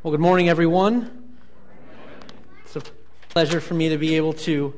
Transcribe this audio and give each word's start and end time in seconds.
Well, 0.00 0.12
good 0.12 0.20
morning, 0.20 0.48
everyone. 0.48 1.10
It's 2.64 2.76
a 2.76 2.82
pleasure 3.30 3.60
for 3.60 3.74
me 3.74 3.88
to 3.88 3.98
be 3.98 4.14
able 4.14 4.32
to 4.34 4.72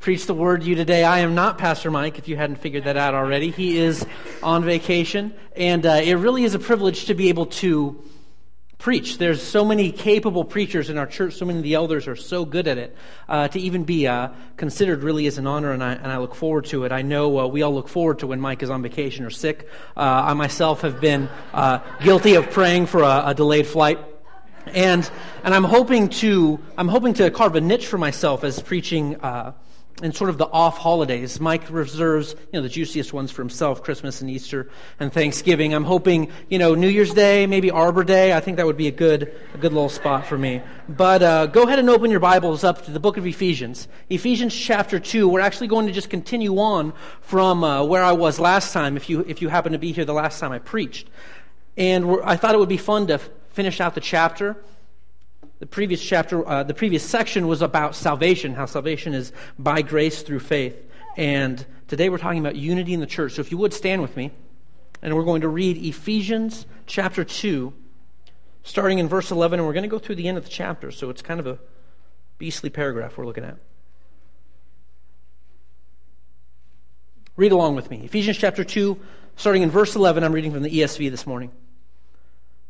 preach 0.00 0.24
the 0.24 0.32
word 0.32 0.62
to 0.62 0.66
you 0.66 0.74
today. 0.74 1.04
I 1.04 1.18
am 1.18 1.34
not 1.34 1.58
Pastor 1.58 1.90
Mike, 1.90 2.18
if 2.18 2.28
you 2.28 2.36
hadn't 2.36 2.56
figured 2.56 2.84
that 2.84 2.96
out 2.96 3.12
already. 3.12 3.50
He 3.50 3.76
is 3.76 4.06
on 4.42 4.64
vacation, 4.64 5.34
and 5.54 5.84
uh, 5.84 6.00
it 6.02 6.14
really 6.14 6.44
is 6.44 6.54
a 6.54 6.58
privilege 6.58 7.04
to 7.04 7.14
be 7.14 7.28
able 7.28 7.44
to 7.46 8.02
preach. 8.78 9.18
There's 9.18 9.42
so 9.42 9.66
many 9.66 9.92
capable 9.92 10.44
preachers 10.44 10.88
in 10.88 10.96
our 10.96 11.06
church. 11.06 11.34
So 11.34 11.44
many 11.44 11.58
of 11.58 11.62
the 11.62 11.74
elders 11.74 12.08
are 12.08 12.16
so 12.16 12.46
good 12.46 12.66
at 12.66 12.78
it. 12.78 12.96
Uh, 13.28 13.48
to 13.48 13.60
even 13.60 13.84
be 13.84 14.06
uh, 14.06 14.30
considered 14.56 15.02
really 15.02 15.26
is 15.26 15.36
an 15.36 15.46
honor, 15.46 15.72
and 15.72 15.84
I, 15.84 15.92
and 15.92 16.06
I 16.06 16.16
look 16.16 16.34
forward 16.34 16.64
to 16.66 16.84
it. 16.84 16.90
I 16.90 17.02
know 17.02 17.38
uh, 17.38 17.46
we 17.46 17.60
all 17.60 17.74
look 17.74 17.88
forward 17.88 18.20
to 18.20 18.28
when 18.28 18.40
Mike 18.40 18.62
is 18.62 18.70
on 18.70 18.80
vacation 18.80 19.26
or 19.26 19.30
sick. 19.30 19.68
Uh, 19.94 20.00
I 20.00 20.32
myself 20.32 20.80
have 20.80 21.02
been 21.02 21.28
uh, 21.52 21.80
guilty 22.02 22.36
of 22.36 22.50
praying 22.50 22.86
for 22.86 23.02
a, 23.02 23.24
a 23.26 23.34
delayed 23.34 23.66
flight. 23.66 23.98
And, 24.66 25.08
and 25.42 25.54
I'm 25.54 25.64
hoping 25.64 26.08
to, 26.08 26.58
I'm 26.78 26.88
hoping 26.88 27.14
to 27.14 27.30
carve 27.30 27.56
a 27.56 27.60
niche 27.60 27.86
for 27.86 27.98
myself 27.98 28.44
as 28.44 28.60
preaching, 28.60 29.16
uh, 29.16 29.52
in 30.02 30.12
sort 30.12 30.28
of 30.28 30.38
the 30.38 30.46
off 30.46 30.78
holidays. 30.78 31.38
Mike 31.38 31.70
reserves, 31.70 32.34
you 32.52 32.58
know, 32.58 32.62
the 32.62 32.68
juiciest 32.68 33.12
ones 33.12 33.30
for 33.30 33.42
himself, 33.42 33.82
Christmas 33.82 34.20
and 34.20 34.30
Easter 34.30 34.68
and 34.98 35.12
Thanksgiving. 35.12 35.72
I'm 35.72 35.84
hoping, 35.84 36.32
you 36.48 36.58
know, 36.58 36.74
New 36.74 36.88
Year's 36.88 37.14
Day, 37.14 37.46
maybe 37.46 37.70
Arbor 37.70 38.02
Day. 38.02 38.32
I 38.32 38.40
think 38.40 38.56
that 38.56 38.66
would 38.66 38.76
be 38.76 38.88
a 38.88 38.92
good, 38.92 39.32
a 39.54 39.58
good 39.58 39.72
little 39.72 39.88
spot 39.88 40.26
for 40.26 40.36
me. 40.36 40.62
But, 40.88 41.22
uh, 41.22 41.46
go 41.46 41.62
ahead 41.62 41.78
and 41.78 41.88
open 41.88 42.10
your 42.10 42.20
Bibles 42.20 42.64
up 42.64 42.84
to 42.86 42.90
the 42.90 42.98
book 42.98 43.16
of 43.16 43.26
Ephesians. 43.26 43.86
Ephesians 44.10 44.54
chapter 44.54 44.98
2. 44.98 45.28
We're 45.28 45.40
actually 45.40 45.68
going 45.68 45.86
to 45.86 45.92
just 45.92 46.10
continue 46.10 46.58
on 46.58 46.92
from, 47.20 47.62
uh, 47.62 47.84
where 47.84 48.02
I 48.02 48.12
was 48.12 48.40
last 48.40 48.72
time, 48.72 48.96
if 48.96 49.08
you, 49.08 49.20
if 49.28 49.42
you 49.42 49.48
happen 49.48 49.72
to 49.72 49.78
be 49.78 49.92
here 49.92 50.04
the 50.04 50.12
last 50.12 50.40
time 50.40 50.50
I 50.50 50.58
preached. 50.58 51.08
And 51.76 52.20
I 52.24 52.36
thought 52.36 52.54
it 52.54 52.58
would 52.58 52.68
be 52.68 52.76
fun 52.76 53.06
to 53.08 53.20
finish 53.54 53.80
out 53.80 53.94
the 53.94 54.00
chapter. 54.00 54.56
The 55.60 55.66
previous 55.66 56.02
chapter, 56.02 56.46
uh, 56.46 56.64
the 56.64 56.74
previous 56.74 57.08
section 57.08 57.46
was 57.46 57.62
about 57.62 57.94
salvation, 57.94 58.54
how 58.54 58.66
salvation 58.66 59.14
is 59.14 59.32
by 59.58 59.80
grace 59.80 60.22
through 60.22 60.40
faith. 60.40 60.76
And 61.16 61.64
today 61.86 62.08
we're 62.08 62.18
talking 62.18 62.40
about 62.40 62.56
unity 62.56 62.92
in 62.92 63.00
the 63.00 63.06
church. 63.06 63.34
So 63.34 63.40
if 63.40 63.52
you 63.52 63.58
would 63.58 63.72
stand 63.72 64.02
with 64.02 64.16
me, 64.16 64.32
and 65.00 65.14
we're 65.14 65.22
going 65.22 65.42
to 65.42 65.48
read 65.48 65.76
Ephesians 65.76 66.66
chapter 66.86 67.22
2, 67.22 67.72
starting 68.64 68.98
in 68.98 69.08
verse 69.08 69.30
11, 69.30 69.60
and 69.60 69.66
we're 69.66 69.72
going 69.72 69.84
to 69.84 69.88
go 69.88 70.00
through 70.00 70.16
the 70.16 70.26
end 70.26 70.36
of 70.36 70.44
the 70.44 70.50
chapter. 70.50 70.90
So 70.90 71.08
it's 71.08 71.22
kind 71.22 71.38
of 71.38 71.46
a 71.46 71.58
beastly 72.38 72.70
paragraph 72.70 73.16
we're 73.16 73.26
looking 73.26 73.44
at. 73.44 73.56
Read 77.36 77.52
along 77.52 77.76
with 77.76 77.88
me. 77.88 78.02
Ephesians 78.04 78.36
chapter 78.36 78.64
2, 78.64 78.98
starting 79.36 79.62
in 79.62 79.70
verse 79.70 79.94
11. 79.94 80.24
I'm 80.24 80.32
reading 80.32 80.52
from 80.52 80.62
the 80.64 80.70
ESV 80.70 81.08
this 81.10 81.26
morning. 81.26 81.52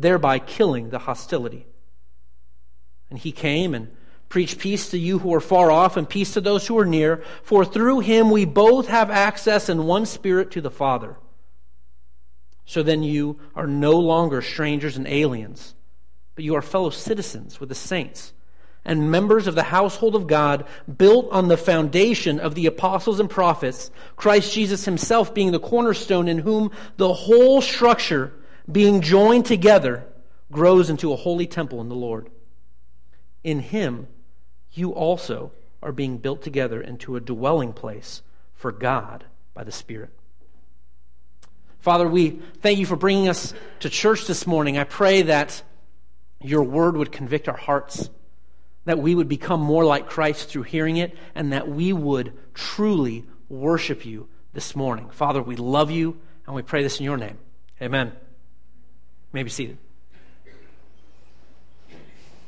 thereby 0.00 0.38
killing 0.38 0.90
the 0.90 1.00
hostility. 1.00 1.66
And 3.10 3.18
he 3.18 3.32
came 3.32 3.74
and 3.74 3.88
preached 4.28 4.58
peace 4.58 4.90
to 4.90 4.98
you 4.98 5.20
who 5.20 5.34
are 5.34 5.40
far 5.40 5.70
off 5.70 5.96
and 5.96 6.08
peace 6.08 6.34
to 6.34 6.40
those 6.40 6.66
who 6.66 6.78
are 6.78 6.86
near, 6.86 7.22
for 7.42 7.64
through 7.64 8.00
him 8.00 8.30
we 8.30 8.44
both 8.44 8.88
have 8.88 9.10
access 9.10 9.68
in 9.68 9.86
one 9.86 10.04
spirit 10.04 10.50
to 10.50 10.60
the 10.60 10.70
Father. 10.70 11.16
So 12.66 12.82
then 12.82 13.02
you 13.02 13.40
are 13.54 13.66
no 13.66 13.98
longer 13.98 14.42
strangers 14.42 14.98
and 14.98 15.06
aliens, 15.06 15.74
but 16.34 16.44
you 16.44 16.54
are 16.54 16.62
fellow 16.62 16.90
citizens 16.90 17.58
with 17.58 17.70
the 17.70 17.74
saints 17.74 18.34
and 18.84 19.10
members 19.10 19.46
of 19.46 19.54
the 19.54 19.64
household 19.64 20.14
of 20.14 20.26
God, 20.26 20.64
built 20.96 21.28
on 21.30 21.48
the 21.48 21.58
foundation 21.58 22.40
of 22.40 22.54
the 22.54 22.64
apostles 22.64 23.20
and 23.20 23.28
prophets, 23.28 23.90
Christ 24.16 24.54
Jesus 24.54 24.86
himself 24.86 25.34
being 25.34 25.52
the 25.52 25.60
cornerstone 25.60 26.26
in 26.26 26.38
whom 26.38 26.70
the 26.96 27.12
whole 27.12 27.60
structure 27.60 28.32
being 28.70 29.00
joined 29.00 29.46
together, 29.46 30.06
grows 30.52 30.90
into 30.90 31.12
a 31.12 31.16
holy 31.16 31.46
temple 31.46 31.80
in 31.80 31.88
the 31.88 31.94
Lord. 31.94 32.30
In 33.44 33.60
him, 33.60 34.08
you 34.72 34.90
also 34.90 35.52
are 35.82 35.92
being 35.92 36.18
built 36.18 36.42
together 36.42 36.80
into 36.80 37.16
a 37.16 37.20
dwelling 37.20 37.72
place 37.72 38.22
for 38.54 38.72
God 38.72 39.24
by 39.54 39.64
the 39.64 39.72
Spirit. 39.72 40.10
Father, 41.80 42.08
we 42.08 42.40
thank 42.60 42.78
you 42.78 42.86
for 42.86 42.96
bringing 42.96 43.28
us 43.28 43.54
to 43.80 43.88
church 43.88 44.26
this 44.26 44.46
morning. 44.46 44.76
I 44.76 44.84
pray 44.84 45.22
that 45.22 45.62
your 46.40 46.62
word 46.62 46.96
would 46.96 47.12
convict 47.12 47.48
our 47.48 47.56
hearts, 47.56 48.10
that 48.84 48.98
we 48.98 49.14
would 49.14 49.28
become 49.28 49.60
more 49.60 49.84
like 49.84 50.08
Christ 50.08 50.48
through 50.48 50.64
hearing 50.64 50.96
it, 50.96 51.16
and 51.34 51.52
that 51.52 51.68
we 51.68 51.92
would 51.92 52.32
truly 52.52 53.24
worship 53.48 54.04
you 54.04 54.28
this 54.52 54.74
morning. 54.74 55.08
Father, 55.10 55.42
we 55.42 55.56
love 55.56 55.90
you, 55.90 56.18
and 56.46 56.54
we 56.54 56.62
pray 56.62 56.82
this 56.82 56.98
in 56.98 57.04
your 57.04 57.16
name. 57.16 57.38
Amen. 57.80 58.12
You 59.32 59.36
may 59.36 59.42
be 59.42 59.50
seated. 59.50 59.76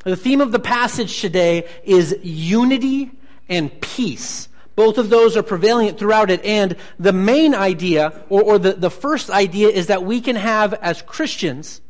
The 0.04 0.16
theme 0.16 0.40
of 0.40 0.50
the 0.50 0.58
passage 0.58 1.20
today 1.20 1.68
is 1.84 2.16
unity 2.22 3.10
and 3.50 3.80
peace. 3.82 4.48
Both 4.74 4.96
of 4.96 5.10
those 5.10 5.36
are 5.36 5.42
prevalent 5.42 5.98
throughout 5.98 6.30
it. 6.30 6.42
And 6.42 6.76
the 6.98 7.12
main 7.12 7.54
idea, 7.54 8.24
or, 8.30 8.42
or 8.42 8.58
the, 8.58 8.72
the 8.72 8.90
first 8.90 9.28
idea, 9.28 9.68
is 9.68 9.88
that 9.88 10.04
we 10.04 10.22
can 10.22 10.36
have, 10.36 10.72
as 10.72 11.02
Christians, 11.02 11.82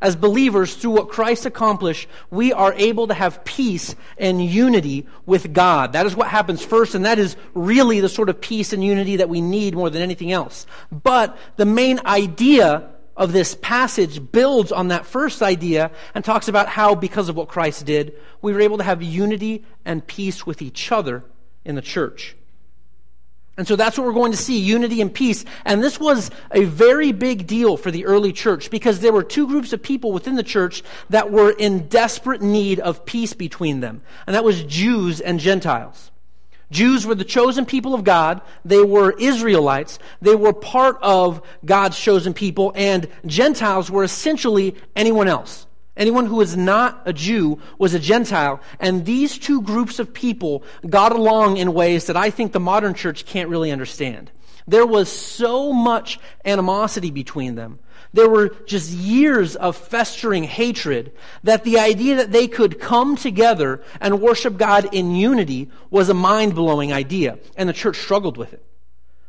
as 0.00 0.14
believers, 0.14 0.76
through 0.76 0.92
what 0.92 1.08
Christ 1.08 1.44
accomplished, 1.44 2.08
we 2.30 2.52
are 2.52 2.72
able 2.74 3.08
to 3.08 3.14
have 3.14 3.44
peace 3.44 3.96
and 4.16 4.44
unity 4.44 5.08
with 5.24 5.52
God. 5.52 5.94
That 5.94 6.06
is 6.06 6.14
what 6.14 6.28
happens 6.28 6.64
first, 6.64 6.94
and 6.94 7.04
that 7.04 7.18
is 7.18 7.34
really 7.52 7.98
the 7.98 8.08
sort 8.08 8.28
of 8.28 8.40
peace 8.40 8.72
and 8.72 8.84
unity 8.84 9.16
that 9.16 9.28
we 9.28 9.40
need 9.40 9.74
more 9.74 9.90
than 9.90 10.02
anything 10.02 10.30
else. 10.30 10.66
But 10.92 11.36
the 11.56 11.66
main 11.66 11.98
idea 12.06 12.90
of 13.16 13.32
this 13.32 13.56
passage 13.60 14.30
builds 14.32 14.72
on 14.72 14.88
that 14.88 15.06
first 15.06 15.42
idea 15.42 15.90
and 16.14 16.24
talks 16.24 16.48
about 16.48 16.68
how, 16.68 16.94
because 16.94 17.28
of 17.28 17.36
what 17.36 17.48
Christ 17.48 17.86
did, 17.86 18.14
we 18.42 18.52
were 18.52 18.60
able 18.60 18.78
to 18.78 18.84
have 18.84 19.02
unity 19.02 19.64
and 19.84 20.06
peace 20.06 20.46
with 20.46 20.60
each 20.60 20.92
other 20.92 21.24
in 21.64 21.74
the 21.74 21.82
church. 21.82 22.36
And 23.58 23.66
so 23.66 23.74
that's 23.74 23.96
what 23.96 24.06
we're 24.06 24.12
going 24.12 24.32
to 24.32 24.38
see 24.38 24.58
unity 24.58 25.00
and 25.00 25.12
peace. 25.12 25.44
And 25.64 25.82
this 25.82 25.98
was 25.98 26.30
a 26.50 26.64
very 26.64 27.12
big 27.12 27.46
deal 27.46 27.78
for 27.78 27.90
the 27.90 28.04
early 28.04 28.32
church 28.32 28.70
because 28.70 29.00
there 29.00 29.14
were 29.14 29.22
two 29.22 29.46
groups 29.46 29.72
of 29.72 29.82
people 29.82 30.12
within 30.12 30.34
the 30.34 30.42
church 30.42 30.82
that 31.08 31.30
were 31.30 31.50
in 31.50 31.88
desperate 31.88 32.42
need 32.42 32.80
of 32.80 33.06
peace 33.06 33.32
between 33.32 33.80
them. 33.80 34.02
And 34.26 34.36
that 34.36 34.44
was 34.44 34.62
Jews 34.64 35.20
and 35.22 35.40
Gentiles. 35.40 36.10
Jews 36.70 37.06
were 37.06 37.14
the 37.14 37.24
chosen 37.24 37.64
people 37.64 37.94
of 37.94 38.04
God. 38.04 38.40
They 38.64 38.82
were 38.82 39.12
Israelites. 39.12 39.98
They 40.20 40.34
were 40.34 40.52
part 40.52 40.98
of 41.00 41.40
God's 41.64 41.98
chosen 41.98 42.34
people, 42.34 42.72
and 42.74 43.08
Gentiles 43.24 43.90
were 43.90 44.04
essentially 44.04 44.74
anyone 44.94 45.28
else. 45.28 45.66
Anyone 45.96 46.26
who 46.26 46.36
was 46.36 46.56
not 46.56 47.02
a 47.06 47.12
Jew 47.12 47.58
was 47.78 47.94
a 47.94 47.98
Gentile. 47.98 48.60
And 48.78 49.06
these 49.06 49.38
two 49.38 49.62
groups 49.62 49.98
of 49.98 50.12
people 50.12 50.62
got 50.86 51.12
along 51.12 51.56
in 51.56 51.72
ways 51.72 52.06
that 52.06 52.18
I 52.18 52.28
think 52.28 52.52
the 52.52 52.60
modern 52.60 52.92
church 52.92 53.24
can't 53.24 53.48
really 53.48 53.70
understand. 53.70 54.30
There 54.68 54.84
was 54.84 55.10
so 55.10 55.72
much 55.72 56.18
animosity 56.44 57.10
between 57.10 57.54
them 57.54 57.78
there 58.16 58.28
were 58.28 58.48
just 58.66 58.90
years 58.90 59.54
of 59.56 59.76
festering 59.76 60.44
hatred 60.44 61.12
that 61.44 61.64
the 61.64 61.78
idea 61.78 62.16
that 62.16 62.32
they 62.32 62.48
could 62.48 62.80
come 62.80 63.14
together 63.14 63.82
and 64.00 64.20
worship 64.20 64.56
God 64.56 64.92
in 64.92 65.14
unity 65.14 65.70
was 65.90 66.08
a 66.08 66.14
mind 66.14 66.54
blowing 66.54 66.92
idea, 66.92 67.38
and 67.56 67.68
the 67.68 67.72
church 67.72 67.98
struggled 67.98 68.36
with 68.36 68.52
it. 68.52 68.64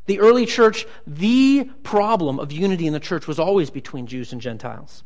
The 0.06 0.22
early 0.22 0.46
church, 0.46 0.88
the 1.06 1.66
problem 1.84 2.40
of 2.40 2.52
unity 2.52 2.88
in 2.88 2.94
the 2.94 3.00
church 3.00 3.28
was 3.28 3.40
always 3.40 3.70
between 3.70 4.08
Jews 4.08 4.32
and 4.32 4.42
Gentiles. 4.42 5.04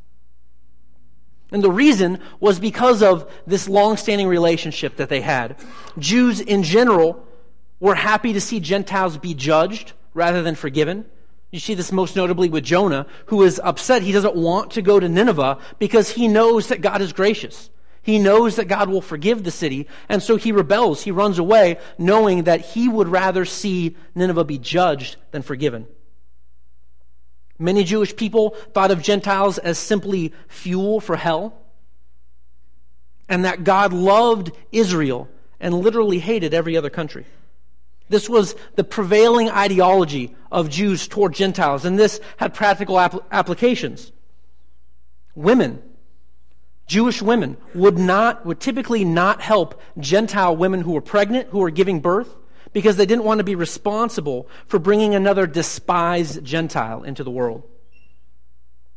And 1.51 1.63
the 1.63 1.71
reason 1.71 2.19
was 2.39 2.59
because 2.59 3.01
of 3.01 3.29
this 3.47 3.67
long-standing 3.67 4.27
relationship 4.27 4.97
that 4.97 5.09
they 5.09 5.21
had. 5.21 5.57
Jews 5.97 6.39
in 6.39 6.63
general 6.63 7.25
were 7.79 7.95
happy 7.95 8.31
to 8.33 8.39
see 8.39 8.59
Gentiles 8.59 9.17
be 9.17 9.33
judged 9.33 9.93
rather 10.13 10.43
than 10.43 10.55
forgiven. 10.55 11.05
You 11.51 11.59
see 11.59 11.73
this 11.73 11.91
most 11.91 12.15
notably 12.15 12.49
with 12.49 12.63
Jonah, 12.63 13.05
who 13.25 13.43
is 13.43 13.59
upset. 13.63 14.03
He 14.03 14.13
doesn't 14.13 14.35
want 14.35 14.71
to 14.71 14.81
go 14.81 14.99
to 14.99 15.09
Nineveh 15.09 15.59
because 15.79 16.11
he 16.11 16.29
knows 16.29 16.69
that 16.69 16.81
God 16.81 17.01
is 17.01 17.11
gracious. 17.11 17.69
He 18.01 18.17
knows 18.17 18.55
that 18.55 18.69
God 18.69 18.89
will 18.89 19.01
forgive 19.01 19.43
the 19.43 19.51
city, 19.51 19.87
and 20.09 20.23
so 20.23 20.35
he 20.37 20.51
rebels. 20.51 21.03
He 21.03 21.11
runs 21.11 21.37
away, 21.37 21.77
knowing 21.97 22.43
that 22.43 22.61
he 22.61 22.87
would 22.87 23.07
rather 23.07 23.45
see 23.45 23.95
Nineveh 24.15 24.45
be 24.45 24.57
judged 24.57 25.17
than 25.31 25.43
forgiven. 25.43 25.85
Many 27.59 27.83
Jewish 27.83 28.15
people 28.15 28.51
thought 28.73 28.89
of 28.89 29.03
Gentiles 29.03 29.59
as 29.59 29.77
simply 29.77 30.33
fuel 30.47 30.99
for 30.99 31.15
hell, 31.15 31.53
and 33.29 33.45
that 33.45 33.63
God 33.63 33.93
loved 33.93 34.51
Israel 34.71 35.29
and 35.59 35.75
literally 35.75 36.17
hated 36.17 36.55
every 36.55 36.75
other 36.75 36.89
country. 36.89 37.25
This 38.11 38.29
was 38.29 38.55
the 38.75 38.83
prevailing 38.83 39.49
ideology 39.49 40.35
of 40.51 40.69
Jews 40.69 41.07
toward 41.07 41.33
Gentiles, 41.33 41.85
and 41.85 41.97
this 41.97 42.19
had 42.35 42.53
practical 42.53 42.95
apl- 42.97 43.23
applications. 43.31 44.11
Women, 45.33 45.81
Jewish 46.87 47.21
women, 47.21 47.55
would 47.73 47.97
not, 47.97 48.45
would 48.45 48.59
typically 48.59 49.05
not 49.05 49.39
help 49.39 49.81
Gentile 49.97 50.57
women 50.57 50.81
who 50.81 50.91
were 50.91 51.01
pregnant, 51.01 51.47
who 51.49 51.59
were 51.59 51.69
giving 51.69 52.01
birth, 52.01 52.35
because 52.73 52.97
they 52.97 53.05
didn't 53.05 53.23
want 53.23 53.37
to 53.37 53.45
be 53.45 53.55
responsible 53.55 54.49
for 54.67 54.77
bringing 54.77 55.15
another 55.15 55.47
despised 55.47 56.43
Gentile 56.43 57.03
into 57.03 57.23
the 57.23 57.31
world. 57.31 57.63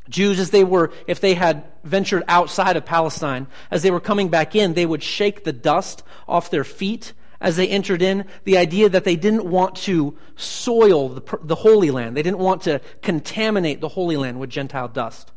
Jews, 0.09 0.41
as 0.41 0.51
they 0.51 0.65
were, 0.65 0.91
if 1.07 1.21
they 1.21 1.35
had 1.35 1.63
ventured 1.85 2.25
outside 2.27 2.77
of 2.77 2.85
Palestine, 2.85 3.47
as 3.71 3.85
they 3.85 3.93
were 3.93 4.01
coming 4.01 4.29
back 4.29 4.57
in, 4.57 4.75
they 4.75 4.85
would 4.85 5.05
shake 5.05 5.45
the 5.45 5.53
dust 5.53 6.03
off 6.27 6.51
their 6.51 6.65
feet 6.65 7.13
as 7.45 7.57
they 7.57 7.69
entered 7.69 8.01
in. 8.01 8.25
The 8.45 8.57
idea 8.57 8.89
that 8.89 9.05
they 9.05 9.17
didn't 9.17 9.45
want 9.45 9.77
to 9.77 10.17
soil 10.35 11.11
the, 11.11 11.39
the 11.43 11.55
Holy 11.55 11.91
Land. 11.91 12.17
They 12.17 12.23
didn't 12.23 12.39
want 12.39 12.63
to 12.63 12.81
contaminate 13.03 13.83
the 13.83 13.91
Holy 13.91 14.17
Land 14.17 14.41
with 14.41 14.49
Gentile 14.49 14.89
dust. 14.89 15.31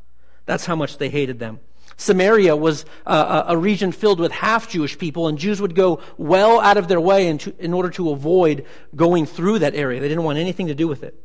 That's 0.46 0.66
how 0.66 0.76
much 0.76 0.98
they 0.98 1.10
hated 1.10 1.38
them. 1.38 1.60
Samaria 1.98 2.56
was 2.56 2.86
a, 3.06 3.46
a 3.50 3.58
region 3.58 3.92
filled 3.92 4.22
with 4.22 4.32
half 4.32 4.70
Jewish 4.70 4.98
people, 4.98 5.28
and 5.28 5.38
Jews 5.38 5.60
would 5.60 5.76
go 5.76 6.00
well 6.18 6.62
out 6.62 6.78
of 6.78 6.88
their 6.88 7.02
way 7.02 7.28
in, 7.28 7.40
to, 7.40 7.54
in 7.60 7.74
order 7.74 7.90
to 7.92 8.12
avoid 8.12 8.66
going 8.96 9.26
through 9.26 9.60
that 9.60 9.76
area. 9.76 10.00
They 10.00 10.08
didn't 10.08 10.24
want 10.24 10.38
anything 10.38 10.68
to 10.68 10.76
do 10.76 10.88
with 10.88 11.04
it. 11.04 11.22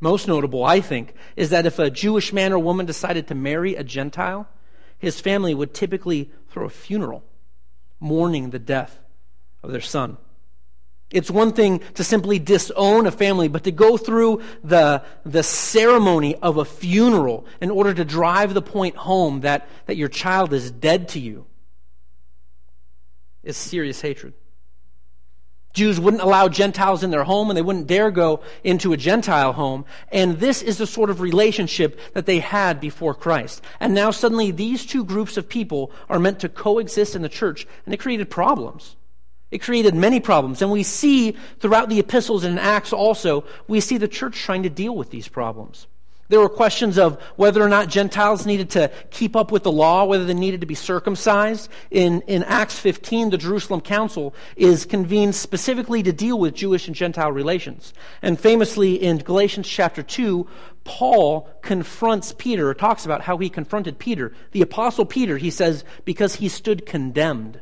Most 0.00 0.28
notable, 0.28 0.64
I 0.64 0.80
think, 0.80 1.14
is 1.34 1.50
that 1.50 1.64
if 1.64 1.78
a 1.78 1.90
Jewish 1.90 2.32
man 2.32 2.52
or 2.52 2.58
woman 2.58 2.84
decided 2.84 3.26
to 3.28 3.34
marry 3.34 3.74
a 3.74 3.82
Gentile, 3.82 4.46
his 4.98 5.18
family 5.18 5.54
would 5.54 5.72
typically 5.72 6.30
throw 6.50 6.66
a 6.66 6.70
funeral 6.70 7.24
mourning 8.00 8.50
the 8.50 8.58
death 8.58 8.98
of 9.62 9.72
their 9.72 9.80
son. 9.80 10.16
It's 11.10 11.30
one 11.30 11.52
thing 11.52 11.80
to 11.94 12.04
simply 12.04 12.38
disown 12.38 13.06
a 13.06 13.10
family, 13.10 13.48
but 13.48 13.64
to 13.64 13.72
go 13.72 13.96
through 13.96 14.42
the, 14.62 15.02
the 15.24 15.42
ceremony 15.42 16.36
of 16.36 16.58
a 16.58 16.66
funeral 16.66 17.46
in 17.62 17.70
order 17.70 17.94
to 17.94 18.04
drive 18.04 18.52
the 18.52 18.60
point 18.60 18.96
home 18.96 19.40
that, 19.40 19.68
that 19.86 19.96
your 19.96 20.08
child 20.08 20.52
is 20.52 20.70
dead 20.70 21.08
to 21.10 21.20
you 21.20 21.46
is 23.42 23.56
serious 23.56 24.02
hatred. 24.02 24.34
Jews 25.74 26.00
wouldn't 26.00 26.22
allow 26.22 26.48
Gentiles 26.48 27.02
in 27.02 27.10
their 27.10 27.24
home 27.24 27.50
and 27.50 27.56
they 27.56 27.62
wouldn't 27.62 27.86
dare 27.86 28.10
go 28.10 28.40
into 28.64 28.92
a 28.92 28.96
Gentile 28.96 29.52
home. 29.52 29.84
And 30.10 30.40
this 30.40 30.62
is 30.62 30.78
the 30.78 30.86
sort 30.86 31.10
of 31.10 31.20
relationship 31.20 32.00
that 32.14 32.26
they 32.26 32.40
had 32.40 32.80
before 32.80 33.14
Christ. 33.14 33.62
And 33.78 33.94
now 33.94 34.10
suddenly 34.10 34.50
these 34.50 34.84
two 34.84 35.04
groups 35.04 35.36
of 35.36 35.48
people 35.48 35.92
are 36.08 36.18
meant 36.18 36.40
to 36.40 36.48
coexist 36.48 37.14
in 37.14 37.22
the 37.22 37.28
church 37.28 37.66
and 37.84 37.94
it 37.94 38.00
created 38.00 38.30
problems. 38.30 38.96
It 39.50 39.58
created 39.58 39.94
many 39.94 40.20
problems. 40.20 40.60
And 40.60 40.70
we 40.70 40.82
see 40.82 41.36
throughout 41.60 41.88
the 41.88 42.00
epistles 42.00 42.44
and 42.44 42.58
Acts 42.58 42.92
also, 42.92 43.44
we 43.66 43.80
see 43.80 43.96
the 43.98 44.08
church 44.08 44.36
trying 44.36 44.64
to 44.64 44.70
deal 44.70 44.94
with 44.94 45.10
these 45.10 45.28
problems. 45.28 45.86
There 46.28 46.40
were 46.40 46.48
questions 46.48 46.98
of 46.98 47.20
whether 47.36 47.62
or 47.62 47.70
not 47.70 47.88
Gentiles 47.88 48.44
needed 48.44 48.70
to 48.70 48.90
keep 49.10 49.34
up 49.34 49.50
with 49.50 49.62
the 49.62 49.72
law, 49.72 50.04
whether 50.04 50.26
they 50.26 50.34
needed 50.34 50.60
to 50.60 50.66
be 50.66 50.74
circumcised. 50.74 51.70
In, 51.90 52.20
in 52.22 52.44
Acts 52.44 52.78
15, 52.78 53.30
the 53.30 53.38
Jerusalem 53.38 53.80
Council 53.80 54.34
is 54.54 54.84
convened 54.84 55.34
specifically 55.34 56.02
to 56.02 56.12
deal 56.12 56.38
with 56.38 56.54
Jewish 56.54 56.86
and 56.86 56.94
Gentile 56.94 57.32
relations. 57.32 57.94
And 58.20 58.38
famously 58.38 58.94
in 59.02 59.18
Galatians 59.18 59.66
chapter 59.66 60.02
2, 60.02 60.46
Paul 60.84 61.48
confronts 61.62 62.34
Peter, 62.36 62.68
or 62.68 62.74
talks 62.74 63.06
about 63.06 63.22
how 63.22 63.38
he 63.38 63.48
confronted 63.48 63.98
Peter. 63.98 64.32
The 64.52 64.62
apostle 64.62 65.06
Peter, 65.06 65.38
he 65.38 65.50
says, 65.50 65.82
because 66.04 66.36
he 66.36 66.48
stood 66.48 66.84
condemned. 66.84 67.60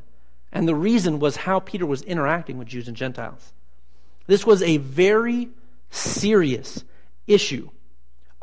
And 0.53 0.67
the 0.67 0.75
reason 0.75 1.21
was 1.21 1.37
how 1.37 1.61
Peter 1.61 1.87
was 1.87 2.03
interacting 2.03 2.59
with 2.59 2.69
Jews 2.69 2.89
and 2.89 2.97
Gentiles. 2.97 3.53
This 4.27 4.45
was 4.45 4.61
a 4.63 4.79
very 4.79 5.51
serious 5.91 6.83
issue 7.29 7.71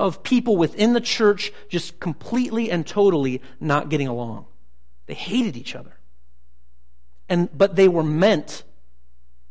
of 0.04 0.22
people 0.22 0.58
within 0.58 0.92
the 0.92 1.00
church 1.00 1.54
just 1.70 1.98
completely 2.02 2.70
and 2.70 2.86
totally 2.86 3.42
not 3.62 3.88
getting 3.88 4.10
along. 4.10 4.46
They 5.06 5.14
hated 5.14 5.56
each 5.56 5.76
other. 5.76 5.96
And, 7.30 7.50
but 7.58 7.78
they 7.78 7.88
were 7.88 8.04
meant, 8.04 8.64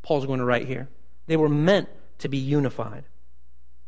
Paul's 0.03 0.27
going 0.27 0.41
to 0.41 0.45
write 0.45 0.67
here, 0.67 0.91
they 1.27 1.39
were 1.39 1.49
meant 1.49 1.89
to 2.19 2.29
be 2.29 2.37
unified. 2.37 3.05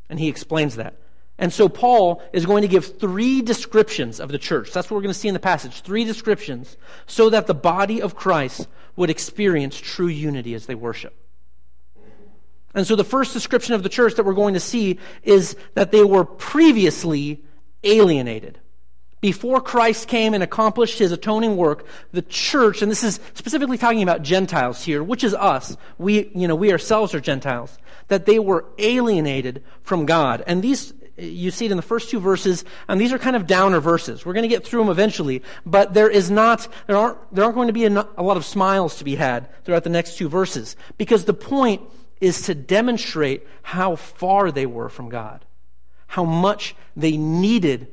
And 0.08 0.18
he 0.18 0.28
explains 0.28 0.76
that. 0.76 0.96
And 1.36 1.52
so 1.52 1.68
Paul 1.68 2.22
is 2.32 2.46
going 2.46 2.62
to 2.62 2.68
give 2.68 2.98
three 2.98 3.42
descriptions 3.42 4.18
of 4.18 4.30
the 4.30 4.38
church. 4.38 4.72
That's 4.72 4.90
what 4.90 4.96
we're 4.96 5.02
going 5.02 5.12
to 5.12 5.18
see 5.18 5.28
in 5.28 5.34
the 5.34 5.40
passage. 5.40 5.82
Three 5.82 6.04
descriptions 6.04 6.78
so 7.06 7.28
that 7.28 7.46
the 7.46 7.54
body 7.54 8.00
of 8.00 8.14
Christ 8.14 8.68
would 8.96 9.10
experience 9.10 9.76
true 9.76 10.06
unity 10.06 10.54
as 10.54 10.64
they 10.64 10.74
worship. 10.74 11.14
And 12.74 12.86
so 12.86 12.96
the 12.96 13.04
first 13.04 13.32
description 13.32 13.74
of 13.74 13.82
the 13.82 13.88
church 13.88 14.14
that 14.14 14.24
we're 14.24 14.34
going 14.34 14.54
to 14.54 14.60
see 14.60 14.98
is 15.22 15.56
that 15.74 15.92
they 15.92 16.04
were 16.04 16.24
previously 16.24 17.42
alienated. 17.84 18.58
Before 19.20 19.62
Christ 19.62 20.08
came 20.08 20.34
and 20.34 20.42
accomplished 20.42 20.98
his 20.98 21.10
atoning 21.10 21.56
work, 21.56 21.86
the 22.12 22.20
church, 22.20 22.82
and 22.82 22.90
this 22.90 23.02
is 23.02 23.20
specifically 23.32 23.78
talking 23.78 24.02
about 24.02 24.20
Gentiles 24.20 24.84
here, 24.84 25.02
which 25.02 25.24
is 25.24 25.32
us. 25.32 25.78
We, 25.96 26.30
you 26.34 26.46
know, 26.46 26.54
we 26.54 26.72
ourselves 26.72 27.14
are 27.14 27.20
Gentiles. 27.20 27.78
That 28.08 28.26
they 28.26 28.38
were 28.38 28.66
alienated 28.76 29.64
from 29.82 30.04
God. 30.04 30.44
And 30.46 30.62
these, 30.62 30.92
you 31.16 31.50
see 31.50 31.64
it 31.64 31.70
in 31.70 31.78
the 31.78 31.82
first 31.82 32.10
two 32.10 32.20
verses, 32.20 32.66
and 32.86 33.00
these 33.00 33.14
are 33.14 33.18
kind 33.18 33.34
of 33.34 33.46
downer 33.46 33.80
verses. 33.80 34.26
We're 34.26 34.34
going 34.34 34.42
to 34.42 34.48
get 34.54 34.66
through 34.66 34.80
them 34.80 34.90
eventually, 34.90 35.42
but 35.64 35.94
there 35.94 36.10
is 36.10 36.30
not, 36.30 36.68
there 36.86 36.98
aren't, 36.98 37.34
there 37.34 37.44
aren't 37.44 37.56
going 37.56 37.68
to 37.68 37.72
be 37.72 37.86
a, 37.86 38.06
a 38.18 38.22
lot 38.22 38.36
of 38.36 38.44
smiles 38.44 38.96
to 38.96 39.04
be 39.04 39.14
had 39.14 39.48
throughout 39.64 39.84
the 39.84 39.90
next 39.90 40.18
two 40.18 40.28
verses. 40.28 40.76
Because 40.98 41.24
the 41.24 41.32
point 41.32 41.80
is 42.20 42.42
to 42.42 42.54
demonstrate 42.54 43.46
how 43.62 43.96
far 43.96 44.50
they 44.50 44.66
were 44.66 44.88
from 44.88 45.08
God, 45.08 45.44
how 46.08 46.24
much 46.24 46.74
they 46.96 47.16
needed 47.16 47.88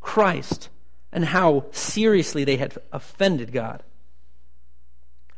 Christ, 0.00 0.68
and 1.12 1.24
how 1.24 1.66
seriously 1.70 2.44
they 2.44 2.56
had 2.56 2.76
offended 2.92 3.52
God. 3.52 3.82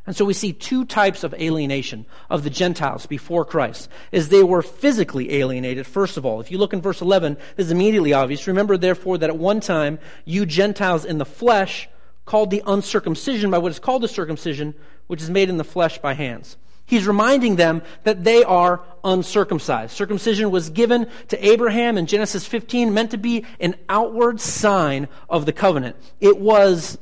And 0.05 0.15
so 0.15 0.25
we 0.25 0.33
see 0.33 0.51
two 0.51 0.83
types 0.83 1.23
of 1.23 1.33
alienation 1.35 2.05
of 2.29 2.43
the 2.43 2.49
Gentiles 2.49 3.05
before 3.05 3.45
Christ, 3.45 3.89
as 4.11 4.27
they 4.29 4.43
were 4.43 4.61
physically 4.61 5.33
alienated, 5.35 5.87
first 5.87 6.17
of 6.17 6.25
all. 6.25 6.41
If 6.41 6.51
you 6.51 6.57
look 6.57 6.73
in 6.73 6.81
verse 6.81 6.99
11, 6.99 7.37
this 7.55 7.67
is 7.67 7.71
immediately 7.71 8.11
obvious. 8.11 8.45
Remember, 8.47 8.77
therefore, 8.77 9.17
that 9.19 9.29
at 9.29 9.37
one 9.37 9.61
time 9.61 9.99
you 10.25 10.45
Gentiles 10.45 11.05
in 11.05 11.19
the 11.19 11.25
flesh 11.25 11.87
called 12.25 12.51
the 12.51 12.63
uncircumcision 12.65 13.49
by 13.49 13.57
what 13.57 13.71
is 13.71 13.79
called 13.79 14.01
the 14.03 14.07
circumcision, 14.09 14.73
which 15.07 15.21
is 15.21 15.29
made 15.29 15.49
in 15.49 15.57
the 15.57 15.63
flesh 15.63 15.97
by 15.99 16.13
hands. 16.13 16.57
He's 16.85 17.07
reminding 17.07 17.55
them 17.55 17.81
that 18.03 18.23
they 18.23 18.43
are 18.43 18.81
uncircumcised. 19.03 19.95
Circumcision 19.95 20.51
was 20.51 20.69
given 20.69 21.07
to 21.29 21.45
Abraham 21.45 21.97
in 21.97 22.05
Genesis 22.05 22.45
15, 22.45 22.93
meant 22.93 23.11
to 23.11 23.17
be 23.17 23.45
an 23.59 23.75
outward 23.87 24.41
sign 24.41 25.07
of 25.29 25.45
the 25.45 25.53
covenant. 25.53 25.95
It 26.19 26.37
was 26.39 26.97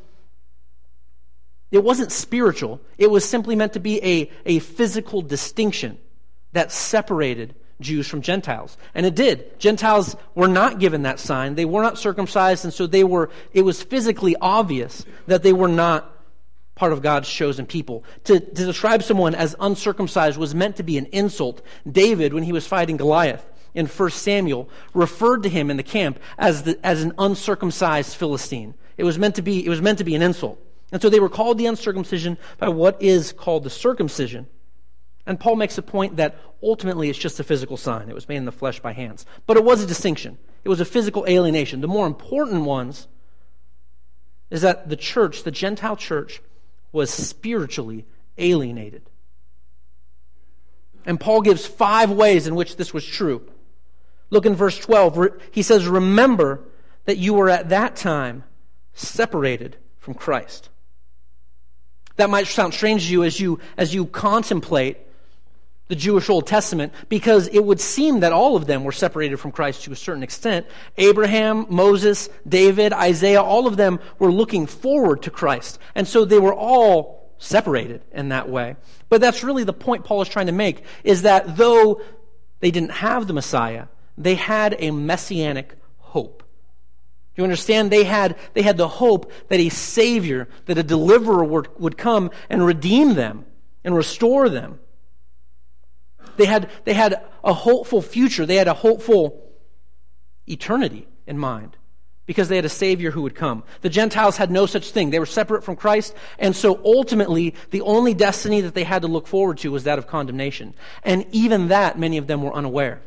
it 1.71 1.83
wasn't 1.83 2.11
spiritual. 2.11 2.81
It 2.97 3.09
was 3.09 3.27
simply 3.27 3.55
meant 3.55 3.73
to 3.73 3.79
be 3.79 4.03
a, 4.03 4.29
a 4.45 4.59
physical 4.59 5.21
distinction 5.21 5.97
that 6.51 6.71
separated 6.71 7.55
Jews 7.79 8.07
from 8.07 8.21
Gentiles. 8.21 8.77
And 8.93 9.05
it 9.05 9.15
did. 9.15 9.57
Gentiles 9.57 10.17
were 10.35 10.49
not 10.49 10.79
given 10.79 11.03
that 11.03 11.19
sign. 11.19 11.55
They 11.55 11.65
were 11.65 11.81
not 11.81 11.97
circumcised, 11.97 12.65
and 12.65 12.73
so 12.73 12.87
they 12.87 13.05
were, 13.05 13.29
it 13.53 13.61
was 13.61 13.81
physically 13.81 14.35
obvious 14.41 15.05
that 15.27 15.43
they 15.43 15.53
were 15.53 15.69
not 15.69 16.10
part 16.81 16.93
of 16.93 17.03
God's 17.03 17.29
chosen 17.29 17.67
people. 17.67 18.03
To, 18.23 18.39
to 18.39 18.65
describe 18.65 19.03
someone 19.03 19.35
as 19.35 19.55
uncircumcised 19.59 20.35
was 20.35 20.55
meant 20.55 20.77
to 20.77 20.83
be 20.83 20.97
an 20.97 21.05
insult. 21.11 21.61
David, 21.87 22.33
when 22.33 22.41
he 22.41 22.51
was 22.51 22.65
fighting 22.65 22.97
Goliath 22.97 23.45
in 23.75 23.85
1 23.85 24.09
Samuel, 24.09 24.67
referred 24.95 25.43
to 25.43 25.49
him 25.49 25.69
in 25.69 25.77
the 25.77 25.83
camp 25.83 26.19
as, 26.39 26.63
the, 26.63 26.83
as 26.83 27.03
an 27.03 27.13
uncircumcised 27.19 28.15
Philistine. 28.15 28.73
It 28.97 29.03
was 29.03 29.19
meant 29.19 29.35
to 29.35 29.43
be, 29.43 29.63
it 29.63 29.69
was 29.69 29.79
meant 29.79 29.99
to 29.99 30.03
be 30.03 30.15
an 30.15 30.23
insult. 30.23 30.59
And 30.91 30.99
so 30.99 31.07
they 31.07 31.19
were 31.19 31.29
called 31.29 31.59
the 31.59 31.67
uncircumcision 31.67 32.39
by 32.57 32.69
what 32.69 32.99
is 32.99 33.31
called 33.31 33.63
the 33.63 33.69
circumcision. 33.69 34.47
And 35.27 35.39
Paul 35.39 35.57
makes 35.57 35.77
a 35.77 35.83
point 35.83 36.15
that 36.15 36.35
ultimately 36.63 37.11
it's 37.11 37.19
just 37.19 37.39
a 37.39 37.43
physical 37.43 37.77
sign. 37.77 38.09
It 38.09 38.15
was 38.15 38.27
made 38.27 38.37
in 38.37 38.45
the 38.45 38.51
flesh 38.51 38.79
by 38.79 38.93
hands. 38.93 39.27
But 39.45 39.55
it 39.55 39.63
was 39.63 39.83
a 39.83 39.85
distinction, 39.85 40.39
it 40.63 40.69
was 40.69 40.81
a 40.81 40.85
physical 40.85 41.27
alienation. 41.27 41.81
The 41.81 41.87
more 41.87 42.07
important 42.07 42.63
ones 42.63 43.07
is 44.49 44.63
that 44.63 44.89
the 44.89 44.97
church, 44.97 45.43
the 45.43 45.51
Gentile 45.51 45.95
church, 45.95 46.41
was 46.91 47.09
spiritually 47.11 48.05
alienated. 48.37 49.03
And 51.05 51.19
Paul 51.19 51.41
gives 51.41 51.65
five 51.65 52.11
ways 52.11 52.47
in 52.47 52.55
which 52.55 52.75
this 52.75 52.93
was 52.93 53.05
true. 53.05 53.41
Look 54.29 54.45
in 54.45 54.55
verse 54.55 54.77
12. 54.79 55.41
He 55.51 55.61
says, 55.61 55.87
Remember 55.87 56.63
that 57.05 57.17
you 57.17 57.33
were 57.33 57.49
at 57.49 57.69
that 57.69 57.95
time 57.95 58.43
separated 58.93 59.77
from 59.97 60.13
Christ. 60.13 60.69
That 62.17 62.29
might 62.29 62.47
sound 62.47 62.73
strange 62.73 63.07
to 63.07 63.11
you 63.11 63.23
as 63.23 63.39
you, 63.39 63.59
as 63.77 63.93
you 63.93 64.05
contemplate 64.05 64.97
the 65.91 65.95
Jewish 65.97 66.29
Old 66.29 66.47
Testament 66.47 66.93
because 67.09 67.49
it 67.49 67.59
would 67.59 67.81
seem 67.81 68.21
that 68.21 68.31
all 68.31 68.55
of 68.55 68.65
them 68.65 68.85
were 68.85 68.93
separated 68.93 69.41
from 69.41 69.51
Christ 69.51 69.83
to 69.83 69.91
a 69.91 69.95
certain 69.97 70.23
extent. 70.23 70.65
Abraham, 70.97 71.65
Moses, 71.67 72.29
David, 72.47 72.93
Isaiah, 72.93 73.41
all 73.41 73.67
of 73.67 73.75
them 73.75 73.99
were 74.17 74.31
looking 74.31 74.67
forward 74.67 75.23
to 75.23 75.29
Christ. 75.29 75.79
And 75.93 76.07
so 76.07 76.23
they 76.23 76.39
were 76.39 76.53
all 76.53 77.35
separated 77.39 78.05
in 78.13 78.29
that 78.29 78.47
way. 78.47 78.77
But 79.09 79.19
that's 79.19 79.43
really 79.43 79.65
the 79.65 79.73
point 79.73 80.05
Paul 80.05 80.21
is 80.21 80.29
trying 80.29 80.45
to 80.45 80.53
make 80.53 80.85
is 81.03 81.23
that 81.23 81.57
though 81.57 82.01
they 82.61 82.71
didn't 82.71 82.91
have 82.91 83.27
the 83.27 83.33
Messiah, 83.33 83.87
they 84.17 84.35
had 84.35 84.77
a 84.79 84.91
messianic 84.91 85.75
hope. 85.97 86.41
Do 87.35 87.41
you 87.41 87.43
understand? 87.43 87.91
They 87.91 88.05
had, 88.05 88.37
they 88.53 88.61
had 88.61 88.77
the 88.77 88.87
hope 88.87 89.29
that 89.49 89.59
a 89.59 89.67
Savior, 89.67 90.47
that 90.67 90.77
a 90.77 90.83
deliverer 90.83 91.43
would, 91.43 91.67
would 91.77 91.97
come 91.97 92.31
and 92.49 92.65
redeem 92.65 93.15
them 93.15 93.43
and 93.83 93.93
restore 93.93 94.47
them. 94.47 94.79
They 96.37 96.45
had, 96.45 96.69
they 96.85 96.93
had 96.93 97.21
a 97.43 97.53
hopeful 97.53 98.01
future. 98.01 98.45
They 98.45 98.55
had 98.55 98.67
a 98.67 98.73
hopeful 98.73 99.51
eternity 100.47 101.07
in 101.27 101.37
mind 101.37 101.77
because 102.25 102.49
they 102.49 102.55
had 102.55 102.65
a 102.65 102.69
Savior 102.69 103.11
who 103.11 103.23
would 103.23 103.35
come. 103.35 103.63
The 103.81 103.89
Gentiles 103.89 104.37
had 104.37 104.51
no 104.51 104.65
such 104.65 104.91
thing. 104.91 105.09
They 105.09 105.19
were 105.19 105.25
separate 105.25 105.63
from 105.63 105.75
Christ, 105.75 106.15
and 106.39 106.55
so 106.55 106.79
ultimately, 106.85 107.55
the 107.71 107.81
only 107.81 108.13
destiny 108.13 108.61
that 108.61 108.73
they 108.73 108.83
had 108.83 109.01
to 109.01 109.07
look 109.07 109.27
forward 109.27 109.57
to 109.59 109.71
was 109.71 109.83
that 109.83 109.97
of 109.97 110.07
condemnation. 110.07 110.73
And 111.03 111.25
even 111.31 111.67
that, 111.67 111.99
many 111.99 112.17
of 112.17 112.27
them 112.27 112.41
were 112.41 112.53
unaware. 112.53 113.01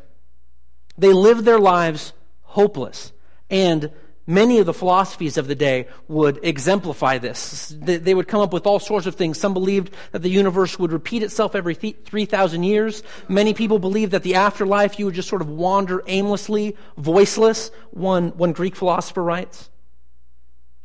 They 0.97 1.13
lived 1.13 1.45
their 1.45 1.59
lives 1.59 2.13
hopeless 2.43 3.11
and 3.49 3.91
Many 4.27 4.57
of 4.57 4.65
the 4.65 4.73
philosophies 4.73 5.37
of 5.37 5.47
the 5.47 5.53
day 5.53 5.87
would 6.07 6.39
exemplify 6.43 7.19
this. 7.19 7.75
They 7.79 8.13
would 8.15 8.27
come 8.27 8.41
up 8.41 8.53
with 8.53 8.65
all 8.65 8.79
sorts 8.79 9.05
of 9.05 9.13
things. 9.13 9.39
Some 9.39 9.53
believed 9.53 9.93
that 10.13 10.23
the 10.23 10.29
universe 10.29 10.79
would 10.79 10.91
repeat 10.91 11.21
itself 11.21 11.53
every 11.53 11.75
3,000 11.75 12.63
years. 12.63 13.03
Many 13.27 13.53
people 13.53 13.77
believed 13.77 14.13
that 14.13 14.23
the 14.23 14.35
afterlife, 14.35 14.97
you 14.97 15.05
would 15.05 15.13
just 15.13 15.29
sort 15.29 15.43
of 15.43 15.49
wander 15.49 16.01
aimlessly, 16.07 16.75
voiceless, 16.97 17.69
one, 17.91 18.29
one 18.29 18.51
Greek 18.51 18.75
philosopher 18.75 19.21
writes. 19.21 19.69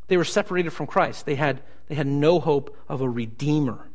They 0.09 0.19
were 0.19 0.25
separated 0.25 0.71
from 0.71 0.87
Christ. 0.87 1.25
They 1.25 1.37
had, 1.37 1.63
they 1.87 1.95
had 1.95 2.07
no 2.07 2.41
hope 2.41 2.77
of 2.89 3.01
a 3.01 3.09
redeemer. 3.09 3.90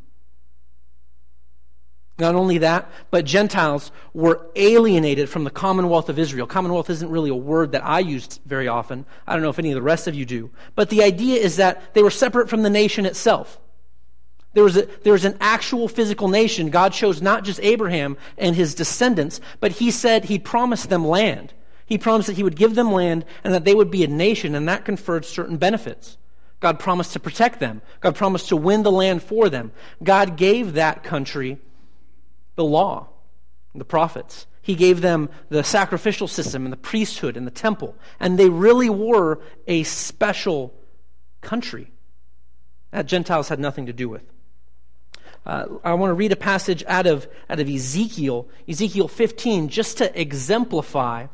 Not 2.17 2.35
only 2.35 2.59
that, 2.59 2.89
but 3.11 3.25
Gentiles 3.25 3.91
were 4.13 4.47
alienated 4.55 5.29
from 5.29 5.43
the 5.43 5.49
commonwealth 5.49 6.07
of 6.07 6.17
Israel. 6.17 6.47
Commonwealth 6.47 6.89
isn't 6.89 7.09
really 7.09 7.29
a 7.29 7.35
word 7.35 7.73
that 7.73 7.85
I 7.85 7.99
use 7.99 8.39
very 8.45 8.69
often. 8.69 9.05
I 9.27 9.33
don't 9.33 9.41
know 9.41 9.49
if 9.49 9.59
any 9.59 9.71
of 9.71 9.75
the 9.75 9.81
rest 9.81 10.07
of 10.07 10.15
you 10.15 10.25
do. 10.25 10.49
But 10.75 10.89
the 10.89 11.03
idea 11.03 11.41
is 11.41 11.57
that 11.57 11.93
they 11.93 12.01
were 12.01 12.11
separate 12.11 12.49
from 12.49 12.63
the 12.63 12.69
nation 12.69 13.05
itself. 13.05 13.59
There 14.53 14.63
was, 14.63 14.77
a, 14.77 14.85
there 15.03 15.11
was 15.11 15.25
an 15.25 15.37
actual 15.41 15.89
physical 15.89 16.29
nation. 16.29 16.69
God 16.69 16.93
chose 16.93 17.21
not 17.21 17.43
just 17.43 17.59
Abraham 17.61 18.15
and 18.37 18.55
his 18.55 18.73
descendants, 18.73 19.41
but 19.59 19.73
he 19.73 19.91
said 19.91 20.23
he 20.23 20.39
promised 20.39 20.89
them 20.89 21.05
land. 21.05 21.53
He 21.85 21.97
promised 21.97 22.27
that 22.27 22.37
he 22.37 22.43
would 22.43 22.55
give 22.55 22.75
them 22.75 22.93
land 22.93 23.25
and 23.43 23.53
that 23.53 23.65
they 23.65 23.75
would 23.75 23.91
be 23.91 24.05
a 24.05 24.07
nation, 24.07 24.55
and 24.55 24.69
that 24.69 24.85
conferred 24.85 25.25
certain 25.25 25.57
benefits. 25.57 26.17
God 26.61 26.79
promised 26.79 27.11
to 27.13 27.19
protect 27.19 27.59
them. 27.59 27.81
God 27.99 28.15
promised 28.15 28.47
to 28.47 28.55
win 28.55 28.83
the 28.83 28.91
land 28.91 29.21
for 29.21 29.49
them. 29.49 29.73
God 30.01 30.37
gave 30.37 30.73
that 30.73 31.03
country 31.03 31.59
the 32.55 32.63
law, 32.63 33.07
the 33.73 33.85
prophets. 33.85 34.47
He 34.61 34.75
gave 34.75 35.01
them 35.01 35.29
the 35.49 35.63
sacrificial 35.63 36.27
system 36.27 36.65
and 36.65 36.73
the 36.73 36.77
priesthood 36.77 37.37
and 37.37 37.45
the 37.45 37.51
temple. 37.51 37.95
And 38.19 38.39
they 38.39 38.49
really 38.49 38.89
were 38.89 39.39
a 39.67 39.83
special 39.83 40.73
country 41.41 41.91
that 42.91 43.05
Gentiles 43.05 43.49
had 43.49 43.59
nothing 43.59 43.85
to 43.85 43.93
do 43.93 44.09
with. 44.09 44.23
Uh, 45.45 45.65
I 45.83 45.93
want 45.93 46.09
to 46.09 46.15
read 46.15 46.31
a 46.31 46.37
passage 46.37 46.83
out 46.87 47.05
of, 47.05 47.27
out 47.49 47.59
of 47.59 47.69
Ezekiel, 47.69 48.47
Ezekiel 48.67 49.07
15, 49.07 49.69
just 49.69 49.99
to 49.99 50.19
exemplify 50.19 51.27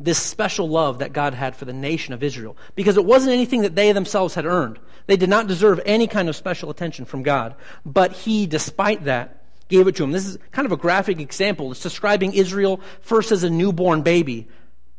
this 0.00 0.18
special 0.18 0.68
love 0.68 1.00
that 1.00 1.12
God 1.12 1.34
had 1.34 1.54
for 1.54 1.66
the 1.66 1.72
nation 1.72 2.14
of 2.14 2.22
Israel. 2.22 2.56
Because 2.74 2.96
it 2.96 3.04
wasn't 3.04 3.34
anything 3.34 3.62
that 3.62 3.74
they 3.74 3.92
themselves 3.92 4.34
had 4.34 4.46
earned. 4.46 4.78
They 5.06 5.16
did 5.18 5.28
not 5.28 5.46
deserve 5.46 5.80
any 5.84 6.06
kind 6.06 6.28
of 6.28 6.36
special 6.36 6.70
attention 6.70 7.04
from 7.04 7.22
God. 7.22 7.54
But 7.84 8.12
He, 8.12 8.46
despite 8.46 9.04
that, 9.04 9.41
gave 9.72 9.88
it 9.88 9.96
to 9.96 10.04
him. 10.04 10.12
This 10.12 10.26
is 10.26 10.38
kind 10.52 10.66
of 10.66 10.72
a 10.72 10.76
graphic 10.76 11.18
example. 11.18 11.72
It's 11.72 11.80
describing 11.80 12.34
Israel 12.34 12.80
first 13.00 13.32
as 13.32 13.42
a 13.42 13.50
newborn 13.50 14.02
baby, 14.02 14.48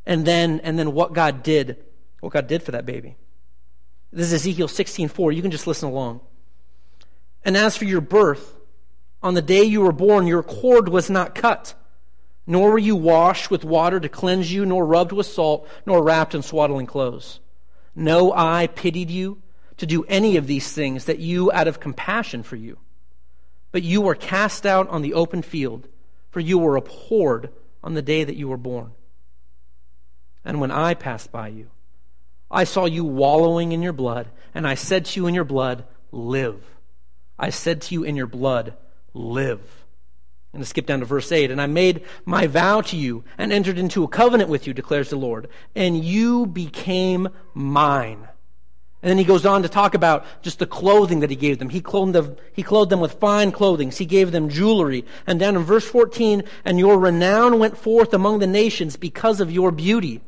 and 0.06 0.26
then, 0.26 0.60
and 0.62 0.78
then 0.78 0.94
what 0.94 1.14
God 1.14 1.44
did, 1.44 1.78
what 2.20 2.34
God 2.34 2.48
did 2.48 2.64
for 2.64 2.72
that 2.72 2.86
baby. 2.86 3.16
This 4.12 4.28
is 4.28 4.34
Ezekiel 4.34 4.68
16:4. 4.68 5.32
You 5.32 5.42
can 5.42 5.52
just 5.52 5.68
listen 5.68 5.88
along. 5.88 6.22
And 7.46 7.56
as 7.56 7.78
for 7.78 7.86
your 7.86 8.02
birth, 8.02 8.56
on 9.22 9.36
the 9.36 9.42
day 9.42 9.64
you 9.64 9.82
were 9.82 9.92
born, 9.92 10.28
your 10.28 10.44
cord 10.44 10.90
was 10.90 11.10
not 11.10 11.36
cut, 11.36 11.76
nor 12.48 12.72
were 12.72 12.80
you 12.80 12.96
washed 12.96 13.52
with 13.52 13.64
water 13.64 14.00
to 14.00 14.10
cleanse 14.10 14.52
you, 14.52 14.66
nor 14.66 14.86
rubbed 14.86 15.12
with 15.12 15.28
salt, 15.28 15.68
nor 15.86 16.04
wrapped 16.04 16.34
in 16.36 16.42
swaddling 16.42 16.88
clothes. 16.88 17.40
No 17.96 18.34
eye 18.34 18.68
pitied 18.68 19.12
you 19.12 19.42
to 19.78 19.86
do 19.86 20.04
any 20.06 20.36
of 20.36 20.48
these 20.48 20.72
things 20.72 21.06
that 21.06 21.20
you, 21.20 21.52
out 21.52 21.68
of 21.68 21.80
compassion 21.80 22.42
for 22.44 22.56
you, 22.56 22.80
but 23.74 23.84
you 23.84 24.00
were 24.02 24.16
cast 24.16 24.66
out 24.66 24.88
on 24.90 25.02
the 25.02 25.16
open 25.16 25.42
field, 25.42 25.90
for 26.30 26.40
you 26.40 26.58
were 26.58 26.78
abhorred 26.78 27.50
on 27.84 27.96
the 27.96 28.02
day 28.02 28.24
that 28.24 28.38
you 28.38 28.48
were 28.48 28.56
born. 28.56 28.92
And 30.46 30.62
when 30.62 30.72
I 30.72 30.94
passed 30.94 31.32
by 31.32 31.48
you, 31.50 31.72
I 32.52 32.66
saw 32.66 32.86
you 32.86 33.04
wallowing 33.04 33.72
in 33.72 33.82
your 33.82 33.92
blood, 33.92 34.28
and 34.54 34.68
I 34.68 34.76
said 34.76 35.06
to 35.06 35.20
you 35.20 35.28
in 35.28 35.34
your 35.34 35.44
blood, 35.44 35.86
Live. 36.12 36.64
I 37.40 37.50
said 37.50 37.82
to 37.82 37.96
you 37.96 38.04
in 38.04 38.16
your 38.16 38.28
blood, 38.28 38.76
Live. 39.16 39.84
And 40.54 40.62
to 40.62 40.68
skip 40.68 40.86
down 40.86 41.00
to 41.00 41.06
verse 41.06 41.32
8, 41.32 41.50
and 41.50 41.60
I 41.60 41.66
made 41.66 42.06
my 42.26 42.46
vow 42.46 42.82
to 42.82 42.96
you 42.96 43.24
and 43.40 43.52
entered 43.52 43.80
into 43.80 44.04
a 44.04 44.08
covenant 44.08 44.52
with 44.52 44.68
you, 44.68 44.74
declares 44.76 45.10
the 45.10 45.16
Lord, 45.16 45.48
and 45.76 46.06
you 46.06 46.46
became 46.46 47.30
mine. 47.56 48.28
And 49.04 49.10
then 49.10 49.18
he 49.18 49.26
goes 49.26 49.46
on 49.46 49.64
to 49.64 49.70
talk 49.70 49.96
about 49.96 50.26
just 50.42 50.60
the 50.60 50.66
clothing 50.66 51.20
that 51.20 51.30
he 51.30 51.36
gave 51.36 51.60
them. 51.60 51.68
He 51.68 51.82
clothed 51.82 52.14
them, 52.14 52.38
he 52.54 52.64
clothed 52.64 52.90
them 52.90 53.02
with 53.02 53.20
fine 53.20 53.52
clothing. 53.52 53.92
He 53.92 54.06
gave 54.06 54.32
them 54.32 54.48
jewelry. 54.48 55.04
And 55.28 55.42
down 55.42 55.58
in 55.58 55.64
verse 55.64 55.86
14, 55.86 56.44
and 56.64 56.80
your 56.80 56.98
renown 56.98 57.60
went 57.60 57.78
forth 57.78 58.14
among 58.14 58.40
the 58.40 58.48
nations 58.48 58.96
because 58.96 59.42
of 59.42 59.52
your 59.52 59.72
beauty. 59.72 60.22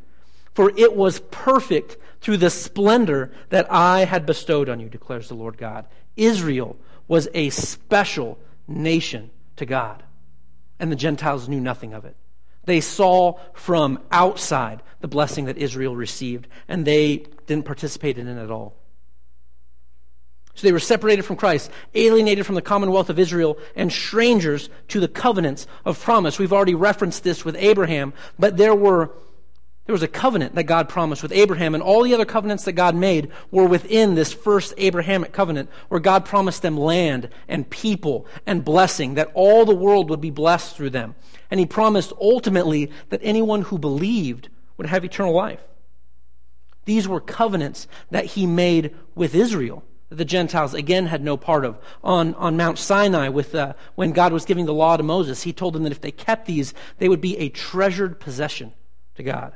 For 0.53 0.73
it 0.77 0.93
was 0.93 1.21
perfect 1.31 1.95
through 2.19 2.37
the 2.37 2.49
splendor 2.49 3.31
that 3.47 3.71
I 3.71 4.03
had 4.03 4.25
bestowed 4.25 4.67
on 4.67 4.81
you, 4.81 4.89
declares 4.89 5.29
the 5.29 5.35
Lord 5.35 5.57
God. 5.57 5.87
Israel 6.17 6.75
was 7.07 7.29
a 7.33 7.51
special 7.51 8.37
nation 8.67 9.31
to 9.55 9.65
God. 9.65 10.03
And 10.81 10.91
the 10.91 10.97
Gentiles 10.97 11.47
knew 11.47 11.61
nothing 11.61 11.93
of 11.93 12.03
it. 12.03 12.17
They 12.65 12.81
saw 12.81 13.39
from 13.53 13.99
outside 14.11 14.81
the 14.99 15.07
blessing 15.07 15.45
that 15.45 15.57
Israel 15.57 15.95
received, 15.95 16.47
and 16.67 16.85
they 16.85 17.25
didn't 17.47 17.65
participate 17.65 18.17
in 18.17 18.27
it 18.27 18.41
at 18.41 18.51
all. 18.51 18.75
So 20.55 20.65
they 20.65 20.71
were 20.71 20.79
separated 20.79 21.23
from 21.23 21.35
Christ, 21.35 21.69
alienated 21.93 22.45
from 22.45 22.55
the 22.55 22.61
commonwealth 22.61 23.09
of 23.09 23.19
Israel, 23.19 23.57
and 23.75 23.91
strangers 23.91 24.69
to 24.87 25.01
the 25.01 25.07
covenants 25.07 25.67
of 25.83 26.01
promise. 26.01 26.39
We've 26.39 26.53
already 26.53 26.75
referenced 26.75 27.23
this 27.23 27.43
with 27.43 27.57
Abraham, 27.57 28.13
but 28.39 28.57
there 28.57 28.73
were 28.73 29.11
there 29.85 29.93
was 29.93 30.01
a 30.01 30.07
covenant 30.07 30.55
that 30.55 30.63
God 30.63 30.89
promised 30.89 31.21
with 31.21 31.31
Abraham, 31.31 31.75
and 31.75 31.83
all 31.83 32.01
the 32.01 32.15
other 32.15 32.25
covenants 32.25 32.63
that 32.63 32.73
God 32.73 32.95
made 32.95 33.31
were 33.51 33.67
within 33.67 34.15
this 34.15 34.33
first 34.33 34.73
Abrahamic 34.77 35.31
covenant, 35.31 35.69
where 35.89 35.99
God 35.99 36.25
promised 36.25 36.63
them 36.63 36.75
land 36.75 37.29
and 37.47 37.69
people 37.69 38.25
and 38.47 38.65
blessing, 38.65 39.13
that 39.13 39.29
all 39.35 39.63
the 39.63 39.75
world 39.75 40.09
would 40.09 40.21
be 40.21 40.31
blessed 40.31 40.75
through 40.75 40.89
them. 40.89 41.13
And 41.51 41.59
He 41.59 41.65
promised 41.65 42.13
ultimately 42.19 42.91
that 43.09 43.21
anyone 43.23 43.63
who 43.63 43.77
believed 43.77 44.49
would 44.77 44.87
have 44.87 45.05
eternal 45.05 45.33
life. 45.33 45.61
These 46.85 47.07
were 47.07 47.19
covenants 47.19 47.87
that 48.11 48.25
He 48.25 48.45
made 48.45 48.95
with 49.15 49.35
Israel 49.35 49.83
that 50.09 50.15
the 50.15 50.25
Gentiles 50.25 50.73
again 50.73 51.07
had 51.07 51.23
no 51.23 51.35
part 51.37 51.65
of. 51.65 51.79
On, 52.03 52.35
on 52.35 52.57
Mount 52.57 52.77
Sinai, 52.77 53.29
with, 53.29 53.55
uh, 53.55 53.73
when 53.95 54.11
God 54.11 54.31
was 54.31 54.45
giving 54.45 54.65
the 54.65 54.73
law 54.73 54.97
to 54.97 55.03
Moses, 55.03 55.43
He 55.43 55.53
told 55.53 55.73
them 55.73 55.83
that 55.83 55.91
if 55.91 56.01
they 56.01 56.11
kept 56.11 56.45
these, 56.45 56.73
they 56.99 57.09
would 57.09 57.21
be 57.21 57.37
a 57.37 57.49
treasured 57.49 58.19
possession 58.19 58.73
to 59.15 59.23
God. 59.23 59.53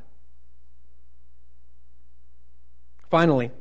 Finally, 3.10 3.52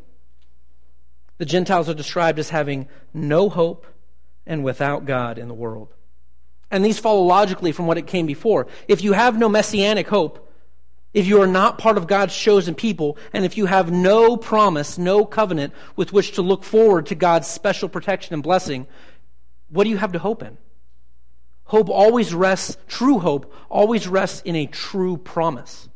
the 1.39 1.47
Gentiles 1.47 1.89
are 1.89 1.95
described 1.95 2.39
as 2.39 2.51
having 2.51 2.89
no 3.15 3.49
hope 3.49 3.87
and 4.47 4.65
without 4.65 5.05
God 5.05 5.39
in 5.39 5.49
the 5.49 5.55
world. 5.55 5.95
And 6.71 6.85
these 6.85 6.99
follow 6.99 7.23
logically 7.23 7.73
from 7.73 7.87
what 7.87 7.99
it 7.99 8.07
came 8.07 8.27
before. 8.27 8.67
If 8.87 9.03
you 9.03 9.13
have 9.13 9.39
no 9.39 9.49
messianic 9.49 10.09
hope, 10.09 10.47
if 11.15 11.27
you 11.27 11.41
are 11.41 11.47
not 11.47 11.79
part 11.79 11.97
of 11.97 12.07
God's 12.07 12.37
chosen 12.37 12.75
people, 12.75 13.17
and 13.33 13.45
if 13.45 13.57
you 13.57 13.67
have 13.67 13.91
no 13.91 14.37
promise, 14.37 14.99
no 14.99 15.25
covenant 15.25 15.73
with 15.97 16.13
which 16.13 16.33
to 16.33 16.43
look 16.43 16.65
forward 16.65 17.07
to 17.07 17.15
God's 17.15 17.49
special 17.49 17.89
protection 17.89 18.35
and 18.35 18.43
blessing, 18.43 18.87
what 19.71 19.85
do 19.85 19.91
you 19.91 19.97
have 19.97 20.13
to 20.13 20.19
hope 20.19 20.43
in? 20.43 20.59
Hope 21.65 21.89
always 21.89 22.35
rests, 22.35 22.77
true 22.87 23.19
hope 23.19 23.53
always 23.69 24.07
rests 24.07 24.43
in 24.43 24.57
a 24.57 24.67
true 24.67 25.17
promise. 25.17 25.88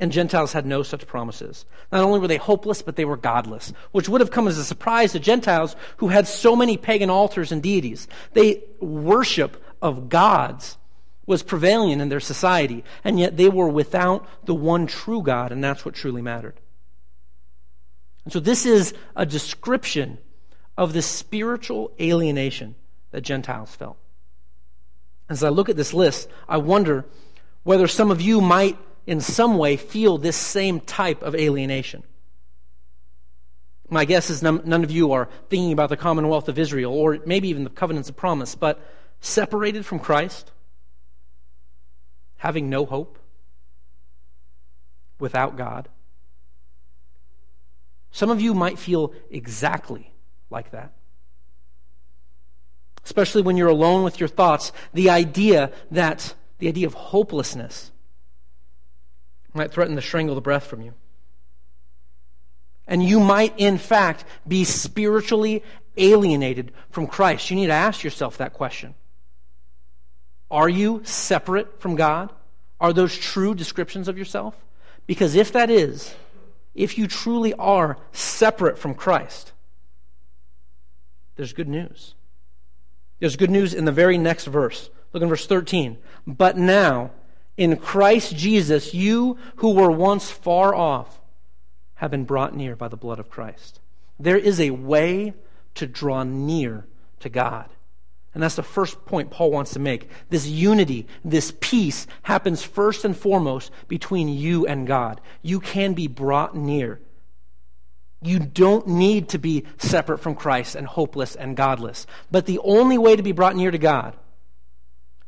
And 0.00 0.10
Gentiles 0.10 0.54
had 0.54 0.66
no 0.66 0.82
such 0.82 1.06
promises. 1.06 1.66
Not 1.92 2.02
only 2.02 2.18
were 2.18 2.26
they 2.26 2.38
hopeless, 2.38 2.80
but 2.80 2.96
they 2.96 3.04
were 3.04 3.18
godless, 3.18 3.72
which 3.92 4.08
would 4.08 4.22
have 4.22 4.30
come 4.30 4.48
as 4.48 4.56
a 4.56 4.64
surprise 4.64 5.12
to 5.12 5.20
Gentiles 5.20 5.76
who 5.98 6.08
had 6.08 6.26
so 6.26 6.56
many 6.56 6.76
pagan 6.78 7.10
altars 7.10 7.52
and 7.52 7.62
deities. 7.62 8.08
They 8.32 8.64
worship 8.80 9.62
of 9.82 10.08
gods 10.08 10.78
was 11.26 11.42
prevalent 11.42 12.02
in 12.02 12.08
their 12.08 12.18
society, 12.18 12.82
and 13.04 13.20
yet 13.20 13.36
they 13.36 13.48
were 13.48 13.68
without 13.68 14.26
the 14.46 14.54
one 14.54 14.86
true 14.86 15.22
God, 15.22 15.52
and 15.52 15.62
that's 15.62 15.84
what 15.84 15.94
truly 15.94 16.22
mattered. 16.22 16.58
And 18.24 18.32
so 18.32 18.40
this 18.40 18.66
is 18.66 18.94
a 19.14 19.24
description 19.24 20.18
of 20.76 20.92
the 20.92 21.02
spiritual 21.02 21.92
alienation 22.00 22.74
that 23.10 23.20
Gentiles 23.20 23.74
felt. 23.74 23.96
As 25.28 25.44
I 25.44 25.50
look 25.50 25.68
at 25.68 25.76
this 25.76 25.94
list, 25.94 26.28
I 26.48 26.56
wonder 26.56 27.04
whether 27.62 27.86
some 27.86 28.10
of 28.10 28.20
you 28.20 28.40
might, 28.40 28.78
in 29.10 29.20
some 29.20 29.58
way, 29.58 29.76
feel 29.76 30.18
this 30.18 30.36
same 30.36 30.78
type 30.78 31.20
of 31.22 31.34
alienation. 31.34 32.04
My 33.88 34.04
guess 34.04 34.30
is 34.30 34.40
none, 34.40 34.84
of 34.84 34.92
you 34.92 35.10
are 35.10 35.28
thinking 35.48 35.72
about 35.72 35.88
the 35.88 35.96
Commonwealth 35.96 36.48
of 36.48 36.60
Israel 36.60 36.94
or 36.94 37.18
maybe 37.26 37.48
even 37.48 37.64
the 37.64 37.70
covenants 37.70 38.08
of 38.08 38.16
promise, 38.16 38.54
but 38.54 38.80
separated 39.20 39.84
from 39.84 39.98
Christ, 39.98 40.52
having 42.36 42.70
no 42.70 42.86
hope, 42.86 43.18
without 45.18 45.56
God. 45.56 45.88
Some 48.12 48.30
of 48.30 48.40
you 48.40 48.54
might 48.54 48.78
feel 48.78 49.12
exactly 49.28 50.12
like 50.50 50.70
that. 50.70 50.92
Especially 53.04 53.42
when 53.42 53.56
you're 53.56 53.66
alone 53.66 54.04
with 54.04 54.20
your 54.20 54.28
thoughts, 54.28 54.70
the 54.94 55.10
idea 55.10 55.72
that 55.90 56.32
the 56.60 56.68
idea 56.68 56.86
of 56.86 56.94
hopelessness 56.94 57.90
might 59.54 59.72
threaten 59.72 59.96
to 59.96 60.02
strangle 60.02 60.34
the 60.34 60.40
breath 60.40 60.66
from 60.66 60.82
you. 60.82 60.94
And 62.86 63.02
you 63.02 63.20
might, 63.20 63.54
in 63.56 63.78
fact, 63.78 64.24
be 64.46 64.64
spiritually 64.64 65.62
alienated 65.96 66.72
from 66.90 67.06
Christ. 67.06 67.50
You 67.50 67.56
need 67.56 67.68
to 67.68 67.72
ask 67.72 68.02
yourself 68.02 68.38
that 68.38 68.52
question. 68.52 68.94
Are 70.50 70.68
you 70.68 71.02
separate 71.04 71.80
from 71.80 71.94
God? 71.94 72.32
Are 72.80 72.92
those 72.92 73.16
true 73.16 73.54
descriptions 73.54 74.08
of 74.08 74.18
yourself? 74.18 74.54
Because 75.06 75.34
if 75.34 75.52
that 75.52 75.70
is, 75.70 76.14
if 76.74 76.98
you 76.98 77.06
truly 77.06 77.54
are 77.54 77.98
separate 78.12 78.78
from 78.78 78.94
Christ, 78.94 79.52
there's 81.36 81.52
good 81.52 81.68
news. 81.68 82.14
There's 83.20 83.36
good 83.36 83.50
news 83.50 83.74
in 83.74 83.84
the 83.84 83.92
very 83.92 84.18
next 84.18 84.46
verse. 84.46 84.90
Look 85.12 85.22
in 85.22 85.28
verse 85.28 85.46
13. 85.46 85.98
But 86.26 86.56
now, 86.56 87.10
in 87.60 87.76
Christ 87.76 88.34
Jesus, 88.34 88.94
you 88.94 89.36
who 89.56 89.74
were 89.74 89.90
once 89.90 90.30
far 90.30 90.74
off 90.74 91.20
have 91.96 92.10
been 92.10 92.24
brought 92.24 92.56
near 92.56 92.74
by 92.74 92.88
the 92.88 92.96
blood 92.96 93.18
of 93.18 93.28
Christ. 93.28 93.80
There 94.18 94.38
is 94.38 94.58
a 94.58 94.70
way 94.70 95.34
to 95.74 95.86
draw 95.86 96.22
near 96.22 96.86
to 97.18 97.28
God. 97.28 97.68
And 98.32 98.42
that's 98.42 98.54
the 98.54 98.62
first 98.62 99.04
point 99.04 99.30
Paul 99.30 99.50
wants 99.50 99.74
to 99.74 99.78
make. 99.78 100.08
This 100.30 100.46
unity, 100.46 101.06
this 101.22 101.52
peace 101.60 102.06
happens 102.22 102.62
first 102.62 103.04
and 103.04 103.14
foremost 103.14 103.70
between 103.88 104.30
you 104.30 104.66
and 104.66 104.86
God. 104.86 105.20
You 105.42 105.60
can 105.60 105.92
be 105.92 106.06
brought 106.06 106.56
near. 106.56 106.98
You 108.22 108.38
don't 108.38 108.86
need 108.86 109.28
to 109.30 109.38
be 109.38 109.66
separate 109.76 110.18
from 110.18 110.34
Christ 110.34 110.76
and 110.76 110.86
hopeless 110.86 111.36
and 111.36 111.58
godless. 111.58 112.06
But 112.30 112.46
the 112.46 112.60
only 112.60 112.96
way 112.96 113.16
to 113.16 113.22
be 113.22 113.32
brought 113.32 113.54
near 113.54 113.70
to 113.70 113.78
God, 113.78 114.16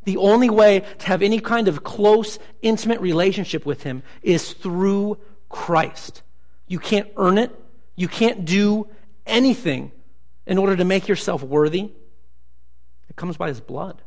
the 0.04 0.16
only 0.16 0.50
way 0.50 0.80
to 0.98 1.06
have 1.06 1.22
any 1.22 1.38
kind 1.38 1.68
of 1.68 1.84
close, 1.84 2.38
intimate 2.60 3.00
relationship 3.00 3.64
with 3.64 3.82
Him 3.82 4.02
is 4.22 4.52
through 4.52 5.18
Christ. 5.48 6.22
You 6.66 6.78
can't 6.78 7.08
earn 7.16 7.38
it. 7.38 7.54
You 7.96 8.08
can't 8.08 8.44
do 8.44 8.88
anything 9.26 9.92
in 10.46 10.58
order 10.58 10.76
to 10.76 10.84
make 10.84 11.08
yourself 11.08 11.42
worthy. 11.42 11.90
It 13.08 13.16
comes 13.16 13.36
by 13.36 13.48
his 13.48 13.60
blood, 13.60 14.02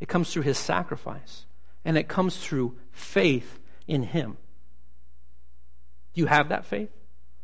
it 0.00 0.08
comes 0.08 0.32
through 0.32 0.44
his 0.44 0.58
sacrifice, 0.58 1.44
and 1.84 1.98
it 1.98 2.08
comes 2.08 2.36
through 2.36 2.76
faith 2.92 3.58
in 3.86 4.02
him. 4.02 4.38
Do 6.14 6.20
you 6.20 6.26
have 6.26 6.48
that 6.48 6.64
faith? 6.64 6.90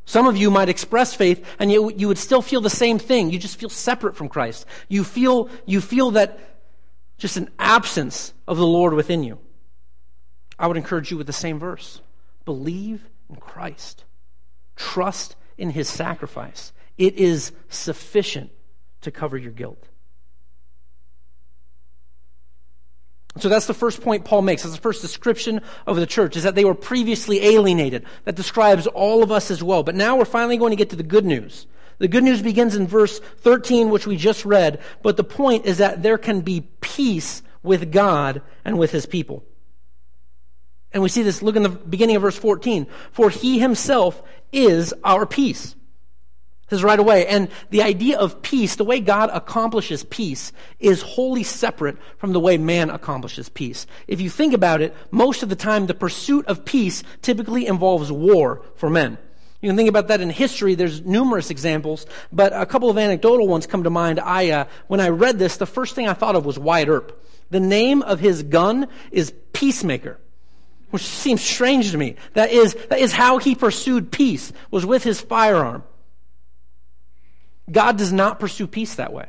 Some 0.07 0.27
of 0.27 0.37
you 0.37 0.50
might 0.50 0.68
express 0.68 1.14
faith 1.14 1.44
and 1.59 1.72
you, 1.72 1.90
you 1.90 2.09
would 2.09 2.18
still 2.18 2.42
feel 2.42 2.61
the 2.61 2.68
same 2.68 2.98
thing. 2.98 3.31
You 3.31 3.38
just 3.38 3.59
feel 3.59 3.70
separate 3.70 4.16
from 4.16 4.29
Christ. 4.29 4.66
You 4.88 5.03
feel, 5.03 5.48
you 5.64 5.81
feel 5.81 6.11
that 6.12 6.38
just 7.18 7.37
an 7.37 7.50
absence 7.59 8.33
of 8.46 8.57
the 8.57 8.66
Lord 8.66 8.94
within 8.94 9.22
you. 9.22 9.38
I 10.59 10.66
would 10.66 10.77
encourage 10.77 11.11
you 11.11 11.16
with 11.16 11.27
the 11.27 11.33
same 11.33 11.59
verse 11.59 12.00
believe 12.44 13.09
in 13.31 13.37
Christ, 13.37 14.05
trust 14.77 15.37
in 15.57 15.70
his 15.70 15.88
sacrifice. 15.88 16.72
It 16.98 17.14
is 17.14 17.53
sufficient 17.68 18.50
to 19.00 19.11
cover 19.11 19.37
your 19.37 19.53
guilt. 19.53 19.88
So 23.38 23.48
that's 23.48 23.66
the 23.66 23.74
first 23.74 24.00
point 24.00 24.24
Paul 24.24 24.42
makes. 24.42 24.62
That's 24.62 24.77
the 24.77 24.81
first 24.81 25.03
description 25.03 25.61
of 25.87 25.96
the 25.96 26.07
church, 26.07 26.37
is 26.37 26.44
that 26.44 26.55
they 26.55 26.64
were 26.64 26.74
previously 26.74 27.44
alienated. 27.44 28.05
That 28.24 28.37
describes 28.37 28.87
all 28.87 29.24
of 29.24 29.33
us 29.33 29.50
as 29.50 29.62
well. 29.62 29.83
But 29.83 29.96
now 29.96 30.16
we're 30.16 30.24
finally 30.24 30.57
going 30.57 30.70
to 30.70 30.77
get 30.77 30.90
to 30.90 30.96
the 30.96 31.03
good 31.03 31.24
news. 31.24 31.66
The 31.98 32.09
good 32.09 32.24
news 32.24 32.42
begins 32.42 32.76
in 32.76 32.87
verse 32.87 33.18
13, 33.18 33.90
which 33.90 34.07
we 34.07 34.16
just 34.16 34.44
read. 34.44 34.80
But 35.02 35.16
the 35.16 35.24
point 35.24 35.66
is 35.66 35.78
that 35.78 36.02
there 36.02 36.18
can 36.18 36.40
be 36.40 36.62
peace 36.80 37.42
with 37.62 37.92
God 37.92 38.42
and 38.64 38.78
with 38.78 38.90
his 38.90 39.07
people. 39.07 39.44
And 40.92 41.02
we 41.02 41.09
see 41.09 41.22
this, 41.22 41.42
look 41.42 41.57
in 41.57 41.62
the 41.62 41.68
beginning 41.68 42.16
of 42.16 42.22
verse 42.22 42.37
14. 42.37 42.87
For 43.12 43.30
he 43.30 43.59
himself 43.59 44.22
is 44.52 44.94
our 45.02 45.26
peace 45.26 45.74
says 46.70 46.83
right 46.83 46.98
away. 46.98 47.26
And 47.26 47.48
the 47.70 47.83
idea 47.83 48.18
of 48.18 48.42
peace, 48.42 48.76
the 48.76 48.85
way 48.85 49.00
God 49.00 49.30
accomplishes 49.33 50.04
peace, 50.04 50.52
is 50.78 51.02
wholly 51.02 51.42
separate 51.42 51.96
from 52.18 52.33
the 52.33 52.40
way 52.40 52.59
man 52.59 52.90
accomplishes 52.90 53.48
peace. 53.48 53.87
If 54.09 54.20
you 54.20 54.30
think 54.30 54.54
about 54.54 54.80
it, 54.80 54.94
most 55.11 55.42
of 55.42 55.48
the 55.48 55.57
time 55.57 55.87
the 55.87 55.94
pursuit 55.94 56.46
of 56.46 56.64
peace 56.64 57.02
typically 57.22 57.66
involves 57.66 58.11
war 58.11 58.62
for 58.76 58.90
men. 58.90 59.18
You 59.64 59.70
can 59.70 59.79
think 59.79 59.88
about 59.88 60.09
that 60.09 60.20
in 60.20 60.29
history. 60.29 60.74
There's 60.74 61.00
numerous 61.00 61.48
examples, 61.48 62.05
but 62.31 62.53
a 62.53 62.66
couple 62.66 62.90
of 62.90 62.98
anecdotal 62.98 63.48
ones 63.48 63.66
come 63.66 63.85
to 63.85 63.88
mind. 63.88 64.20
I, 64.20 64.50
uh, 64.50 64.64
when 64.88 65.00
I 65.00 65.09
read 65.09 65.38
this, 65.38 65.57
the 65.57 65.64
first 65.64 65.94
thing 65.94 66.07
I 66.07 66.12
thought 66.12 66.37
of 66.37 66.44
was 66.44 66.59
Wyatt 66.59 66.90
Earp. 66.90 67.24
The 67.48 67.61
name 67.61 68.03
of 68.03 68.20
his 68.20 68.42
gun 68.42 68.88
is 69.11 69.33
Peacemaker 69.55 70.20
which 70.90 71.03
seems 71.03 71.42
strange 71.42 71.90
to 71.90 71.98
me. 71.98 72.14
That 72.35 72.53
is, 72.53 72.74
that 72.88 73.00
is 73.00 73.12
how 73.12 73.38
he 73.38 73.57
pursued 73.57 74.12
peace, 74.12 74.53
was 74.70 74.87
with 74.87 75.03
his 75.03 75.20
firearm. 75.20 75.83
God 77.68 77.96
does 77.98 78.12
not 78.12 78.38
pursue 78.38 78.68
peace 78.68 78.94
that 78.94 79.12
way. 79.12 79.27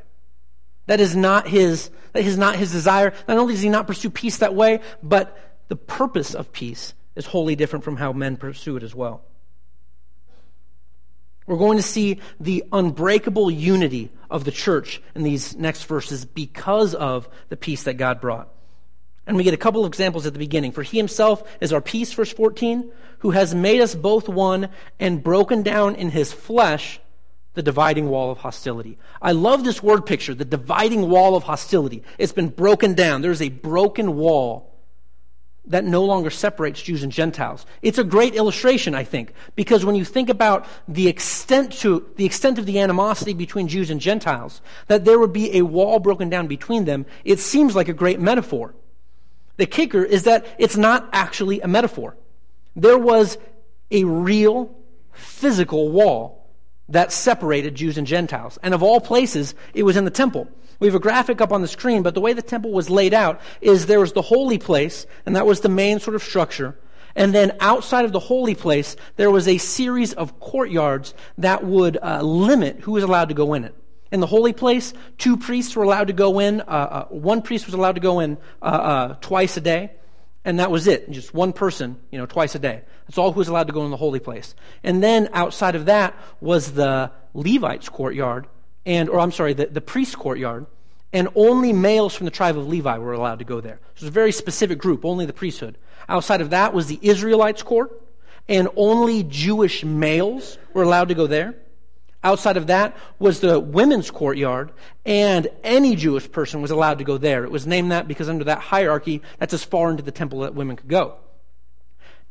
That 0.86 1.00
is 1.00 1.16
not 1.16 1.48
his, 1.48 1.90
that 2.12 2.24
is 2.24 2.38
not 2.38 2.56
his 2.56 2.72
desire. 2.72 3.14
Not 3.28 3.38
only 3.38 3.56
does 3.56 3.64
he 3.64 3.70
not 3.70 3.88
pursue 3.88 4.12
peace 4.12 4.38
that 4.40 4.54
way, 4.54 4.82
but 5.02 5.64
the 5.70 5.76
purpose 5.76 6.36
of 6.36 6.52
peace 6.52 6.94
is 7.16 7.26
wholly 7.26 7.56
different 7.56 7.84
from 7.86 7.96
how 7.96 8.14
men 8.14 8.38
pursue 8.38 8.78
it 8.78 8.84
as 8.84 8.94
well. 8.94 9.24
We're 11.48 11.58
going 11.58 11.78
to 11.78 11.84
see 11.84 12.20
the 12.40 12.64
unbreakable 12.72 13.52
unity 13.52 14.12
of 14.30 14.46
the 14.46 14.52
church 14.52 15.02
in 15.14 15.24
these 15.24 15.56
next 15.56 15.84
verses 15.84 16.26
because 16.26 16.96
of 16.96 17.30
the 17.50 17.58
peace 17.58 17.84
that 17.84 17.96
God 17.96 18.20
brought. 18.20 18.50
And 19.28 19.38
we 19.38 19.44
get 19.44 19.54
a 19.54 19.58
couple 19.58 19.84
of 19.84 19.90
examples 19.90 20.26
at 20.26 20.34
the 20.34 20.40
beginning. 20.40 20.72
For 20.72 20.84
he 20.84 20.98
himself 20.98 21.44
is 21.62 21.74
our 21.74 21.82
peace, 21.82 22.14
verse 22.14 22.32
14, 22.32 22.92
who 23.20 23.32
has 23.32 23.56
made 23.56 23.82
us 23.82 23.96
both 23.96 24.30
one 24.30 24.70
and 25.00 25.24
broken 25.24 25.64
down 25.64 25.96
in 25.96 26.12
his 26.12 26.32
flesh 26.32 27.00
the 27.54 27.64
dividing 27.64 28.10
wall 28.10 28.32
of 28.32 28.40
hostility. 28.40 28.98
I 29.22 29.32
love 29.32 29.64
this 29.64 29.82
word 29.82 30.06
picture, 30.06 30.36
the 30.36 30.46
dividing 30.46 31.10
wall 31.10 31.36
of 31.36 31.44
hostility. 31.44 32.04
It's 32.18 32.34
been 32.34 32.50
broken 32.50 32.94
down. 32.94 33.22
There's 33.22 33.42
a 33.42 33.50
broken 33.50 34.16
wall 34.16 34.75
that 35.68 35.84
no 35.84 36.04
longer 36.04 36.30
separates 36.30 36.82
Jews 36.82 37.04
and 37.04 37.12
Gentiles. 37.12 37.66
It's 37.82 37.98
a 37.98 38.04
great 38.04 38.36
illustration, 38.36 38.94
I 38.94 39.04
think, 39.04 39.34
because 39.56 39.84
when 39.84 39.96
you 39.96 40.06
think 40.06 40.30
about 40.30 40.66
the 40.88 41.08
extent 41.08 41.72
to 41.80 42.08
the 42.16 42.26
extent 42.26 42.60
of 42.60 42.66
the 42.66 42.80
animosity 42.80 43.34
between 43.34 43.68
Jews 43.68 43.90
and 43.90 44.00
Gentiles, 44.00 44.62
that 44.88 45.06
there 45.06 45.20
would 45.20 45.34
be 45.34 45.58
a 45.58 45.64
wall 45.64 46.00
broken 46.00 46.30
down 46.30 46.48
between 46.48 46.86
them, 46.86 47.06
it 47.24 47.40
seems 47.40 47.76
like 47.76 47.90
a 47.90 47.94
great 47.94 48.20
metaphor. 48.20 48.76
The 49.58 49.66
kicker 49.66 50.04
is 50.04 50.24
that 50.24 50.46
it's 50.58 50.78
not 50.78 51.10
actually 51.14 51.62
a 51.62 51.68
metaphor. 51.68 52.16
There 52.76 52.98
was 52.98 53.38
a 53.90 54.04
real 54.04 54.76
physical 55.14 55.90
wall 55.92 56.45
that 56.90 57.12
separated 57.12 57.76
Jews 57.76 57.98
and 57.98 58.08
Gentiles. 58.08 58.60
And 58.62 58.74
of 58.74 58.84
all 58.84 59.02
places, 59.02 59.56
it 59.74 59.84
was 59.84 59.98
in 59.98 60.06
the 60.06 60.12
temple. 60.12 60.48
We 60.80 60.88
have 60.88 60.96
a 60.96 61.00
graphic 61.00 61.42
up 61.42 61.52
on 61.52 61.62
the 61.62 61.68
screen, 61.68 62.04
but 62.04 62.14
the 62.14 62.22
way 62.22 62.34
the 62.34 62.42
temple 62.42 62.72
was 62.72 62.90
laid 62.90 63.14
out 63.14 63.40
is 63.62 63.86
there 63.86 64.00
was 64.00 64.14
the 64.14 64.22
holy 64.22 64.58
place, 64.58 65.06
and 65.26 65.36
that 65.36 65.46
was 65.46 65.62
the 65.62 65.70
main 65.70 66.00
sort 66.00 66.16
of 66.16 66.24
structure. 66.24 66.78
And 67.16 67.34
then 67.34 67.56
outside 67.62 68.04
of 68.04 68.12
the 68.12 68.20
holy 68.20 68.56
place, 68.56 68.98
there 69.16 69.32
was 69.32 69.48
a 69.48 69.58
series 69.58 70.14
of 70.14 70.40
courtyards 70.40 71.14
that 71.38 71.64
would 71.64 71.98
uh, 72.02 72.22
limit 72.22 72.82
who 72.82 72.92
was 72.92 73.04
allowed 73.04 73.30
to 73.30 73.36
go 73.36 73.54
in 73.54 73.64
it. 73.64 73.74
In 74.12 74.20
the 74.20 74.28
holy 74.28 74.54
place, 74.54 74.94
two 75.18 75.38
priests 75.38 75.76
were 75.76 75.84
allowed 75.84 76.08
to 76.08 76.14
go 76.14 76.40
in. 76.40 76.62
Uh, 76.62 76.64
uh, 76.64 77.06
one 77.06 77.42
priest 77.42 77.66
was 77.66 77.74
allowed 77.74 77.96
to 77.96 78.02
go 78.02 78.20
in 78.20 78.38
uh, 78.62 78.66
uh, 78.66 79.16
twice 79.22 79.58
a 79.58 79.62
day, 79.62 79.92
and 80.46 80.60
that 80.60 80.72
was 80.72 80.88
it. 80.88 81.10
Just 81.10 81.34
one 81.34 81.52
person, 81.52 81.98
you 82.12 82.20
know, 82.20 82.28
twice 82.28 82.56
a 82.56 82.60
day. 82.60 82.84
That's 83.08 83.18
all 83.18 83.32
who 83.32 83.40
was 83.40 83.48
allowed 83.48 83.68
to 83.68 83.74
go 83.74 83.84
in 83.84 83.92
the 83.92 83.98
holy 83.98 84.20
place. 84.20 84.56
And 84.84 85.04
then 85.04 85.28
outside 85.34 85.76
of 85.76 85.86
that 85.86 86.16
was 86.40 86.74
the 86.74 87.12
Levites' 87.34 87.90
courtyard, 87.90 88.48
and 88.86 89.10
or 89.10 89.20
I'm 89.20 89.32
sorry, 89.32 89.54
the, 89.54 89.66
the 89.66 89.82
priest's 89.82 90.16
courtyard, 90.16 90.68
and 91.12 91.28
only 91.36 91.74
males 91.74 92.14
from 92.14 92.26
the 92.26 92.32
tribe 92.32 92.58
of 92.58 92.68
Levi 92.68 92.98
were 93.00 93.14
allowed 93.14 93.40
to 93.40 93.46
go 93.46 93.60
there. 93.60 93.80
So 93.96 94.00
it 94.00 94.02
was 94.02 94.10
a 94.10 94.12
very 94.12 94.32
specific 94.32 94.78
group, 94.78 95.04
only 95.04 95.26
the 95.26 95.34
priesthood. 95.34 95.78
Outside 96.08 96.42
of 96.42 96.52
that 96.52 96.74
was 96.74 96.88
the 96.88 97.00
Israelites' 97.02 97.64
court, 97.64 98.02
and 98.48 98.70
only 98.76 99.24
Jewish 99.24 99.84
males 99.84 100.58
were 100.74 100.84
allowed 100.84 101.10
to 101.10 101.16
go 101.16 101.26
there. 101.26 101.56
Outside 102.26 102.58
of 102.58 102.66
that 102.68 102.98
was 103.20 103.40
the 103.40 103.60
women's 103.60 104.10
courtyard, 104.10 104.72
and 105.06 105.48
any 105.64 105.96
Jewish 105.96 106.30
person 106.32 106.60
was 106.60 106.72
allowed 106.72 106.98
to 106.98 107.04
go 107.04 107.20
there. 107.20 107.44
It 107.44 107.52
was 107.52 107.68
named 107.68 107.92
that 107.92 108.08
because 108.08 108.28
under 108.28 108.46
that 108.46 108.58
hierarchy, 108.58 109.22
that's 109.38 109.54
as 109.54 109.64
far 109.64 109.92
into 109.92 110.02
the 110.02 110.12
temple 110.12 110.40
that 110.40 110.56
women 110.56 110.76
could 110.76 110.90
go. 110.90 111.18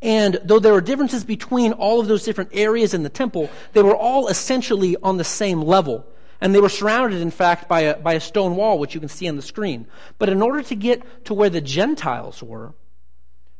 And 0.02 0.40
though 0.44 0.58
there 0.58 0.72
were 0.72 0.80
differences 0.80 1.22
between 1.24 1.72
all 1.74 2.00
of 2.00 2.08
those 2.08 2.24
different 2.24 2.50
areas 2.52 2.92
in 2.92 3.04
the 3.04 3.08
temple, 3.08 3.48
they 3.72 3.84
were 3.84 3.96
all 3.96 4.26
essentially 4.26 4.96
on 5.00 5.16
the 5.16 5.22
same 5.22 5.62
level. 5.62 6.04
And 6.40 6.52
they 6.52 6.60
were 6.60 6.68
surrounded, 6.68 7.20
in 7.22 7.30
fact, 7.30 7.68
by 7.68 7.82
a, 7.82 7.96
by 7.96 8.14
a 8.14 8.20
stone 8.20 8.56
wall, 8.56 8.80
which 8.80 8.94
you 8.94 9.00
can 9.00 9.08
see 9.08 9.28
on 9.28 9.36
the 9.36 9.42
screen. 9.42 9.86
But 10.18 10.28
in 10.28 10.42
order 10.42 10.62
to 10.64 10.74
get 10.74 11.24
to 11.26 11.34
where 11.34 11.50
the 11.50 11.60
Gentiles 11.60 12.42
were, 12.42 12.74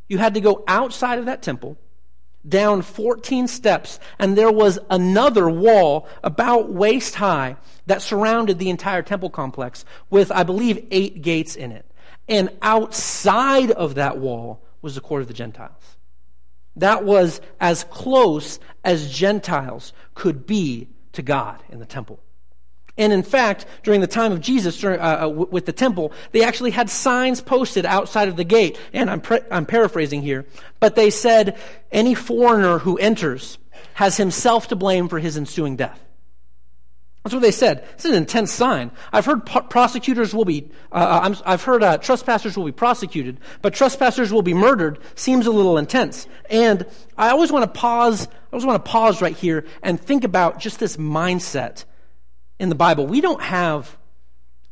you 0.08 0.18
had 0.18 0.34
to 0.34 0.40
go 0.40 0.64
outside 0.66 1.20
of 1.20 1.26
that 1.26 1.42
temple, 1.42 1.78
down 2.48 2.82
14 2.82 3.48
steps, 3.48 3.98
and 4.18 4.36
there 4.36 4.52
was 4.52 4.78
another 4.90 5.48
wall 5.48 6.08
about 6.22 6.70
waist 6.70 7.14
high 7.14 7.56
that 7.86 8.02
surrounded 8.02 8.58
the 8.58 8.70
entire 8.70 9.02
temple 9.02 9.30
complex 9.30 9.84
with, 10.10 10.30
I 10.30 10.42
believe, 10.42 10.86
eight 10.90 11.22
gates 11.22 11.56
in 11.56 11.72
it. 11.72 11.90
And 12.28 12.50
outside 12.62 13.70
of 13.70 13.96
that 13.96 14.18
wall 14.18 14.62
was 14.82 14.94
the 14.94 15.00
court 15.00 15.22
of 15.22 15.28
the 15.28 15.34
Gentiles. 15.34 15.96
That 16.76 17.04
was 17.04 17.40
as 17.60 17.84
close 17.84 18.58
as 18.82 19.12
Gentiles 19.12 19.92
could 20.14 20.46
be 20.46 20.88
to 21.12 21.22
God 21.22 21.62
in 21.68 21.78
the 21.78 21.86
temple. 21.86 22.20
And 22.96 23.12
in 23.12 23.22
fact, 23.22 23.66
during 23.82 24.00
the 24.00 24.06
time 24.06 24.30
of 24.30 24.40
Jesus 24.40 24.82
uh, 24.84 25.24
uh 25.24 25.28
with 25.28 25.66
the 25.66 25.72
temple, 25.72 26.12
they 26.32 26.44
actually 26.44 26.70
had 26.70 26.88
signs 26.88 27.40
posted 27.40 27.84
outside 27.84 28.28
of 28.28 28.36
the 28.36 28.44
gate. 28.44 28.78
And 28.92 29.10
I'm, 29.10 29.20
pre- 29.20 29.40
I'm 29.50 29.66
paraphrasing 29.66 30.22
here, 30.22 30.46
but 30.80 30.94
they 30.94 31.10
said, 31.10 31.58
any 31.90 32.14
foreigner 32.14 32.78
who 32.78 32.96
enters 32.98 33.58
has 33.94 34.16
himself 34.16 34.68
to 34.68 34.76
blame 34.76 35.08
for 35.08 35.18
his 35.18 35.36
ensuing 35.36 35.76
death. 35.76 36.00
That's 37.24 37.32
what 37.32 37.40
they 37.40 37.52
said. 37.52 37.88
Is 37.96 38.04
an 38.04 38.14
intense 38.14 38.52
sign. 38.52 38.90
I've 39.10 39.24
heard 39.24 39.46
prosecutors 39.46 40.34
will 40.34 40.44
be, 40.44 40.70
uh, 40.92 41.34
i 41.46 41.50
have 41.52 41.62
heard 41.62 41.82
uh, 41.82 41.96
trespassers 41.96 42.54
will 42.54 42.66
be 42.66 42.72
prosecuted, 42.72 43.40
but 43.62 43.72
trespassers 43.72 44.30
will 44.30 44.42
be 44.42 44.52
murdered 44.52 44.98
seems 45.14 45.46
a 45.46 45.50
little 45.50 45.78
intense. 45.78 46.28
And 46.50 46.84
I 47.16 47.30
always 47.30 47.50
want 47.50 47.62
to 47.62 47.80
pause, 47.80 48.28
I 48.28 48.30
always 48.52 48.66
want 48.66 48.84
to 48.84 48.90
pause 48.90 49.22
right 49.22 49.34
here 49.34 49.64
and 49.82 49.98
think 49.98 50.22
about 50.22 50.60
just 50.60 50.78
this 50.78 50.98
mindset 50.98 51.86
in 52.58 52.68
the 52.68 52.74
Bible. 52.74 53.06
We 53.06 53.20
don't 53.20 53.42
have 53.42 53.96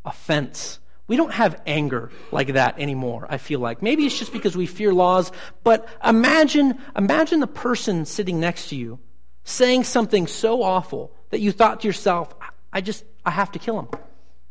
offense. 0.05 0.79
We 1.07 1.17
don't 1.17 1.33
have 1.33 1.61
anger 1.67 2.11
like 2.31 2.55
that 2.55 2.79
anymore, 2.79 3.27
I 3.29 3.39
feel 3.39 3.61
like. 3.61 3.83
Maybe 3.83 4.07
it's 4.07 4.19
just 4.19 4.33
because 4.33 4.57
we 4.57 4.67
fear 4.67 4.95
laws, 4.95 5.33
but 5.65 5.89
imagine, 6.05 6.79
imagine 6.97 7.41
the 7.41 7.47
person 7.47 8.05
sitting 8.07 8.41
next 8.41 8.69
to 8.69 8.77
you 8.77 8.99
saying 9.45 9.85
something 9.85 10.27
so 10.27 10.63
awful 10.63 11.13
that 11.31 11.41
you 11.41 11.53
thought 11.53 11.81
to 11.81 11.87
yourself, 11.87 12.35
I 12.73 12.81
just, 12.81 13.05
I 13.25 13.31
have 13.31 13.53
to 13.53 13.59
kill 13.59 13.79
him. 13.79 13.89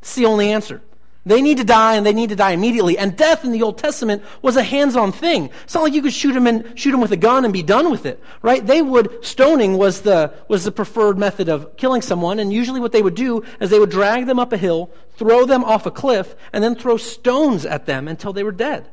It's 0.02 0.15
the 0.15 0.26
only 0.26 0.52
answer. 0.52 0.82
They 1.23 1.41
need 1.41 1.57
to 1.57 1.63
die 1.63 1.95
and 1.95 2.05
they 2.05 2.13
need 2.13 2.29
to 2.29 2.36
die 2.36 2.51
immediately. 2.51 2.97
And 2.97 3.15
death 3.15 3.45
in 3.45 3.51
the 3.51 3.62
Old 3.62 3.77
Testament 3.77 4.23
was 4.41 4.57
a 4.57 4.63
hands-on 4.63 5.12
thing. 5.12 5.51
It's 5.63 5.75
not 5.75 5.84
like 5.84 5.93
you 5.93 6.01
could 6.01 6.13
shoot 6.13 6.34
them 6.34 6.47
and 6.47 6.77
shoot 6.77 6.93
him 6.93 7.01
with 7.01 7.12
a 7.12 7.17
gun 7.17 7.45
and 7.45 7.53
be 7.53 7.62
done 7.62 7.91
with 7.91 8.07
it, 8.07 8.19
right? 8.41 8.65
They 8.65 8.81
would, 8.81 9.23
stoning 9.23 9.77
was 9.77 10.01
the, 10.01 10.34
was 10.47 10.63
the 10.63 10.71
preferred 10.71 11.19
method 11.19 11.47
of 11.47 11.77
killing 11.77 12.01
someone. 12.01 12.39
And 12.39 12.51
usually 12.51 12.79
what 12.79 12.91
they 12.91 13.03
would 13.03 13.13
do 13.13 13.43
is 13.60 13.69
they 13.69 13.79
would 13.79 13.91
drag 13.91 14.25
them 14.25 14.39
up 14.39 14.51
a 14.51 14.57
hill, 14.57 14.89
throw 15.15 15.45
them 15.45 15.63
off 15.63 15.86
a 15.86 15.91
cliff, 15.91 16.36
and 16.51 16.63
then 16.63 16.73
throw 16.73 16.97
stones 16.97 17.67
at 17.67 17.86
them 17.86 18.07
until 18.07 18.34
they 18.34 18.43
were 18.43 18.51
dead. 18.51 18.89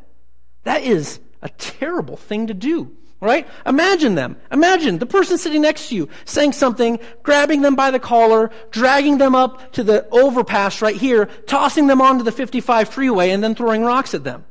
That 0.65 0.83
is 0.83 1.21
a 1.41 1.49
terrible 1.49 2.19
thing 2.19 2.49
to 2.49 2.55
do. 2.55 2.95
Right? 3.21 3.49
Imagine 3.67 4.15
them. 4.15 4.37
Imagine 4.53 4.99
the 4.99 5.07
person 5.07 5.39
sitting 5.39 5.63
next 5.63 5.89
to 5.89 5.97
you 5.97 6.09
saying 6.25 6.53
something, 6.53 7.01
grabbing 7.25 7.63
them 7.63 7.75
by 7.75 7.91
the 7.91 7.99
collar, 7.99 8.51
dragging 8.71 9.19
them 9.19 9.35
up 9.35 9.73
to 9.73 9.83
the 9.83 10.09
overpass 10.11 10.81
right 10.81 10.95
here, 10.95 11.27
tossing 11.47 11.89
them 11.89 12.01
onto 12.01 12.23
the 12.23 12.31
55 12.31 12.89
freeway, 12.89 13.31
and 13.31 13.43
then 13.43 13.57
throwing 13.57 13.83
rocks 13.83 14.15
at 14.15 14.23
them. 14.23 14.45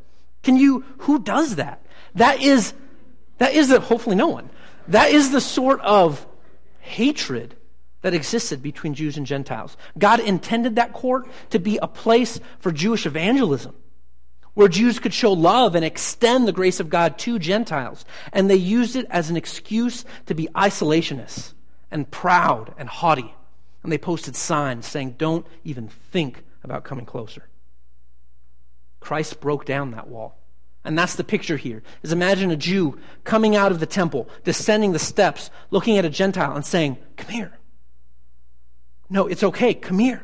Can 0.44 0.58
you, 0.58 0.84
who 1.00 1.20
does 1.20 1.56
that? 1.56 1.82
That 2.16 2.42
is, 2.42 2.74
that 3.38 3.54
is 3.54 3.70
the, 3.70 3.80
hopefully 3.80 4.18
no 4.18 4.28
one. 4.28 4.50
That 4.90 5.12
is 5.12 5.32
the 5.32 5.42
sort 5.42 5.80
of 5.82 6.26
hatred 6.80 7.56
that 8.02 8.14
existed 8.14 8.62
between 8.62 8.94
Jews 8.94 9.18
and 9.18 9.26
Gentiles. 9.26 9.78
God 9.98 10.20
intended 10.20 10.76
that 10.76 10.94
court 10.94 11.28
to 11.52 11.60
be 11.60 11.78
a 11.78 11.88
place 11.88 12.40
for 12.60 12.72
Jewish 12.72 13.06
evangelism 13.06 13.76
where 14.58 14.68
Jews 14.68 14.98
could 14.98 15.14
show 15.14 15.34
love 15.34 15.76
and 15.76 15.86
extend 15.86 16.48
the 16.48 16.52
grace 16.52 16.80
of 16.80 16.90
God 16.90 17.20
to 17.20 17.38
Gentiles. 17.38 18.04
And 18.34 18.50
they 18.50 18.56
used 18.56 18.96
it 18.96 19.06
as 19.12 19.30
an 19.30 19.38
excuse 19.38 20.04
to 20.26 20.34
be 20.34 20.48
isolationists 20.56 21.54
and 21.92 22.10
proud 22.10 22.74
and 22.76 22.90
haughty. 22.90 23.36
And 23.84 23.92
they 23.92 24.00
posted 24.00 24.36
signs 24.36 24.88
saying, 24.88 25.14
Don't 25.20 25.46
even 25.64 25.90
think 25.90 26.44
about 26.64 26.86
coming 26.86 27.06
closer. 27.06 27.48
Christ 29.00 29.40
broke 29.40 29.64
down 29.64 29.92
that 29.92 30.08
wall. 30.08 30.40
And 30.84 30.98
that's 30.98 31.14
the 31.14 31.24
picture 31.24 31.58
here. 31.58 31.84
Is 32.02 32.12
imagine 32.12 32.50
a 32.50 32.56
Jew 32.56 32.98
coming 33.26 33.56
out 33.56 33.72
of 33.72 33.80
the 33.80 33.86
temple, 33.86 34.28
descending 34.44 34.92
the 34.92 34.98
steps, 34.98 35.52
looking 35.70 36.00
at 36.00 36.06
a 36.06 36.10
Gentile 36.10 36.56
and 36.56 36.66
saying, 36.66 36.98
Come 37.16 37.30
here. 37.30 37.60
No, 39.08 39.28
it's 39.28 39.44
okay. 39.44 39.76
Come 39.76 40.00
here. 40.00 40.24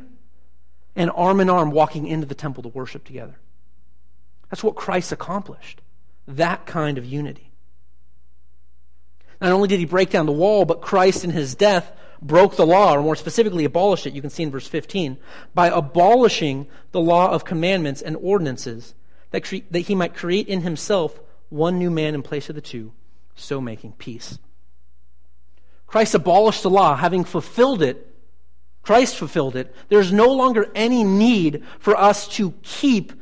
And 0.96 1.12
arm 1.12 1.40
in 1.40 1.52
arm 1.52 1.70
walking 1.70 2.08
into 2.08 2.26
the 2.26 2.34
temple 2.34 2.64
to 2.64 2.70
worship 2.70 3.04
together. 3.04 3.38
That's 4.54 4.64
what 4.64 4.76
Christ 4.76 5.12
accomplished. 5.12 5.82
That 6.28 6.68
kind 6.68 7.00
of 7.00 7.06
unity. 7.06 7.50
Not 9.42 9.52
only 9.52 9.68
did 9.68 9.80
he 9.80 9.86
break 9.86 10.12
down 10.12 10.28
the 10.28 10.32
wall, 10.32 10.64
but 10.64 10.80
Christ 10.80 11.24
in 11.24 11.32
his 11.32 11.56
death 11.56 11.92
broke 12.22 12.56
the 12.56 12.64
law, 12.64 12.94
or 12.94 13.02
more 13.02 13.16
specifically, 13.16 13.66
abolished 13.66 14.06
it. 14.06 14.14
You 14.14 14.22
can 14.22 14.30
see 14.30 14.44
in 14.44 14.52
verse 14.52 14.68
15. 14.68 15.18
By 15.56 15.70
abolishing 15.70 16.68
the 16.92 17.02
law 17.02 17.32
of 17.32 17.46
commandments 17.46 18.04
and 18.04 18.16
ordinances, 18.18 18.94
that, 19.32 19.44
cre- 19.44 19.66
that 19.72 19.80
he 19.80 19.96
might 19.96 20.14
create 20.14 20.48
in 20.48 20.62
himself 20.62 21.20
one 21.50 21.80
new 21.80 21.90
man 21.90 22.14
in 22.14 22.22
place 22.22 22.48
of 22.48 22.54
the 22.54 22.62
two, 22.62 22.94
so 23.34 23.60
making 23.60 23.94
peace. 23.94 24.38
Christ 25.88 26.14
abolished 26.14 26.62
the 26.62 26.70
law, 26.70 26.96
having 26.96 27.24
fulfilled 27.24 27.82
it. 27.82 28.08
Christ 28.84 29.16
fulfilled 29.16 29.56
it. 29.56 29.76
There's 29.90 30.14
no 30.14 30.28
longer 30.32 30.70
any 30.76 31.04
need 31.04 31.64
for 31.80 32.00
us 32.00 32.28
to 32.36 32.54
keep 32.62 33.14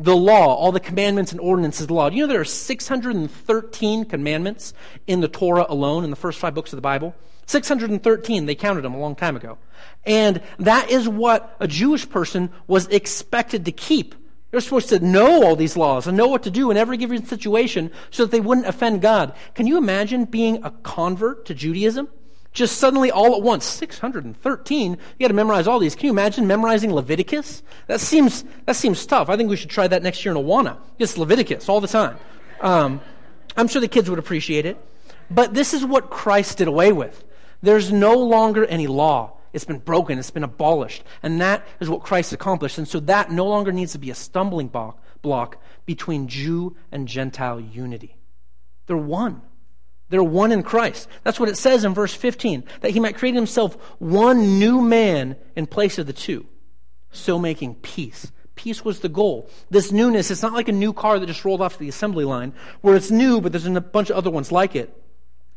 the 0.00 0.16
law, 0.16 0.54
all 0.54 0.72
the 0.72 0.80
commandments 0.80 1.30
and 1.30 1.40
ordinances 1.40 1.82
of 1.82 1.88
the 1.88 1.94
law. 1.94 2.08
Do 2.08 2.16
you 2.16 2.22
know 2.22 2.32
there 2.32 2.40
are 2.40 2.44
613 2.44 4.04
commandments 4.06 4.72
in 5.06 5.20
the 5.20 5.28
Torah 5.28 5.66
alone, 5.68 6.04
in 6.04 6.10
the 6.10 6.16
first 6.16 6.38
five 6.38 6.54
books 6.54 6.72
of 6.72 6.78
the 6.78 6.82
Bible? 6.82 7.14
613, 7.46 8.46
they 8.46 8.54
counted 8.54 8.82
them 8.82 8.94
a 8.94 8.98
long 8.98 9.14
time 9.14 9.36
ago. 9.36 9.58
And 10.06 10.40
that 10.58 10.90
is 10.90 11.08
what 11.08 11.54
a 11.60 11.68
Jewish 11.68 12.08
person 12.08 12.50
was 12.66 12.86
expected 12.88 13.66
to 13.66 13.72
keep. 13.72 14.14
They're 14.50 14.60
supposed 14.60 14.88
to 14.88 15.00
know 15.00 15.44
all 15.44 15.54
these 15.54 15.76
laws 15.76 16.06
and 16.06 16.16
know 16.16 16.28
what 16.28 16.44
to 16.44 16.50
do 16.50 16.70
in 16.70 16.76
every 16.76 16.96
given 16.96 17.24
situation 17.24 17.90
so 18.10 18.24
that 18.24 18.32
they 18.32 18.40
wouldn't 18.40 18.66
offend 18.66 19.02
God. 19.02 19.34
Can 19.54 19.66
you 19.66 19.76
imagine 19.76 20.24
being 20.24 20.64
a 20.64 20.70
convert 20.70 21.44
to 21.46 21.54
Judaism? 21.54 22.08
Just 22.52 22.78
suddenly, 22.78 23.10
all 23.12 23.36
at 23.36 23.42
once, 23.42 23.64
613. 23.64 24.90
You 24.90 24.98
got 25.20 25.28
to 25.28 25.34
memorize 25.34 25.68
all 25.68 25.78
these. 25.78 25.94
Can 25.94 26.06
you 26.06 26.12
imagine 26.12 26.46
memorizing 26.46 26.92
Leviticus? 26.92 27.62
That 27.86 28.00
seems, 28.00 28.44
that 28.66 28.74
seems 28.74 29.06
tough. 29.06 29.28
I 29.28 29.36
think 29.36 29.48
we 29.48 29.56
should 29.56 29.70
try 29.70 29.86
that 29.86 30.02
next 30.02 30.24
year 30.24 30.34
in 30.34 30.42
Awana. 30.42 30.76
Just 30.98 31.16
Leviticus 31.16 31.68
all 31.68 31.80
the 31.80 31.88
time. 31.88 32.16
Um, 32.60 33.00
I'm 33.56 33.68
sure 33.68 33.80
the 33.80 33.88
kids 33.88 34.10
would 34.10 34.18
appreciate 34.18 34.66
it. 34.66 34.78
But 35.30 35.54
this 35.54 35.72
is 35.74 35.84
what 35.84 36.10
Christ 36.10 36.58
did 36.58 36.66
away 36.66 36.92
with. 36.92 37.24
There's 37.62 37.92
no 37.92 38.14
longer 38.14 38.64
any 38.64 38.88
law. 38.88 39.36
It's 39.52 39.64
been 39.64 39.78
broken. 39.78 40.18
It's 40.18 40.30
been 40.30 40.44
abolished. 40.44 41.04
And 41.22 41.40
that 41.40 41.66
is 41.78 41.88
what 41.88 42.02
Christ 42.02 42.32
accomplished. 42.32 42.78
And 42.78 42.88
so 42.88 42.98
that 43.00 43.30
no 43.30 43.46
longer 43.46 43.70
needs 43.70 43.92
to 43.92 43.98
be 43.98 44.10
a 44.10 44.14
stumbling 44.14 44.68
block, 44.68 45.00
block 45.22 45.62
between 45.86 46.26
Jew 46.26 46.76
and 46.90 47.06
Gentile 47.06 47.60
unity. 47.60 48.16
They're 48.86 48.96
one. 48.96 49.42
They're 50.10 50.22
one 50.22 50.52
in 50.52 50.62
Christ. 50.62 51.08
That's 51.22 51.40
what 51.40 51.48
it 51.48 51.56
says 51.56 51.84
in 51.84 51.94
verse 51.94 52.12
15, 52.12 52.64
that 52.80 52.90
he 52.90 53.00
might 53.00 53.16
create 53.16 53.34
himself 53.34 53.76
one 53.98 54.58
new 54.58 54.82
man 54.82 55.36
in 55.56 55.66
place 55.66 55.98
of 55.98 56.06
the 56.06 56.12
two, 56.12 56.46
so 57.10 57.38
making 57.38 57.76
peace. 57.76 58.30
Peace 58.56 58.84
was 58.84 59.00
the 59.00 59.08
goal. 59.08 59.48
This 59.70 59.90
newness, 59.90 60.30
it's 60.30 60.42
not 60.42 60.52
like 60.52 60.68
a 60.68 60.72
new 60.72 60.92
car 60.92 61.18
that 61.18 61.26
just 61.26 61.44
rolled 61.44 61.62
off 61.62 61.78
the 61.78 61.88
assembly 61.88 62.24
line, 62.24 62.52
where 62.82 62.96
it's 62.96 63.10
new, 63.10 63.40
but 63.40 63.52
there's 63.52 63.64
a 63.64 63.80
bunch 63.80 64.10
of 64.10 64.16
other 64.16 64.30
ones 64.30 64.52
like 64.52 64.76
it. 64.76 64.94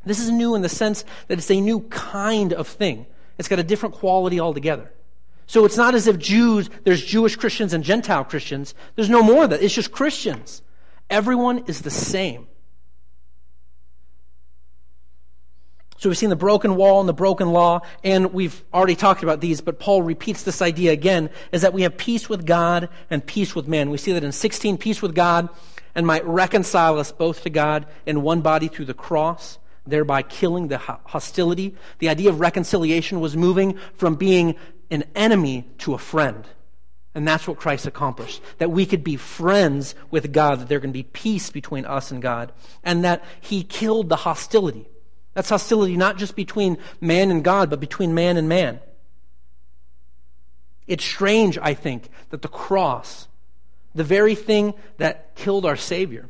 This 0.06 0.20
is 0.20 0.30
new 0.30 0.56
in 0.56 0.62
the 0.62 0.70
sense 0.70 1.04
that 1.28 1.38
it's 1.38 1.52
a 1.52 1.60
new 1.60 1.82
kind 1.82 2.54
of 2.54 2.68
thing. 2.68 3.08
It's 3.38 3.48
got 3.48 3.60
a 3.60 3.64
different 3.64 3.96
quality 3.96 4.40
altogether. 4.40 4.92
So 5.48 5.66
it's 5.66 5.78
not 5.78 5.96
as 5.96 6.08
if 6.08 6.18
Jews, 6.20 6.70
there's 6.84 7.04
Jewish 7.04 7.36
Christians 7.36 7.74
and 7.74 7.84
Gentile 7.84 8.24
Christians. 8.24 8.74
There's 8.96 9.10
no 9.10 9.24
more 9.24 9.46
of 9.46 9.50
that. 9.50 9.62
It's 9.62 9.74
just 9.74 9.92
Christians. 9.92 10.62
Everyone 11.10 11.66
is 11.68 11.82
the 11.82 11.90
same. 11.92 12.48
So 16.04 16.10
we've 16.10 16.18
seen 16.18 16.32
the 16.32 16.36
broken 16.36 16.76
wall 16.76 17.00
and 17.00 17.08
the 17.08 17.14
broken 17.14 17.54
law, 17.54 17.80
and 18.04 18.34
we've 18.34 18.62
already 18.74 18.98
talked 18.98 19.24
about 19.24 19.40
these, 19.40 19.62
but 19.62 19.80
Paul 19.80 20.02
repeats 20.04 20.44
this 20.44 20.62
idea 20.62 20.92
again, 20.92 21.30
is 21.54 21.62
that 21.62 21.72
we 21.72 21.84
have 21.84 21.96
peace 21.96 22.28
with 22.28 22.46
God 22.46 22.90
and 23.10 23.26
peace 23.26 23.56
with 23.56 23.70
man. 23.70 23.90
We 23.90 23.98
see 23.98 24.12
that 24.12 24.22
in 24.22 24.34
16, 24.34 24.78
peace 24.80 25.02
with 25.02 25.16
God, 25.16 25.48
and 25.96 26.06
might 26.06 26.26
reconcile 26.26 27.00
us 27.00 27.14
both 27.14 27.44
to 27.44 27.50
God 27.50 27.86
in 28.06 28.22
one 28.22 28.42
body 28.42 28.68
through 28.68 28.84
the 28.84 28.94
cross, 28.94 29.60
thereby 29.88 30.24
killing 30.24 30.68
the 30.68 30.78
hostility. 30.78 31.74
The 32.00 32.10
idea 32.10 32.32
of 32.32 32.42
reconciliation 32.42 33.22
was 33.22 33.38
moving 33.38 33.80
from 33.94 34.16
being 34.16 34.58
an 34.92 35.06
enemy 35.16 35.70
to 35.78 35.94
a 35.94 35.98
friend. 35.98 36.46
And 37.16 37.26
that's 37.26 37.48
what 37.48 37.60
Christ 37.60 37.88
accomplished. 37.88 38.42
That 38.58 38.72
we 38.72 38.86
could 38.86 39.06
be 39.06 39.16
friends 39.16 39.96
with 40.12 40.34
God, 40.34 40.60
that 40.60 40.68
there 40.68 40.82
can 40.82 40.92
be 40.92 41.04
peace 41.04 41.50
between 41.50 41.86
us 41.86 42.12
and 42.12 42.22
God, 42.22 42.52
and 42.84 43.06
that 43.06 43.24
He 43.40 43.64
killed 43.64 44.10
the 44.10 44.18
hostility. 44.18 44.90
That's 45.34 45.50
hostility 45.50 45.98
not 45.98 46.18
just 46.18 46.36
between 46.36 46.78
man 47.02 47.32
and 47.32 47.44
God, 47.44 47.70
but 47.70 47.80
between 47.80 48.14
man 48.14 48.38
and 48.38 48.48
man. 48.48 48.80
It's 50.86 51.04
strange, 51.04 51.58
I 51.58 51.74
think, 51.74 52.10
that 52.30 52.42
the 52.42 52.48
cross, 52.48 53.28
the 53.96 54.04
very 54.04 54.36
thing 54.36 54.74
that 54.98 55.36
killed 55.36 55.66
our 55.66 55.78
Savior, 55.78 56.30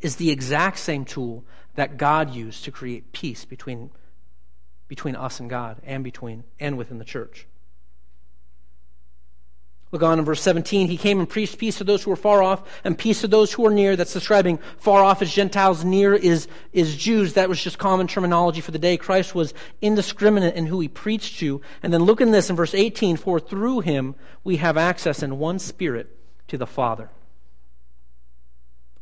is 0.00 0.16
the 0.16 0.30
exact 0.30 0.78
same 0.78 1.04
tool 1.04 1.44
that 1.74 1.96
God 1.96 2.34
used 2.34 2.64
to 2.64 2.70
create 2.70 3.12
peace 3.12 3.44
between, 3.44 3.90
between 4.86 5.16
us 5.16 5.40
and 5.40 5.50
God 5.50 5.78
and 5.84 6.04
between 6.04 6.44
and 6.60 6.78
within 6.78 6.98
the 6.98 7.04
church. 7.04 7.46
Look 9.94 10.02
on 10.02 10.18
in 10.18 10.24
verse 10.24 10.42
17. 10.42 10.88
He 10.88 10.96
came 10.96 11.20
and 11.20 11.28
preached 11.28 11.56
peace 11.56 11.78
to 11.78 11.84
those 11.84 12.02
who 12.02 12.10
were 12.10 12.16
far 12.16 12.42
off 12.42 12.68
and 12.82 12.98
peace 12.98 13.20
to 13.20 13.28
those 13.28 13.52
who 13.52 13.62
were 13.62 13.70
near. 13.70 13.94
That's 13.94 14.12
describing 14.12 14.58
far 14.76 15.04
off 15.04 15.22
as 15.22 15.32
Gentiles, 15.32 15.84
near 15.84 16.14
is, 16.14 16.48
is 16.72 16.96
Jews. 16.96 17.34
That 17.34 17.48
was 17.48 17.62
just 17.62 17.78
common 17.78 18.08
terminology 18.08 18.60
for 18.60 18.72
the 18.72 18.78
day. 18.80 18.96
Christ 18.96 19.36
was 19.36 19.54
indiscriminate 19.80 20.56
in 20.56 20.66
who 20.66 20.80
he 20.80 20.88
preached 20.88 21.38
to. 21.38 21.60
And 21.80 21.94
then 21.94 22.02
look 22.02 22.20
in 22.20 22.32
this 22.32 22.50
in 22.50 22.56
verse 22.56 22.74
18. 22.74 23.16
For 23.18 23.38
through 23.38 23.82
him 23.82 24.16
we 24.42 24.56
have 24.56 24.76
access 24.76 25.22
in 25.22 25.38
one 25.38 25.60
spirit 25.60 26.08
to 26.48 26.58
the 26.58 26.66
Father. 26.66 27.08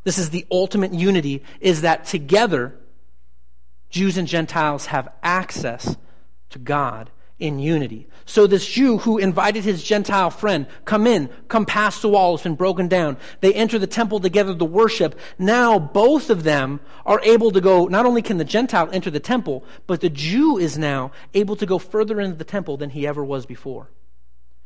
This 0.04 0.18
is 0.18 0.28
the 0.28 0.44
ultimate 0.50 0.92
unity, 0.92 1.42
is 1.58 1.80
that 1.80 2.04
together 2.04 2.78
Jews 3.88 4.18
and 4.18 4.28
Gentiles 4.28 4.84
have 4.84 5.08
access 5.22 5.96
to 6.50 6.58
God 6.58 7.10
in 7.42 7.58
unity. 7.58 8.06
So 8.24 8.46
this 8.46 8.66
Jew 8.66 8.98
who 8.98 9.18
invited 9.18 9.64
his 9.64 9.82
Gentile 9.82 10.30
friend, 10.30 10.66
come 10.84 11.08
in, 11.08 11.28
come 11.48 11.66
past 11.66 12.00
the 12.00 12.08
wall, 12.08 12.36
has 12.36 12.44
been 12.44 12.54
broken 12.54 12.86
down. 12.86 13.16
They 13.40 13.52
enter 13.52 13.80
the 13.80 13.88
temple 13.88 14.20
together 14.20 14.54
to 14.54 14.64
worship. 14.64 15.18
Now 15.40 15.78
both 15.80 16.30
of 16.30 16.44
them 16.44 16.80
are 17.04 17.20
able 17.24 17.50
to 17.50 17.60
go, 17.60 17.86
not 17.86 18.06
only 18.06 18.22
can 18.22 18.38
the 18.38 18.44
Gentile 18.44 18.88
enter 18.92 19.10
the 19.10 19.18
temple, 19.18 19.64
but 19.88 20.00
the 20.00 20.08
Jew 20.08 20.56
is 20.56 20.78
now 20.78 21.10
able 21.34 21.56
to 21.56 21.66
go 21.66 21.78
further 21.78 22.20
into 22.20 22.36
the 22.36 22.44
temple 22.44 22.76
than 22.76 22.90
he 22.90 23.08
ever 23.08 23.24
was 23.24 23.44
before. 23.44 23.90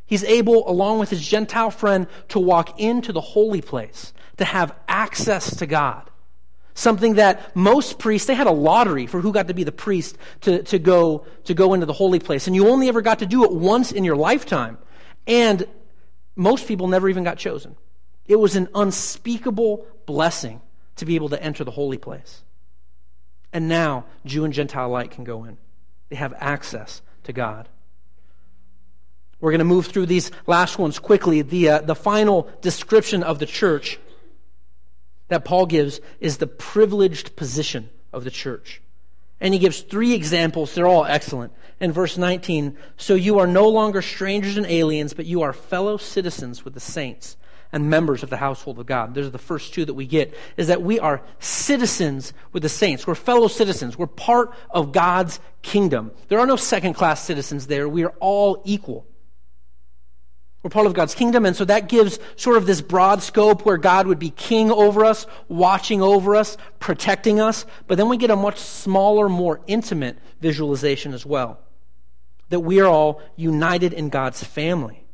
He's 0.04 0.22
able, 0.24 0.68
along 0.70 0.98
with 0.98 1.08
his 1.08 1.26
Gentile 1.26 1.70
friend, 1.70 2.06
to 2.28 2.38
walk 2.38 2.78
into 2.78 3.10
the 3.10 3.22
holy 3.22 3.62
place, 3.62 4.12
to 4.36 4.44
have 4.44 4.76
access 4.86 5.56
to 5.56 5.66
God. 5.66 6.10
Something 6.76 7.14
that 7.14 7.56
most 7.56 7.98
priests, 7.98 8.26
they 8.26 8.34
had 8.34 8.46
a 8.46 8.52
lottery 8.52 9.06
for 9.06 9.22
who 9.22 9.32
got 9.32 9.48
to 9.48 9.54
be 9.54 9.64
the 9.64 9.72
priest 9.72 10.18
to, 10.42 10.62
to, 10.64 10.78
go, 10.78 11.24
to 11.44 11.54
go 11.54 11.72
into 11.72 11.86
the 11.86 11.94
holy 11.94 12.18
place. 12.18 12.46
And 12.46 12.54
you 12.54 12.68
only 12.68 12.88
ever 12.88 13.00
got 13.00 13.20
to 13.20 13.26
do 13.26 13.44
it 13.44 13.50
once 13.50 13.92
in 13.92 14.04
your 14.04 14.14
lifetime. 14.14 14.76
And 15.26 15.66
most 16.36 16.68
people 16.68 16.86
never 16.86 17.08
even 17.08 17.24
got 17.24 17.38
chosen. 17.38 17.76
It 18.26 18.36
was 18.36 18.56
an 18.56 18.68
unspeakable 18.74 19.86
blessing 20.04 20.60
to 20.96 21.06
be 21.06 21.14
able 21.14 21.30
to 21.30 21.42
enter 21.42 21.64
the 21.64 21.70
holy 21.70 21.96
place. 21.96 22.42
And 23.54 23.68
now, 23.68 24.04
Jew 24.26 24.44
and 24.44 24.52
Gentile 24.52 24.88
alike 24.88 25.12
can 25.12 25.24
go 25.24 25.44
in. 25.44 25.56
They 26.10 26.16
have 26.16 26.34
access 26.36 27.00
to 27.24 27.32
God. 27.32 27.70
We're 29.40 29.52
going 29.52 29.60
to 29.60 29.64
move 29.64 29.86
through 29.86 30.06
these 30.06 30.30
last 30.46 30.78
ones 30.78 30.98
quickly. 30.98 31.40
The, 31.40 31.70
uh, 31.70 31.80
the 31.80 31.94
final 31.94 32.50
description 32.60 33.22
of 33.22 33.38
the 33.38 33.46
church 33.46 33.98
that 35.28 35.44
Paul 35.44 35.66
gives 35.66 36.00
is 36.20 36.38
the 36.38 36.46
privileged 36.46 37.36
position 37.36 37.90
of 38.12 38.24
the 38.24 38.30
church. 38.30 38.82
And 39.40 39.52
he 39.52 39.60
gives 39.60 39.80
three 39.80 40.14
examples. 40.14 40.74
They're 40.74 40.86
all 40.86 41.04
excellent. 41.04 41.52
In 41.78 41.92
verse 41.92 42.16
19, 42.16 42.76
so 42.96 43.14
you 43.14 43.38
are 43.38 43.46
no 43.46 43.68
longer 43.68 44.00
strangers 44.00 44.56
and 44.56 44.66
aliens, 44.66 45.12
but 45.12 45.26
you 45.26 45.42
are 45.42 45.52
fellow 45.52 45.98
citizens 45.98 46.64
with 46.64 46.72
the 46.72 46.80
saints 46.80 47.36
and 47.70 47.90
members 47.90 48.22
of 48.22 48.30
the 48.30 48.38
household 48.38 48.78
of 48.78 48.86
God. 48.86 49.14
Those 49.14 49.26
are 49.26 49.30
the 49.30 49.38
first 49.38 49.74
two 49.74 49.84
that 49.84 49.92
we 49.92 50.06
get, 50.06 50.34
is 50.56 50.68
that 50.68 50.80
we 50.80 50.98
are 50.98 51.20
citizens 51.38 52.32
with 52.52 52.62
the 52.62 52.70
saints. 52.70 53.06
We're 53.06 53.14
fellow 53.14 53.48
citizens. 53.48 53.98
We're 53.98 54.06
part 54.06 54.54
of 54.70 54.92
God's 54.92 55.38
kingdom. 55.60 56.12
There 56.28 56.38
are 56.38 56.46
no 56.46 56.56
second 56.56 56.94
class 56.94 57.22
citizens 57.22 57.66
there. 57.66 57.88
We 57.88 58.04
are 58.04 58.14
all 58.20 58.62
equal. 58.64 59.06
We're 60.66 60.70
part 60.70 60.86
of 60.88 60.94
God's 60.94 61.14
kingdom, 61.14 61.46
and 61.46 61.54
so 61.54 61.64
that 61.66 61.88
gives 61.88 62.18
sort 62.34 62.56
of 62.56 62.66
this 62.66 62.80
broad 62.80 63.22
scope 63.22 63.64
where 63.64 63.76
God 63.76 64.08
would 64.08 64.18
be 64.18 64.30
king 64.30 64.72
over 64.72 65.04
us, 65.04 65.24
watching 65.46 66.02
over 66.02 66.34
us, 66.34 66.56
protecting 66.80 67.38
us. 67.38 67.64
But 67.86 67.98
then 67.98 68.08
we 68.08 68.16
get 68.16 68.32
a 68.32 68.36
much 68.36 68.58
smaller, 68.58 69.28
more 69.28 69.60
intimate 69.68 70.18
visualization 70.40 71.14
as 71.14 71.24
well. 71.24 71.60
That 72.48 72.58
we 72.58 72.80
are 72.80 72.88
all 72.88 73.22
united 73.36 73.92
in 73.92 74.08
God's 74.08 74.42
family. 74.42 75.06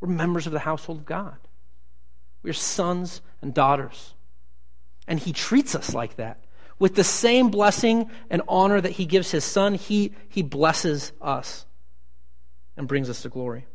We're 0.00 0.08
members 0.08 0.46
of 0.46 0.54
the 0.54 0.60
household 0.60 1.00
of 1.00 1.04
God. 1.04 1.36
We're 2.42 2.54
sons 2.54 3.20
and 3.42 3.52
daughters. 3.52 4.14
And 5.06 5.18
He 5.18 5.34
treats 5.34 5.74
us 5.74 5.92
like 5.92 6.16
that. 6.16 6.42
With 6.78 6.94
the 6.94 7.04
same 7.04 7.50
blessing 7.50 8.10
and 8.30 8.40
honor 8.48 8.80
that 8.80 8.92
He 8.92 9.04
gives 9.04 9.32
His 9.32 9.44
Son, 9.44 9.74
He, 9.74 10.14
he 10.30 10.40
blesses 10.40 11.12
us 11.20 11.66
and 12.78 12.88
brings 12.88 13.10
us 13.10 13.20
to 13.20 13.28
glory. 13.28 13.66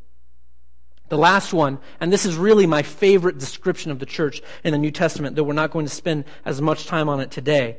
The 1.13 1.19
last 1.19 1.53
one, 1.53 1.77
and 1.99 2.11
this 2.11 2.25
is 2.25 2.35
really 2.35 2.65
my 2.65 2.81
favorite 2.81 3.37
description 3.37 3.91
of 3.91 3.99
the 3.99 4.05
church 4.07 4.41
in 4.63 4.71
the 4.71 4.79
New 4.79 4.89
Testament, 4.89 5.35
though 5.35 5.43
we're 5.43 5.53
not 5.53 5.69
going 5.69 5.85
to 5.85 5.93
spend 5.93 6.25
as 6.43 6.59
much 6.59 6.87
time 6.87 7.07
on 7.07 7.19
it 7.19 7.29
today. 7.29 7.77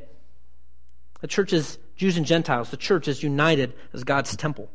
The 1.21 1.27
church 1.27 1.53
is 1.53 1.77
Jews 1.97 2.17
and 2.17 2.25
Gentiles. 2.25 2.71
The 2.71 2.77
church 2.77 3.09
is 3.09 3.25
united 3.25 3.75
as 3.93 4.05
God's 4.05 4.37
temple. 4.37 4.71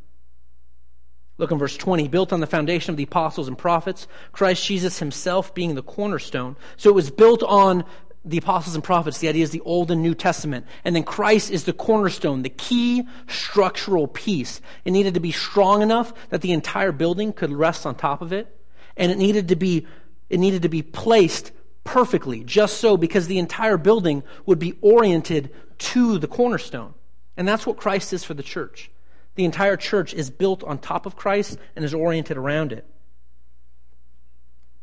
Look 1.37 1.51
in 1.51 1.57
verse 1.57 1.77
20. 1.77 2.09
Built 2.09 2.33
on 2.33 2.41
the 2.41 2.47
foundation 2.47 2.91
of 2.91 2.97
the 2.97 3.03
apostles 3.03 3.47
and 3.47 3.57
prophets, 3.57 4.09
Christ 4.33 4.65
Jesus 4.65 4.99
himself 4.99 5.55
being 5.55 5.75
the 5.75 5.81
cornerstone. 5.81 6.57
So 6.75 6.89
it 6.89 6.95
was 6.95 7.11
built 7.11 7.43
on 7.43 7.85
the 8.25 8.37
apostles 8.37 8.75
and 8.75 8.83
prophets, 8.83 9.19
the 9.19 9.29
idea 9.29 9.43
is 9.43 9.51
the 9.51 9.61
Old 9.61 9.91
and 9.91 10.01
New 10.01 10.13
Testament. 10.13 10.65
And 10.83 10.95
then 10.95 11.03
Christ 11.03 11.51
is 11.51 11.63
the 11.63 11.73
cornerstone, 11.73 12.41
the 12.43 12.49
key 12.49 13.07
structural 13.27 14.07
piece. 14.07 14.61
It 14.85 14.91
needed 14.91 15.13
to 15.13 15.19
be 15.19 15.31
strong 15.31 15.81
enough 15.81 16.13
that 16.29 16.41
the 16.41 16.51
entire 16.51 16.91
building 16.91 17.33
could 17.33 17.51
rest 17.51 17.85
on 17.85 17.95
top 17.95 18.21
of 18.21 18.33
it. 18.33 18.55
And 18.97 19.11
it 19.11 19.17
needed 19.17 19.47
to 19.49 19.55
be, 19.55 19.87
it 20.29 20.39
needed 20.39 20.63
to 20.63 20.69
be 20.69 20.81
placed 20.81 21.51
perfectly, 21.83 22.43
just 22.43 22.79
so, 22.79 22.97
because 22.97 23.27
the 23.27 23.39
entire 23.39 23.77
building 23.77 24.23
would 24.45 24.59
be 24.59 24.77
oriented 24.81 25.51
to 25.77 26.17
the 26.19 26.27
cornerstone. 26.27 26.93
And 27.37 27.47
that's 27.47 27.65
what 27.65 27.77
Christ 27.77 28.11
is 28.11 28.23
for 28.23 28.33
the 28.33 28.43
church. 28.43 28.91
The 29.35 29.45
entire 29.45 29.77
church 29.77 30.13
is 30.13 30.29
built 30.29 30.63
on 30.65 30.77
top 30.77 31.05
of 31.05 31.15
Christ 31.15 31.57
and 31.75 31.85
is 31.85 31.93
oriented 31.93 32.35
around 32.35 32.73
it. 32.73 32.85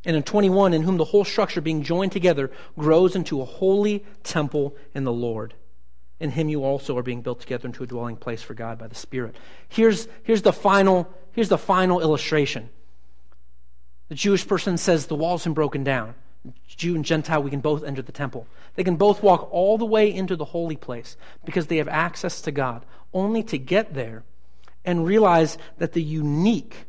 And 0.07 0.17
in 0.17 0.23
21, 0.23 0.73
in 0.73 0.83
whom 0.83 0.97
the 0.97 1.05
whole 1.05 1.25
structure 1.25 1.61
being 1.61 1.83
joined 1.83 2.13
together 2.13 2.51
grows 2.79 3.17
into 3.17 3.43
a 3.43 3.45
holy 3.45 4.07
temple 4.23 4.77
in 4.95 5.03
the 5.03 5.13
Lord. 5.13 5.53
In 6.21 6.31
him 6.31 6.49
you 6.49 6.65
also 6.65 6.97
are 6.97 7.03
being 7.03 7.23
built 7.23 7.41
together 7.41 7.67
into 7.67 7.83
a 7.83 7.89
dwelling 7.89 8.17
place 8.17 8.41
for 8.41 8.55
God 8.55 8.79
by 8.79 8.87
the 8.87 8.95
Spirit. 8.95 9.35
Here's, 9.69 10.07
here's, 10.23 10.43
the, 10.43 10.53
final, 10.53 11.13
here's 11.33 11.49
the 11.49 11.59
final 11.59 12.01
illustration. 12.01 12.71
The 14.09 14.15
Jewish 14.15 14.47
person 14.47 14.79
says 14.79 15.07
the 15.07 15.17
walls 15.17 15.43
have 15.43 15.51
been 15.51 15.55
broken 15.55 15.83
down. 15.83 16.15
Jew 16.69 16.95
and 16.95 17.05
Gentile, 17.05 17.43
we 17.43 17.51
can 17.51 17.61
both 17.61 17.83
enter 17.83 18.01
the 18.01 18.13
temple. 18.13 18.47
They 18.77 18.85
can 18.85 18.95
both 18.95 19.25
walk 19.25 19.49
all 19.53 19.77
the 19.77 19.85
way 19.85 20.15
into 20.15 20.37
the 20.37 20.45
holy 20.45 20.77
place 20.77 21.17
because 21.45 21.67
they 21.67 21.79
have 21.79 21.89
access 21.89 22.41
to 22.43 22.53
God, 22.53 22.85
only 23.13 23.43
to 23.43 23.59
get 23.59 23.95
there 23.95 24.23
and 24.85 25.05
realize 25.05 25.59
that 25.79 25.95
the 25.95 26.03
unique 26.03 26.87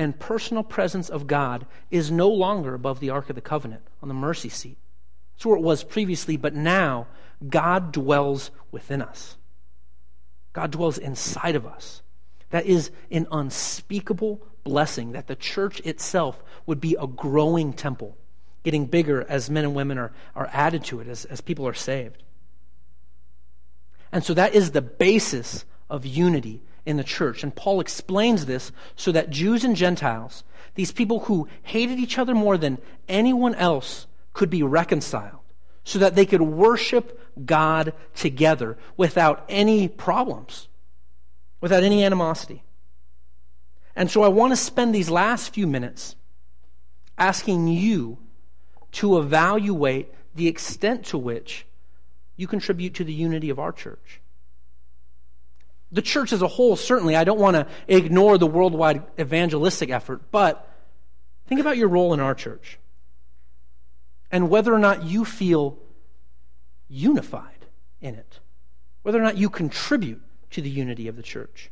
and 0.00 0.18
personal 0.18 0.62
presence 0.62 1.10
of 1.10 1.26
God 1.26 1.66
is 1.90 2.10
no 2.10 2.30
longer 2.30 2.72
above 2.72 3.00
the 3.00 3.10
Ark 3.10 3.28
of 3.28 3.36
the 3.36 3.42
Covenant 3.42 3.82
on 4.02 4.08
the 4.08 4.14
mercy 4.14 4.48
seat. 4.48 4.78
That's 5.34 5.44
where 5.44 5.58
it 5.58 5.62
was 5.62 5.84
previously, 5.84 6.38
but 6.38 6.54
now 6.54 7.06
God 7.46 7.92
dwells 7.92 8.50
within 8.70 9.02
us. 9.02 9.36
God 10.54 10.70
dwells 10.70 10.96
inside 10.96 11.54
of 11.54 11.66
us. 11.66 12.00
That 12.48 12.64
is 12.64 12.90
an 13.10 13.26
unspeakable 13.30 14.40
blessing 14.64 15.12
that 15.12 15.26
the 15.26 15.36
church 15.36 15.80
itself 15.80 16.42
would 16.64 16.80
be 16.80 16.96
a 16.98 17.06
growing 17.06 17.74
temple, 17.74 18.16
getting 18.62 18.86
bigger 18.86 19.26
as 19.28 19.50
men 19.50 19.64
and 19.64 19.74
women 19.74 19.98
are, 19.98 20.12
are 20.34 20.48
added 20.50 20.82
to 20.84 21.00
it, 21.00 21.08
as, 21.08 21.26
as 21.26 21.42
people 21.42 21.68
are 21.68 21.74
saved. 21.74 22.22
And 24.12 24.24
so 24.24 24.32
that 24.32 24.54
is 24.54 24.70
the 24.70 24.80
basis 24.80 25.66
of 25.90 26.06
unity 26.06 26.62
in 26.86 26.96
the 26.96 27.04
church. 27.04 27.42
And 27.42 27.54
Paul 27.54 27.80
explains 27.80 28.46
this 28.46 28.72
so 28.96 29.12
that 29.12 29.30
Jews 29.30 29.64
and 29.64 29.76
Gentiles, 29.76 30.44
these 30.74 30.92
people 30.92 31.20
who 31.20 31.48
hated 31.62 31.98
each 31.98 32.18
other 32.18 32.34
more 32.34 32.56
than 32.56 32.78
anyone 33.08 33.54
else, 33.54 34.06
could 34.32 34.50
be 34.50 34.62
reconciled 34.62 35.40
so 35.84 35.98
that 35.98 36.14
they 36.14 36.26
could 36.26 36.42
worship 36.42 37.18
God 37.44 37.92
together 38.14 38.76
without 38.96 39.44
any 39.48 39.88
problems, 39.88 40.68
without 41.60 41.82
any 41.82 42.04
animosity. 42.04 42.62
And 43.96 44.10
so 44.10 44.22
I 44.22 44.28
want 44.28 44.52
to 44.52 44.56
spend 44.56 44.94
these 44.94 45.10
last 45.10 45.52
few 45.52 45.66
minutes 45.66 46.16
asking 47.18 47.68
you 47.68 48.18
to 48.92 49.18
evaluate 49.18 50.12
the 50.34 50.48
extent 50.48 51.04
to 51.06 51.18
which 51.18 51.66
you 52.36 52.46
contribute 52.46 52.94
to 52.94 53.04
the 53.04 53.12
unity 53.12 53.50
of 53.50 53.58
our 53.58 53.72
church. 53.72 54.20
The 55.92 56.02
church 56.02 56.32
as 56.32 56.42
a 56.42 56.48
whole, 56.48 56.76
certainly, 56.76 57.16
I 57.16 57.24
don't 57.24 57.38
want 57.38 57.54
to 57.56 57.66
ignore 57.88 58.38
the 58.38 58.46
worldwide 58.46 59.02
evangelistic 59.18 59.90
effort, 59.90 60.30
but 60.30 60.68
think 61.46 61.60
about 61.60 61.76
your 61.76 61.88
role 61.88 62.14
in 62.14 62.20
our 62.20 62.34
church 62.34 62.78
and 64.30 64.48
whether 64.48 64.72
or 64.72 64.78
not 64.78 65.04
you 65.04 65.24
feel 65.24 65.78
unified 66.88 67.66
in 68.00 68.14
it, 68.14 68.38
whether 69.02 69.18
or 69.18 69.22
not 69.22 69.36
you 69.36 69.50
contribute 69.50 70.22
to 70.50 70.62
the 70.62 70.70
unity 70.70 71.08
of 71.08 71.16
the 71.16 71.22
church. 71.22 71.70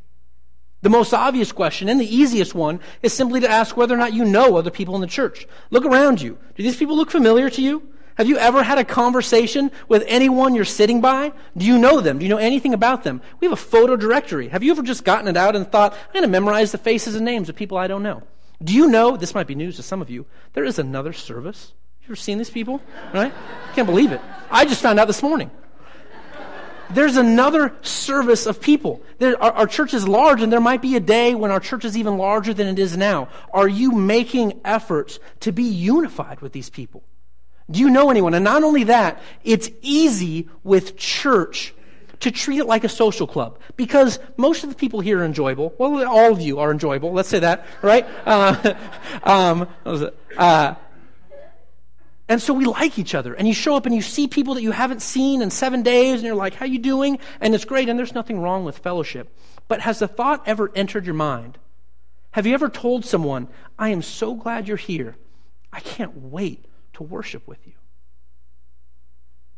The 0.81 0.89
most 0.89 1.13
obvious 1.13 1.51
question 1.51 1.89
and 1.89 1.99
the 1.99 2.15
easiest 2.15 2.55
one 2.55 2.79
is 3.01 3.13
simply 3.13 3.41
to 3.41 3.49
ask 3.49 3.75
whether 3.75 3.93
or 3.93 3.97
not 3.97 4.13
you 4.13 4.23
know 4.23 4.55
other 4.55 4.71
people 4.71 4.95
in 4.95 5.01
the 5.01 5.07
church. 5.07 5.45
Look 5.71 5.85
around 5.85 6.21
you. 6.21 6.37
Do 6.55 6.63
these 6.63 6.77
people 6.77 6.95
look 6.95 7.11
familiar 7.11 7.49
to 7.49 7.61
you? 7.61 7.83
Have 8.19 8.27
you 8.27 8.37
ever 8.37 8.63
had 8.63 8.77
a 8.77 8.83
conversation 8.83 9.71
with 9.87 10.03
anyone 10.05 10.53
you're 10.53 10.65
sitting 10.65 10.99
by? 10.99 11.31
Do 11.55 11.65
you 11.65 11.77
know 11.77 12.01
them? 12.01 12.19
Do 12.19 12.25
you 12.25 12.29
know 12.29 12.35
anything 12.35 12.73
about 12.73 13.05
them? 13.05 13.21
We 13.39 13.45
have 13.47 13.53
a 13.53 13.61
photo 13.61 13.95
directory. 13.95 14.49
Have 14.49 14.61
you 14.61 14.71
ever 14.71 14.81
just 14.81 15.05
gotten 15.05 15.29
it 15.29 15.37
out 15.37 15.55
and 15.55 15.65
thought, 15.65 15.93
I'm 15.93 16.13
going 16.13 16.23
to 16.23 16.29
memorize 16.29 16.73
the 16.73 16.77
faces 16.77 17.15
and 17.15 17.23
names 17.23 17.47
of 17.47 17.55
people 17.55 17.77
I 17.77 17.87
don't 17.87 18.03
know? 18.03 18.23
Do 18.61 18.73
you 18.73 18.89
know, 18.89 19.15
this 19.15 19.33
might 19.33 19.47
be 19.47 19.55
news 19.55 19.77
to 19.77 19.83
some 19.83 20.01
of 20.01 20.09
you, 20.09 20.25
there 20.51 20.65
is 20.65 20.79
another 20.79 21.13
service? 21.13 21.71
You 22.01 22.07
ever 22.07 22.17
seen 22.17 22.39
these 22.39 22.49
people? 22.49 22.81
Right? 23.13 23.33
Can't 23.73 23.87
believe 23.87 24.11
it. 24.11 24.19
I 24.51 24.65
just 24.65 24.81
found 24.81 24.99
out 24.99 25.07
this 25.07 25.23
morning. 25.23 25.49
There's 26.89 27.15
another 27.15 27.73
service 27.83 28.45
of 28.45 28.59
people. 28.59 29.01
There, 29.19 29.41
our, 29.41 29.53
our 29.53 29.67
church 29.67 29.93
is 29.93 30.05
large, 30.05 30.41
and 30.41 30.51
there 30.51 30.59
might 30.59 30.81
be 30.81 30.97
a 30.97 30.99
day 30.99 31.35
when 31.35 31.51
our 31.51 31.61
church 31.61 31.85
is 31.85 31.95
even 31.95 32.17
larger 32.17 32.53
than 32.53 32.67
it 32.67 32.79
is 32.79 32.97
now. 32.97 33.29
Are 33.53 33.69
you 33.69 33.93
making 33.93 34.59
efforts 34.65 35.19
to 35.39 35.53
be 35.53 35.63
unified 35.63 36.41
with 36.41 36.51
these 36.51 36.69
people? 36.69 37.01
Do 37.69 37.79
you 37.79 37.89
know 37.89 38.09
anyone? 38.09 38.33
And 38.33 38.43
not 38.43 38.63
only 38.63 38.85
that, 38.85 39.21
it's 39.43 39.69
easy 39.81 40.49
with 40.63 40.97
church 40.97 41.73
to 42.21 42.31
treat 42.31 42.59
it 42.59 42.65
like 42.65 42.83
a 42.83 42.89
social 42.89 43.27
club 43.27 43.59
because 43.77 44.19
most 44.37 44.63
of 44.63 44.69
the 44.69 44.75
people 44.75 44.99
here 44.99 45.19
are 45.19 45.25
enjoyable. 45.25 45.73
Well, 45.77 46.05
all 46.07 46.31
of 46.31 46.41
you 46.41 46.59
are 46.59 46.71
enjoyable. 46.71 47.13
Let's 47.13 47.29
say 47.29 47.39
that, 47.39 47.65
right? 47.81 48.05
Uh, 48.25 48.73
um, 49.23 49.67
uh, 50.37 50.75
and 52.27 52.41
so 52.41 52.53
we 52.53 52.65
like 52.65 52.99
each 52.99 53.15
other. 53.15 53.33
And 53.33 53.47
you 53.47 53.53
show 53.53 53.75
up 53.75 53.85
and 53.85 53.95
you 53.95 54.01
see 54.01 54.27
people 54.27 54.55
that 54.55 54.61
you 54.61 54.71
haven't 54.71 55.01
seen 55.01 55.41
in 55.41 55.49
seven 55.49 55.81
days, 55.81 56.15
and 56.15 56.23
you're 56.23 56.35
like, 56.35 56.55
"How 56.55 56.65
you 56.65 56.79
doing?" 56.79 57.19
And 57.41 57.55
it's 57.55 57.65
great. 57.65 57.89
And 57.89 57.97
there's 57.97 58.13
nothing 58.13 58.39
wrong 58.39 58.65
with 58.65 58.79
fellowship. 58.79 59.35
But 59.67 59.81
has 59.81 59.99
the 59.99 60.07
thought 60.07 60.43
ever 60.45 60.71
entered 60.75 61.05
your 61.05 61.15
mind? 61.15 61.57
Have 62.31 62.45
you 62.45 62.53
ever 62.53 62.69
told 62.69 63.05
someone, 63.05 63.47
"I 63.79 63.89
am 63.89 64.01
so 64.01 64.35
glad 64.35 64.67
you're 64.67 64.77
here. 64.77 65.15
I 65.73 65.79
can't 65.79 66.15
wait 66.17 66.65
to 66.93 67.03
worship 67.03 67.47
with 67.47 67.65
you. 67.65 67.73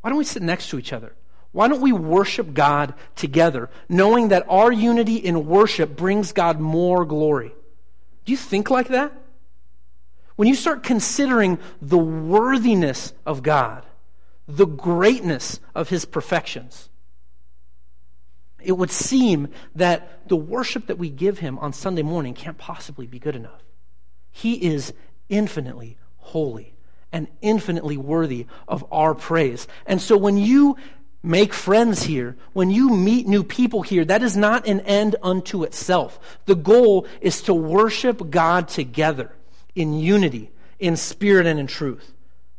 Why 0.01 0.09
don't 0.09 0.17
we 0.17 0.25
sit 0.25 0.41
next 0.41 0.69
to 0.69 0.79
each 0.79 0.93
other? 0.93 1.13
Why 1.51 1.67
don't 1.67 1.81
we 1.81 1.91
worship 1.91 2.53
God 2.53 2.93
together, 3.15 3.69
knowing 3.89 4.29
that 4.29 4.45
our 4.47 4.71
unity 4.71 5.17
in 5.17 5.45
worship 5.45 5.95
brings 5.95 6.31
God 6.31 6.59
more 6.59 7.05
glory? 7.05 7.53
Do 8.25 8.31
you 8.31 8.37
think 8.37 8.69
like 8.69 8.87
that? 8.87 9.11
When 10.37 10.47
you 10.47 10.55
start 10.55 10.83
considering 10.83 11.59
the 11.81 11.97
worthiness 11.97 13.13
of 13.25 13.43
God, 13.43 13.85
the 14.47 14.65
greatness 14.65 15.59
of 15.75 15.89
his 15.89 16.05
perfections, 16.05 16.89
it 18.63 18.73
would 18.73 18.91
seem 18.91 19.49
that 19.75 20.27
the 20.29 20.35
worship 20.35 20.87
that 20.87 20.97
we 20.97 21.09
give 21.09 21.39
him 21.39 21.59
on 21.59 21.73
Sunday 21.73 22.03
morning 22.03 22.33
can't 22.33 22.57
possibly 22.57 23.07
be 23.07 23.19
good 23.19 23.35
enough. 23.35 23.61
He 24.31 24.53
is 24.53 24.93
infinitely 25.29 25.97
holy 26.17 26.75
and 27.11 27.27
infinitely 27.41 27.97
worthy 27.97 28.47
of 28.67 28.85
our 28.91 29.13
praise. 29.13 29.67
And 29.85 30.01
so 30.01 30.17
when 30.17 30.37
you 30.37 30.77
make 31.23 31.53
friends 31.53 32.03
here, 32.03 32.35
when 32.53 32.71
you 32.71 32.89
meet 32.89 33.27
new 33.27 33.43
people 33.43 33.81
here, 33.81 34.03
that 34.05 34.23
is 34.23 34.35
not 34.35 34.67
an 34.67 34.79
end 34.81 35.15
unto 35.21 35.63
itself. 35.63 36.19
The 36.45 36.55
goal 36.55 37.05
is 37.19 37.41
to 37.43 37.53
worship 37.53 38.29
God 38.29 38.67
together 38.67 39.31
in 39.75 39.93
unity, 39.93 40.51
in 40.79 40.95
spirit 40.97 41.45
and 41.45 41.59
in 41.59 41.67
truth. 41.67 42.13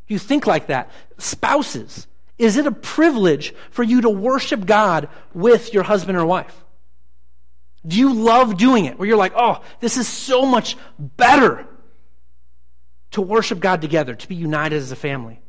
You 0.06 0.18
think 0.18 0.46
like 0.46 0.68
that. 0.68 0.90
Spouses, 1.18 2.06
is 2.38 2.56
it 2.56 2.66
a 2.66 2.72
privilege 2.72 3.54
for 3.70 3.82
you 3.82 4.02
to 4.02 4.10
worship 4.10 4.66
God 4.66 5.08
with 5.34 5.72
your 5.72 5.82
husband 5.82 6.18
or 6.18 6.26
wife? 6.26 6.64
Do 7.86 7.98
you 7.98 8.12
love 8.12 8.56
doing 8.56 8.84
it? 8.84 8.98
Where 8.98 9.08
you're 9.08 9.16
like, 9.16 9.32
oh, 9.34 9.60
this 9.80 9.96
is 9.96 10.06
so 10.06 10.44
much 10.46 10.76
better 10.98 11.66
to 13.12 13.22
worship 13.22 13.60
God 13.60 13.80
together, 13.80 14.14
to 14.14 14.28
be 14.28 14.34
united 14.34 14.76
as 14.76 14.92
a 14.92 14.96
family. 14.96 15.40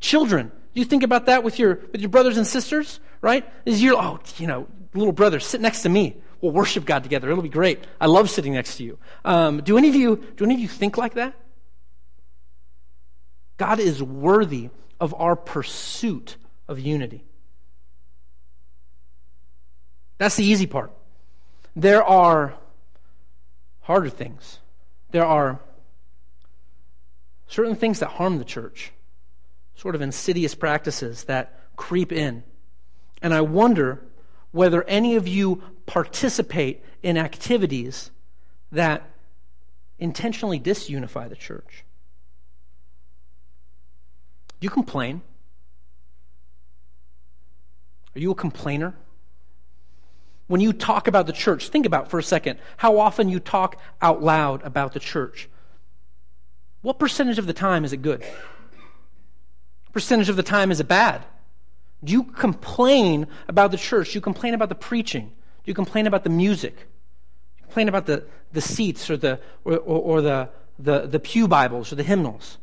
Children, 0.00 0.52
you 0.72 0.84
think 0.84 1.02
about 1.02 1.26
that 1.26 1.44
with 1.44 1.58
your 1.58 1.76
with 1.92 2.00
your 2.00 2.10
brothers 2.10 2.36
and 2.36 2.46
sisters? 2.46 3.00
Right? 3.20 3.48
Is 3.64 3.82
your 3.82 3.96
oh, 4.00 4.20
you 4.36 4.46
know, 4.46 4.66
little 4.92 5.12
brother, 5.12 5.40
sit 5.40 5.60
next 5.60 5.82
to 5.82 5.88
me. 5.88 6.16
We'll 6.40 6.52
worship 6.52 6.84
God 6.84 7.02
together. 7.02 7.30
It'll 7.30 7.42
be 7.42 7.48
great. 7.48 7.82
I 8.00 8.06
love 8.06 8.28
sitting 8.28 8.52
next 8.52 8.76
to 8.76 8.84
you. 8.84 8.98
Um, 9.24 9.62
do 9.62 9.78
any 9.78 9.88
of 9.88 9.94
you 9.94 10.16
do 10.36 10.44
any 10.44 10.54
of 10.54 10.60
you 10.60 10.68
think 10.68 10.98
like 10.98 11.14
that? 11.14 11.34
God 13.56 13.78
is 13.78 14.02
worthy 14.02 14.70
of 15.00 15.14
our 15.14 15.36
pursuit 15.36 16.36
of 16.68 16.80
unity. 16.80 17.24
That's 20.18 20.36
the 20.36 20.44
easy 20.44 20.66
part. 20.66 20.92
There 21.76 22.02
are 22.02 22.54
harder 23.82 24.08
things. 24.08 24.58
There 25.10 25.24
are 25.24 25.60
certain 27.46 27.76
things 27.76 28.00
that 28.00 28.10
harm 28.10 28.38
the 28.38 28.44
church, 28.44 28.92
sort 29.74 29.94
of 29.94 30.00
insidious 30.00 30.54
practices 30.54 31.24
that 31.24 31.58
creep 31.76 32.12
in. 32.12 32.42
And 33.22 33.34
I 33.34 33.40
wonder 33.40 34.02
whether 34.52 34.84
any 34.84 35.16
of 35.16 35.26
you 35.26 35.62
participate 35.86 36.82
in 37.02 37.16
activities 37.16 38.10
that 38.70 39.02
intentionally 39.98 40.60
disunify 40.60 41.28
the 41.28 41.36
church. 41.36 41.84
You 44.60 44.70
complain? 44.70 45.22
Are 48.14 48.18
you 48.18 48.30
a 48.30 48.34
complainer? 48.34 48.94
When 50.46 50.60
you 50.60 50.72
talk 50.72 51.08
about 51.08 51.26
the 51.26 51.32
church, 51.32 51.68
think 51.68 51.86
about 51.86 52.10
for 52.10 52.18
a 52.18 52.22
second 52.22 52.58
how 52.76 52.98
often 52.98 53.28
you 53.28 53.40
talk 53.40 53.80
out 54.00 54.22
loud 54.22 54.62
about 54.62 54.92
the 54.92 55.00
church. 55.00 55.48
What 56.84 56.98
percentage 56.98 57.38
of 57.38 57.46
the 57.46 57.54
time 57.54 57.86
is 57.86 57.94
it 57.94 58.02
good? 58.02 58.22
Percentage 59.94 60.28
of 60.28 60.36
the 60.36 60.42
time 60.42 60.70
is 60.70 60.80
it 60.80 60.86
bad? 60.86 61.24
Do 62.04 62.12
you 62.12 62.24
complain 62.24 63.26
about 63.48 63.70
the 63.70 63.78
church? 63.78 64.12
Do 64.12 64.18
you 64.18 64.20
complain 64.20 64.52
about 64.52 64.68
the 64.68 64.74
preaching? 64.74 65.28
Do 65.28 65.70
you 65.70 65.72
complain 65.72 66.06
about 66.06 66.24
the 66.24 66.30
music? 66.30 66.76
Do 66.76 66.82
you 67.56 67.62
complain 67.62 67.88
about 67.88 68.04
the, 68.04 68.26
the 68.52 68.60
seats 68.60 69.08
or 69.08 69.16
the 69.16 69.40
or, 69.64 69.78
or, 69.78 70.00
or 70.02 70.20
the, 70.20 70.50
the, 70.78 71.06
the 71.06 71.18
pew 71.18 71.48
Bibles 71.48 71.90
or 71.90 71.94
the 71.94 72.02
hymnals? 72.02 72.58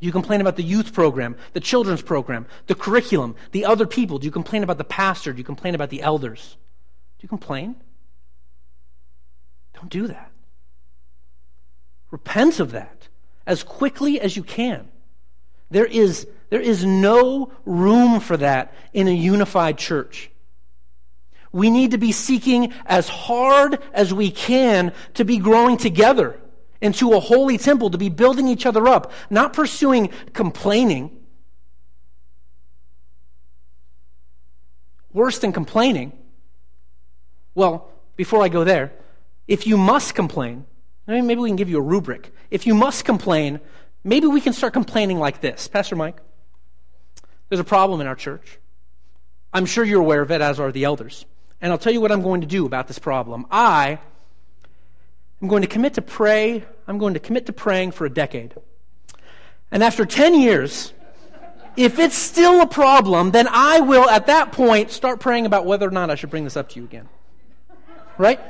Do 0.00 0.06
you 0.06 0.12
complain 0.12 0.40
about 0.40 0.56
the 0.56 0.62
youth 0.62 0.94
program, 0.94 1.36
the 1.52 1.60
children's 1.60 2.00
program, 2.00 2.46
the 2.68 2.74
curriculum, 2.74 3.36
the 3.52 3.66
other 3.66 3.86
people? 3.86 4.18
Do 4.18 4.24
you 4.24 4.30
complain 4.30 4.62
about 4.62 4.78
the 4.78 4.84
pastor? 4.84 5.30
Do 5.30 5.38
you 5.38 5.44
complain 5.44 5.74
about 5.74 5.90
the 5.90 6.00
elders? 6.00 6.56
Do 7.18 7.24
you 7.24 7.28
complain? 7.28 7.76
Don't 9.74 9.90
do 9.90 10.06
that. 10.06 10.32
Repent 12.10 12.60
of 12.60 12.72
that 12.72 13.08
as 13.46 13.62
quickly 13.62 14.20
as 14.20 14.36
you 14.36 14.42
can. 14.42 14.88
There 15.70 15.86
is, 15.86 16.26
there 16.50 16.60
is 16.60 16.84
no 16.84 17.52
room 17.64 18.20
for 18.20 18.36
that 18.36 18.74
in 18.92 19.08
a 19.08 19.14
unified 19.14 19.78
church. 19.78 20.30
We 21.52 21.70
need 21.70 21.92
to 21.92 21.98
be 21.98 22.12
seeking 22.12 22.72
as 22.84 23.08
hard 23.08 23.80
as 23.92 24.12
we 24.12 24.30
can 24.30 24.92
to 25.14 25.24
be 25.24 25.38
growing 25.38 25.76
together 25.76 26.38
into 26.80 27.14
a 27.14 27.20
holy 27.20 27.58
temple 27.58 27.90
to 27.90 27.98
be 27.98 28.08
building 28.08 28.48
each 28.48 28.66
other 28.66 28.86
up, 28.86 29.10
not 29.30 29.52
pursuing 29.52 30.10
complaining. 30.34 31.10
Worse 35.12 35.38
than 35.38 35.52
complaining. 35.52 36.12
Well, 37.54 37.88
before 38.16 38.42
I 38.42 38.48
go 38.48 38.64
there, 38.64 38.92
if 39.48 39.66
you 39.66 39.78
must 39.78 40.14
complain, 40.14 40.66
maybe 41.06 41.36
we 41.36 41.48
can 41.48 41.56
give 41.56 41.68
you 41.68 41.78
a 41.78 41.82
rubric. 41.82 42.32
If 42.50 42.66
you 42.66 42.74
must 42.74 43.04
complain, 43.04 43.60
maybe 44.04 44.26
we 44.26 44.40
can 44.40 44.52
start 44.52 44.72
complaining 44.72 45.18
like 45.18 45.40
this. 45.40 45.68
Pastor 45.68 45.96
Mike, 45.96 46.16
there's 47.48 47.60
a 47.60 47.64
problem 47.64 48.00
in 48.00 48.06
our 48.06 48.16
church. 48.16 48.58
I'm 49.52 49.66
sure 49.66 49.84
you're 49.84 50.00
aware 50.00 50.20
of 50.20 50.30
it, 50.30 50.40
as 50.40 50.58
are 50.58 50.72
the 50.72 50.84
elders. 50.84 51.24
And 51.60 51.72
I'll 51.72 51.78
tell 51.78 51.92
you 51.92 52.00
what 52.00 52.12
I'm 52.12 52.22
going 52.22 52.42
to 52.42 52.46
do 52.46 52.66
about 52.66 52.88
this 52.88 52.98
problem. 52.98 53.46
I 53.50 53.98
am 55.40 55.48
going 55.48 55.62
to 55.62 55.68
commit 55.68 55.94
to 55.94 56.02
pray. 56.02 56.64
I'm 56.86 56.98
going 56.98 57.14
to 57.14 57.20
commit 57.20 57.46
to 57.46 57.52
praying 57.52 57.92
for 57.92 58.04
a 58.04 58.10
decade. 58.10 58.54
And 59.70 59.82
after 59.82 60.04
10 60.04 60.40
years, 60.40 60.92
if 61.76 61.98
it's 61.98 62.16
still 62.16 62.60
a 62.60 62.66
problem, 62.66 63.30
then 63.30 63.48
I 63.50 63.80
will, 63.80 64.08
at 64.08 64.26
that 64.26 64.52
point, 64.52 64.90
start 64.90 65.20
praying 65.20 65.46
about 65.46 65.66
whether 65.66 65.86
or 65.86 65.90
not 65.90 66.10
I 66.10 66.14
should 66.14 66.30
bring 66.30 66.44
this 66.44 66.56
up 66.56 66.68
to 66.70 66.80
you 66.80 66.84
again. 66.84 67.08
Right? 68.18 68.40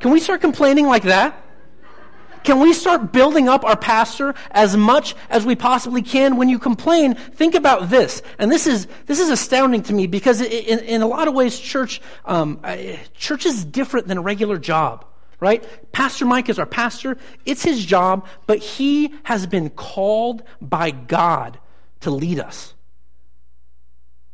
Can 0.00 0.10
we 0.12 0.20
start 0.20 0.40
complaining 0.40 0.86
like 0.86 1.02
that? 1.04 1.40
Can 2.44 2.60
we 2.60 2.72
start 2.72 3.12
building 3.12 3.48
up 3.48 3.64
our 3.64 3.76
pastor 3.76 4.34
as 4.50 4.76
much 4.76 5.14
as 5.30 5.44
we 5.44 5.54
possibly 5.54 6.02
can? 6.02 6.36
When 6.36 6.48
you 6.48 6.58
complain, 6.58 7.14
think 7.14 7.54
about 7.54 7.90
this. 7.90 8.22
And 8.38 8.50
this 8.50 8.66
is, 8.66 8.86
this 9.06 9.20
is 9.20 9.30
astounding 9.30 9.82
to 9.84 9.92
me 9.92 10.06
because 10.06 10.40
in, 10.40 10.78
in 10.80 11.02
a 11.02 11.06
lot 11.06 11.28
of 11.28 11.34
ways, 11.34 11.58
church, 11.58 12.00
um, 12.24 12.60
church 13.14 13.46
is 13.46 13.64
different 13.64 14.08
than 14.08 14.18
a 14.18 14.22
regular 14.22 14.58
job 14.58 15.04
right? 15.40 15.92
Pastor 15.92 16.24
Mike 16.24 16.48
is 16.48 16.58
our 16.58 16.66
pastor. 16.66 17.16
It's 17.46 17.62
his 17.62 17.84
job, 17.84 18.26
but 18.46 18.58
he 18.58 19.14
has 19.22 19.46
been 19.46 19.70
called 19.70 20.42
by 20.60 20.90
God 20.90 21.60
to 22.00 22.10
lead 22.10 22.40
us. 22.40 22.74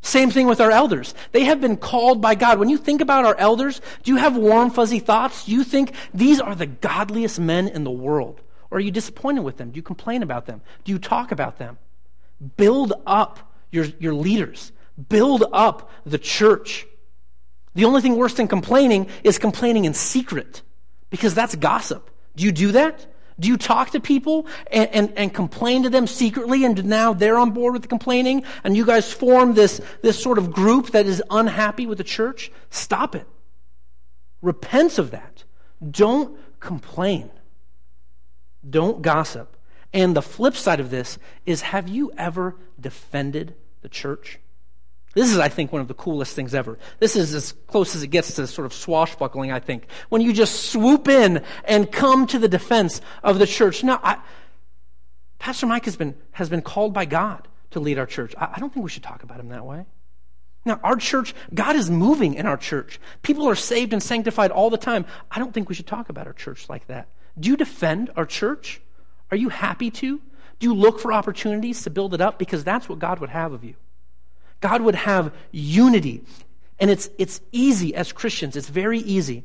Same 0.05 0.31
thing 0.31 0.47
with 0.47 0.61
our 0.61 0.71
elders. 0.71 1.15
They 1.33 1.45
have 1.45 1.63
been 1.63 1.79
called 1.79 2.21
by 2.21 2.35
God. 2.35 2.59
When 2.59 2.69
you 2.69 2.77
think 2.77 3.01
about 3.01 3.25
our 3.25 3.35
elders, 3.39 3.81
do 4.03 4.13
you 4.13 4.19
have 4.19 4.37
warm, 4.37 4.71
fuzzy 4.71 4.99
thoughts? 4.99 5.47
Do 5.47 5.53
you 5.53 5.65
think 5.65 5.95
these 6.13 6.43
are 6.43 6.55
the 6.55 6.67
godliest 6.67 7.41
men 7.41 7.69
in 7.69 7.85
the 7.85 7.91
world? 7.91 8.43
Or 8.71 8.77
are 8.77 8.83
you 8.83 8.91
disappointed 8.91 9.45
with 9.45 9.57
them? 9.57 9.71
Do 9.71 9.77
you 9.77 9.83
complain 9.83 10.23
about 10.23 10.45
them? 10.45 10.61
Do 10.85 10.93
you 10.93 10.99
talk 10.99 11.33
about 11.33 11.57
them? 11.57 11.79
Build 12.59 12.93
up 13.07 13.51
your, 13.71 13.87
your 13.99 14.13
leaders. 14.13 14.73
Build 15.09 15.43
up 15.55 15.91
the 16.05 16.19
church. 16.19 16.87
The 17.75 17.87
only 17.87 18.03
thing 18.03 18.17
worse 18.17 18.35
than 18.35 18.47
complaining 18.47 19.09
is 19.23 19.39
complaining 19.39 19.87
in 19.87 19.95
secret 19.95 20.61
because 21.09 21.35
that's 21.35 21.57
gossip. 21.57 22.11
Do 22.37 22.45
you 22.45 22.53
do 22.53 22.73
that? 22.73 23.07
Do 23.39 23.49
you 23.49 23.57
talk 23.57 23.91
to 23.91 24.01
people 24.01 24.47
and, 24.71 24.89
and, 24.91 25.13
and, 25.17 25.35
complain 25.35 25.83
to 25.83 25.91
them 25.91 26.07
secretly 26.07 26.65
and 26.65 26.85
now 26.85 27.13
they're 27.13 27.39
on 27.39 27.51
board 27.51 27.73
with 27.73 27.83
the 27.83 27.89
complaining 27.89 28.45
and 28.63 28.77
you 28.77 28.87
guys 28.87 29.13
form 29.13 29.55
this, 29.55 29.81
this 30.03 30.23
sort 30.23 30.39
of 30.39 30.53
group 30.53 30.93
that 30.93 31.07
is 31.07 31.23
unhappy 31.31 31.87
with 31.87 31.99
the 31.99 32.05
church? 32.05 32.53
Stop 32.71 33.17
it. 33.17 33.27
Repent 34.41 34.99
of 34.99 35.11
that. 35.11 35.45
Don't 35.91 36.39
complain. 36.61 37.31
Don't 38.69 39.03
gossip. 39.03 39.57
And 39.93 40.17
the 40.17 40.23
flip 40.23 40.55
side 40.55 40.81
of 40.81 40.91
this 40.91 41.19
is 41.45 41.63
have 41.63 41.89
you 41.89 42.13
ever 42.17 42.57
defended 42.81 43.55
the 43.83 43.89
church? 43.89 44.39
This 45.15 45.31
is, 45.31 45.39
I 45.39 45.49
think, 45.49 45.73
one 45.73 45.81
of 45.81 45.89
the 45.89 45.95
coolest 45.95 46.35
things 46.35 46.55
ever. 46.55 46.79
This 46.99 47.15
is 47.15 47.35
as 47.35 47.53
close 47.69 47.95
as 47.95 48.03
it 48.03 48.09
gets 48.09 48.35
to 48.35 48.47
sort 48.47 48.67
of 48.67 48.75
swashbuckling, 48.75 49.53
I 49.53 49.61
think. 49.61 49.87
When 50.09 50.21
you 50.21 50.33
just 50.33 50.71
swoop 50.71 51.09
in 51.09 51.43
and 51.65 51.91
come 51.91 52.27
to 52.29 52.39
the 52.39 52.49
defense 52.49 53.01
of 53.23 53.39
the 53.39 53.47
church. 53.47 53.85
Now, 53.85 54.01
I, 54.03 54.19
Pastor 55.39 55.67
Mike 55.67 55.85
has 55.85 55.97
been, 55.97 56.17
has 56.33 56.49
been 56.49 56.63
called 56.63 56.93
by 56.93 57.05
God 57.05 57.47
to 57.71 57.81
lead 57.81 57.99
our 57.99 58.07
church. 58.07 58.35
I, 58.37 58.55
I 58.57 58.61
don't 58.61 58.73
think 58.75 58.83
we 58.83 58.91
should 58.91 59.05
talk 59.05 59.23
about 59.23 59.39
him 59.39 59.51
that 59.51 59.65
way. 59.65 59.87
Now, 60.65 60.81
our 60.83 60.97
church, 60.97 61.35
God 61.53 61.77
is 61.77 61.91
moving 61.91 62.35
in 62.35 62.47
our 62.47 62.57
church. 62.57 62.99
People 63.23 63.49
are 63.49 63.55
saved 63.55 63.93
and 63.93 64.03
sanctified 64.03 64.51
all 64.51 64.71
the 64.71 64.79
time. 64.79 65.05
I 65.31 65.39
don't 65.39 65.53
think 65.53 65.69
we 65.69 65.75
should 65.75 65.87
talk 65.87 66.09
about 66.09 66.27
our 66.27 66.33
church 66.33 66.69
like 66.69 66.87
that. 66.89 67.09
Do 67.39 67.51
you 67.51 67.57
defend 67.57 68.11
our 68.17 68.27
church? 68.27 68.81
Are 69.31 69.37
you 69.37 69.49
happy 69.51 69.91
to? 69.91 70.21
Do 70.59 70.67
you 70.67 70.75
look 70.75 71.01
for 71.01 71.13
opportunities 71.13 71.83
to 71.83 71.91
build 71.91 72.15
it 72.15 72.21
up? 72.21 72.39
Because 72.39 72.65
that's 72.65 72.89
what 72.89 72.99
God 72.99 73.19
would 73.19 73.31
have 73.31 73.53
of 73.53 73.63
you. 73.63 73.75
God 74.61 74.83
would 74.83 74.95
have 74.95 75.33
unity. 75.53 76.23
And 76.79 76.91
it's, 76.91 77.09
it's 77.19 77.41
easy 77.53 77.95
as 77.95 78.13
Christians, 78.13 78.57
it's 78.57 78.69
very 78.69 78.99
easy 78.99 79.45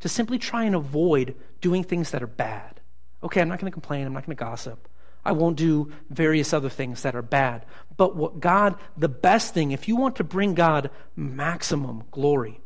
to 0.00 0.08
simply 0.08 0.38
try 0.38 0.64
and 0.64 0.74
avoid 0.74 1.34
doing 1.60 1.82
things 1.82 2.10
that 2.10 2.22
are 2.22 2.28
bad. 2.28 2.80
Okay, 3.22 3.40
I'm 3.40 3.48
not 3.48 3.58
going 3.58 3.70
to 3.70 3.74
complain, 3.74 4.06
I'm 4.06 4.12
not 4.12 4.26
going 4.26 4.36
to 4.36 4.44
gossip. 4.44 4.88
I 5.24 5.32
won't 5.32 5.56
do 5.56 5.90
various 6.10 6.52
other 6.52 6.68
things 6.68 7.02
that 7.02 7.14
are 7.14 7.22
bad. 7.22 7.64
But 7.96 8.14
what 8.14 8.40
God, 8.40 8.76
the 8.96 9.08
best 9.08 9.54
thing, 9.54 9.72
if 9.72 9.88
you 9.88 9.96
want 9.96 10.16
to 10.16 10.24
bring 10.24 10.54
God 10.54 10.90
maximum 11.16 12.04
glory, 12.10 12.60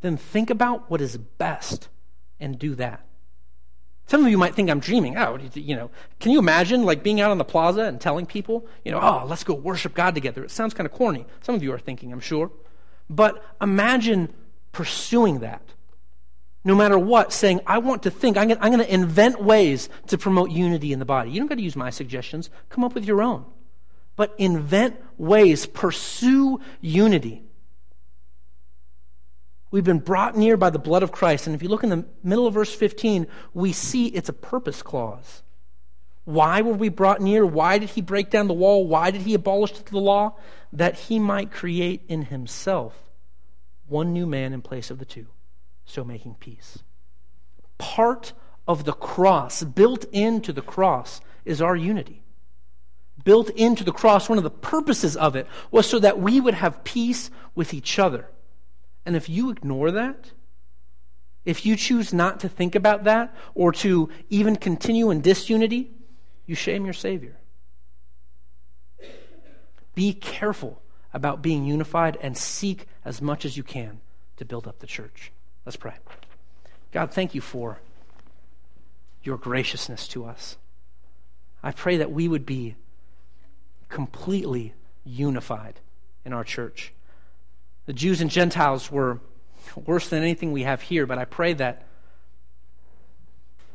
then 0.00 0.16
think 0.16 0.50
about 0.50 0.88
what 0.90 1.00
is 1.00 1.16
best 1.16 1.88
and 2.38 2.58
do 2.58 2.74
that. 2.76 3.04
Some 4.06 4.24
of 4.24 4.30
you 4.30 4.36
might 4.36 4.54
think 4.54 4.68
I'm 4.68 4.80
dreaming. 4.80 5.16
Oh, 5.16 5.38
you 5.54 5.74
know, 5.74 5.90
can 6.20 6.30
you 6.30 6.38
imagine 6.38 6.82
like 6.82 7.02
being 7.02 7.20
out 7.20 7.30
on 7.30 7.38
the 7.38 7.44
plaza 7.44 7.82
and 7.82 8.00
telling 8.00 8.26
people, 8.26 8.66
you 8.84 8.92
know, 8.92 9.00
oh, 9.00 9.24
let's 9.26 9.44
go 9.44 9.54
worship 9.54 9.94
God 9.94 10.14
together? 10.14 10.44
It 10.44 10.50
sounds 10.50 10.74
kind 10.74 10.86
of 10.86 10.92
corny. 10.92 11.26
Some 11.40 11.54
of 11.54 11.62
you 11.62 11.72
are 11.72 11.78
thinking, 11.78 12.12
I'm 12.12 12.20
sure. 12.20 12.50
But 13.08 13.42
imagine 13.60 14.32
pursuing 14.72 15.40
that. 15.40 15.62
No 16.66 16.74
matter 16.74 16.98
what, 16.98 17.32
saying, 17.32 17.60
I 17.66 17.78
want 17.78 18.02
to 18.04 18.10
think, 18.10 18.36
I'm 18.36 18.48
going 18.48 18.78
to 18.78 18.94
invent 18.94 19.42
ways 19.42 19.88
to 20.08 20.16
promote 20.16 20.50
unity 20.50 20.92
in 20.92 20.98
the 20.98 21.04
body. 21.04 21.30
You 21.30 21.38
don't 21.38 21.46
got 21.46 21.56
to 21.56 21.62
use 21.62 21.76
my 21.76 21.90
suggestions, 21.90 22.48
come 22.70 22.84
up 22.84 22.94
with 22.94 23.04
your 23.04 23.22
own. 23.22 23.44
But 24.16 24.34
invent 24.38 24.96
ways, 25.18 25.66
pursue 25.66 26.60
unity. 26.80 27.42
We've 29.74 29.82
been 29.82 29.98
brought 29.98 30.36
near 30.36 30.56
by 30.56 30.70
the 30.70 30.78
blood 30.78 31.02
of 31.02 31.10
Christ. 31.10 31.48
And 31.48 31.56
if 31.56 31.60
you 31.60 31.68
look 31.68 31.82
in 31.82 31.90
the 31.90 32.04
middle 32.22 32.46
of 32.46 32.54
verse 32.54 32.72
15, 32.72 33.26
we 33.54 33.72
see 33.72 34.06
it's 34.06 34.28
a 34.28 34.32
purpose 34.32 34.82
clause. 34.82 35.42
Why 36.22 36.62
were 36.62 36.74
we 36.74 36.88
brought 36.88 37.20
near? 37.20 37.44
Why 37.44 37.78
did 37.78 37.90
he 37.90 38.00
break 38.00 38.30
down 38.30 38.46
the 38.46 38.54
wall? 38.54 38.86
Why 38.86 39.10
did 39.10 39.22
he 39.22 39.34
abolish 39.34 39.72
the 39.72 39.98
law? 39.98 40.36
That 40.72 40.94
he 40.94 41.18
might 41.18 41.50
create 41.50 42.04
in 42.06 42.26
himself 42.26 42.94
one 43.88 44.12
new 44.12 44.26
man 44.26 44.52
in 44.52 44.62
place 44.62 44.92
of 44.92 45.00
the 45.00 45.04
two, 45.04 45.26
so 45.84 46.04
making 46.04 46.36
peace. 46.36 46.84
Part 47.76 48.32
of 48.68 48.84
the 48.84 48.92
cross, 48.92 49.64
built 49.64 50.04
into 50.12 50.52
the 50.52 50.62
cross, 50.62 51.20
is 51.44 51.60
our 51.60 51.74
unity. 51.74 52.22
Built 53.24 53.50
into 53.50 53.82
the 53.82 53.90
cross, 53.90 54.28
one 54.28 54.38
of 54.38 54.44
the 54.44 54.50
purposes 54.50 55.16
of 55.16 55.34
it 55.34 55.48
was 55.72 55.88
so 55.88 55.98
that 55.98 56.20
we 56.20 56.40
would 56.40 56.54
have 56.54 56.84
peace 56.84 57.28
with 57.56 57.74
each 57.74 57.98
other. 57.98 58.28
And 59.06 59.16
if 59.16 59.28
you 59.28 59.50
ignore 59.50 59.90
that, 59.90 60.30
if 61.44 61.66
you 61.66 61.76
choose 61.76 62.12
not 62.12 62.40
to 62.40 62.48
think 62.48 62.74
about 62.74 63.04
that 63.04 63.34
or 63.54 63.72
to 63.72 64.08
even 64.30 64.56
continue 64.56 65.10
in 65.10 65.20
disunity, 65.20 65.90
you 66.46 66.54
shame 66.54 66.84
your 66.84 66.94
Savior. 66.94 67.36
Be 69.94 70.12
careful 70.12 70.80
about 71.12 71.42
being 71.42 71.64
unified 71.64 72.18
and 72.20 72.36
seek 72.36 72.86
as 73.04 73.20
much 73.20 73.44
as 73.44 73.56
you 73.56 73.62
can 73.62 74.00
to 74.38 74.44
build 74.44 74.66
up 74.66 74.78
the 74.78 74.86
church. 74.86 75.30
Let's 75.66 75.76
pray. 75.76 75.94
God, 76.92 77.12
thank 77.12 77.34
you 77.34 77.40
for 77.40 77.80
your 79.22 79.36
graciousness 79.36 80.08
to 80.08 80.24
us. 80.24 80.56
I 81.62 81.72
pray 81.72 81.98
that 81.98 82.10
we 82.10 82.26
would 82.26 82.44
be 82.46 82.76
completely 83.88 84.74
unified 85.04 85.80
in 86.24 86.32
our 86.32 86.44
church. 86.44 86.93
The 87.86 87.92
Jews 87.92 88.20
and 88.20 88.30
Gentiles 88.30 88.90
were 88.90 89.20
worse 89.86 90.08
than 90.08 90.22
anything 90.22 90.52
we 90.52 90.62
have 90.62 90.82
here, 90.82 91.06
but 91.06 91.18
I 91.18 91.24
pray 91.24 91.52
that 91.54 91.86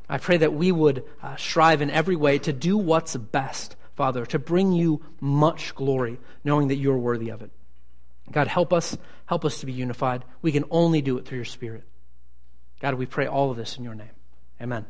I 0.10 0.18
pray 0.18 0.38
that 0.38 0.54
we 0.54 0.72
would 0.72 1.04
uh, 1.22 1.36
strive 1.36 1.82
in 1.84 1.92
every 1.92 2.16
way 2.16 2.40
to 2.40 2.52
do 2.52 2.78
what's 2.78 3.16
best, 3.16 3.76
Father, 3.96 4.26
to 4.28 4.40
bring 4.40 4.72
you 4.72 5.02
much 5.22 5.76
glory, 5.76 6.20
knowing 6.44 6.70
that 6.70 6.78
you're 6.78 6.98
worthy 6.98 7.30
of 7.30 7.44
it. 7.44 7.52
God, 8.32 8.48
help 8.48 8.74
us, 8.74 8.98
help 9.28 9.46
us 9.46 9.60
to 9.60 9.68
be 9.68 9.72
unified. 9.72 10.26
We 10.42 10.52
can 10.52 10.66
only 10.72 11.04
do 11.04 11.18
it 11.20 11.28
through 11.28 11.38
your 11.38 11.46
Spirit. 11.46 11.84
God, 12.80 12.96
we 12.96 13.06
pray 13.06 13.28
all 13.28 13.52
of 13.52 13.58
this 13.58 13.78
in 13.78 13.84
your 13.84 13.94
name. 13.94 14.10
Amen. 14.60 14.86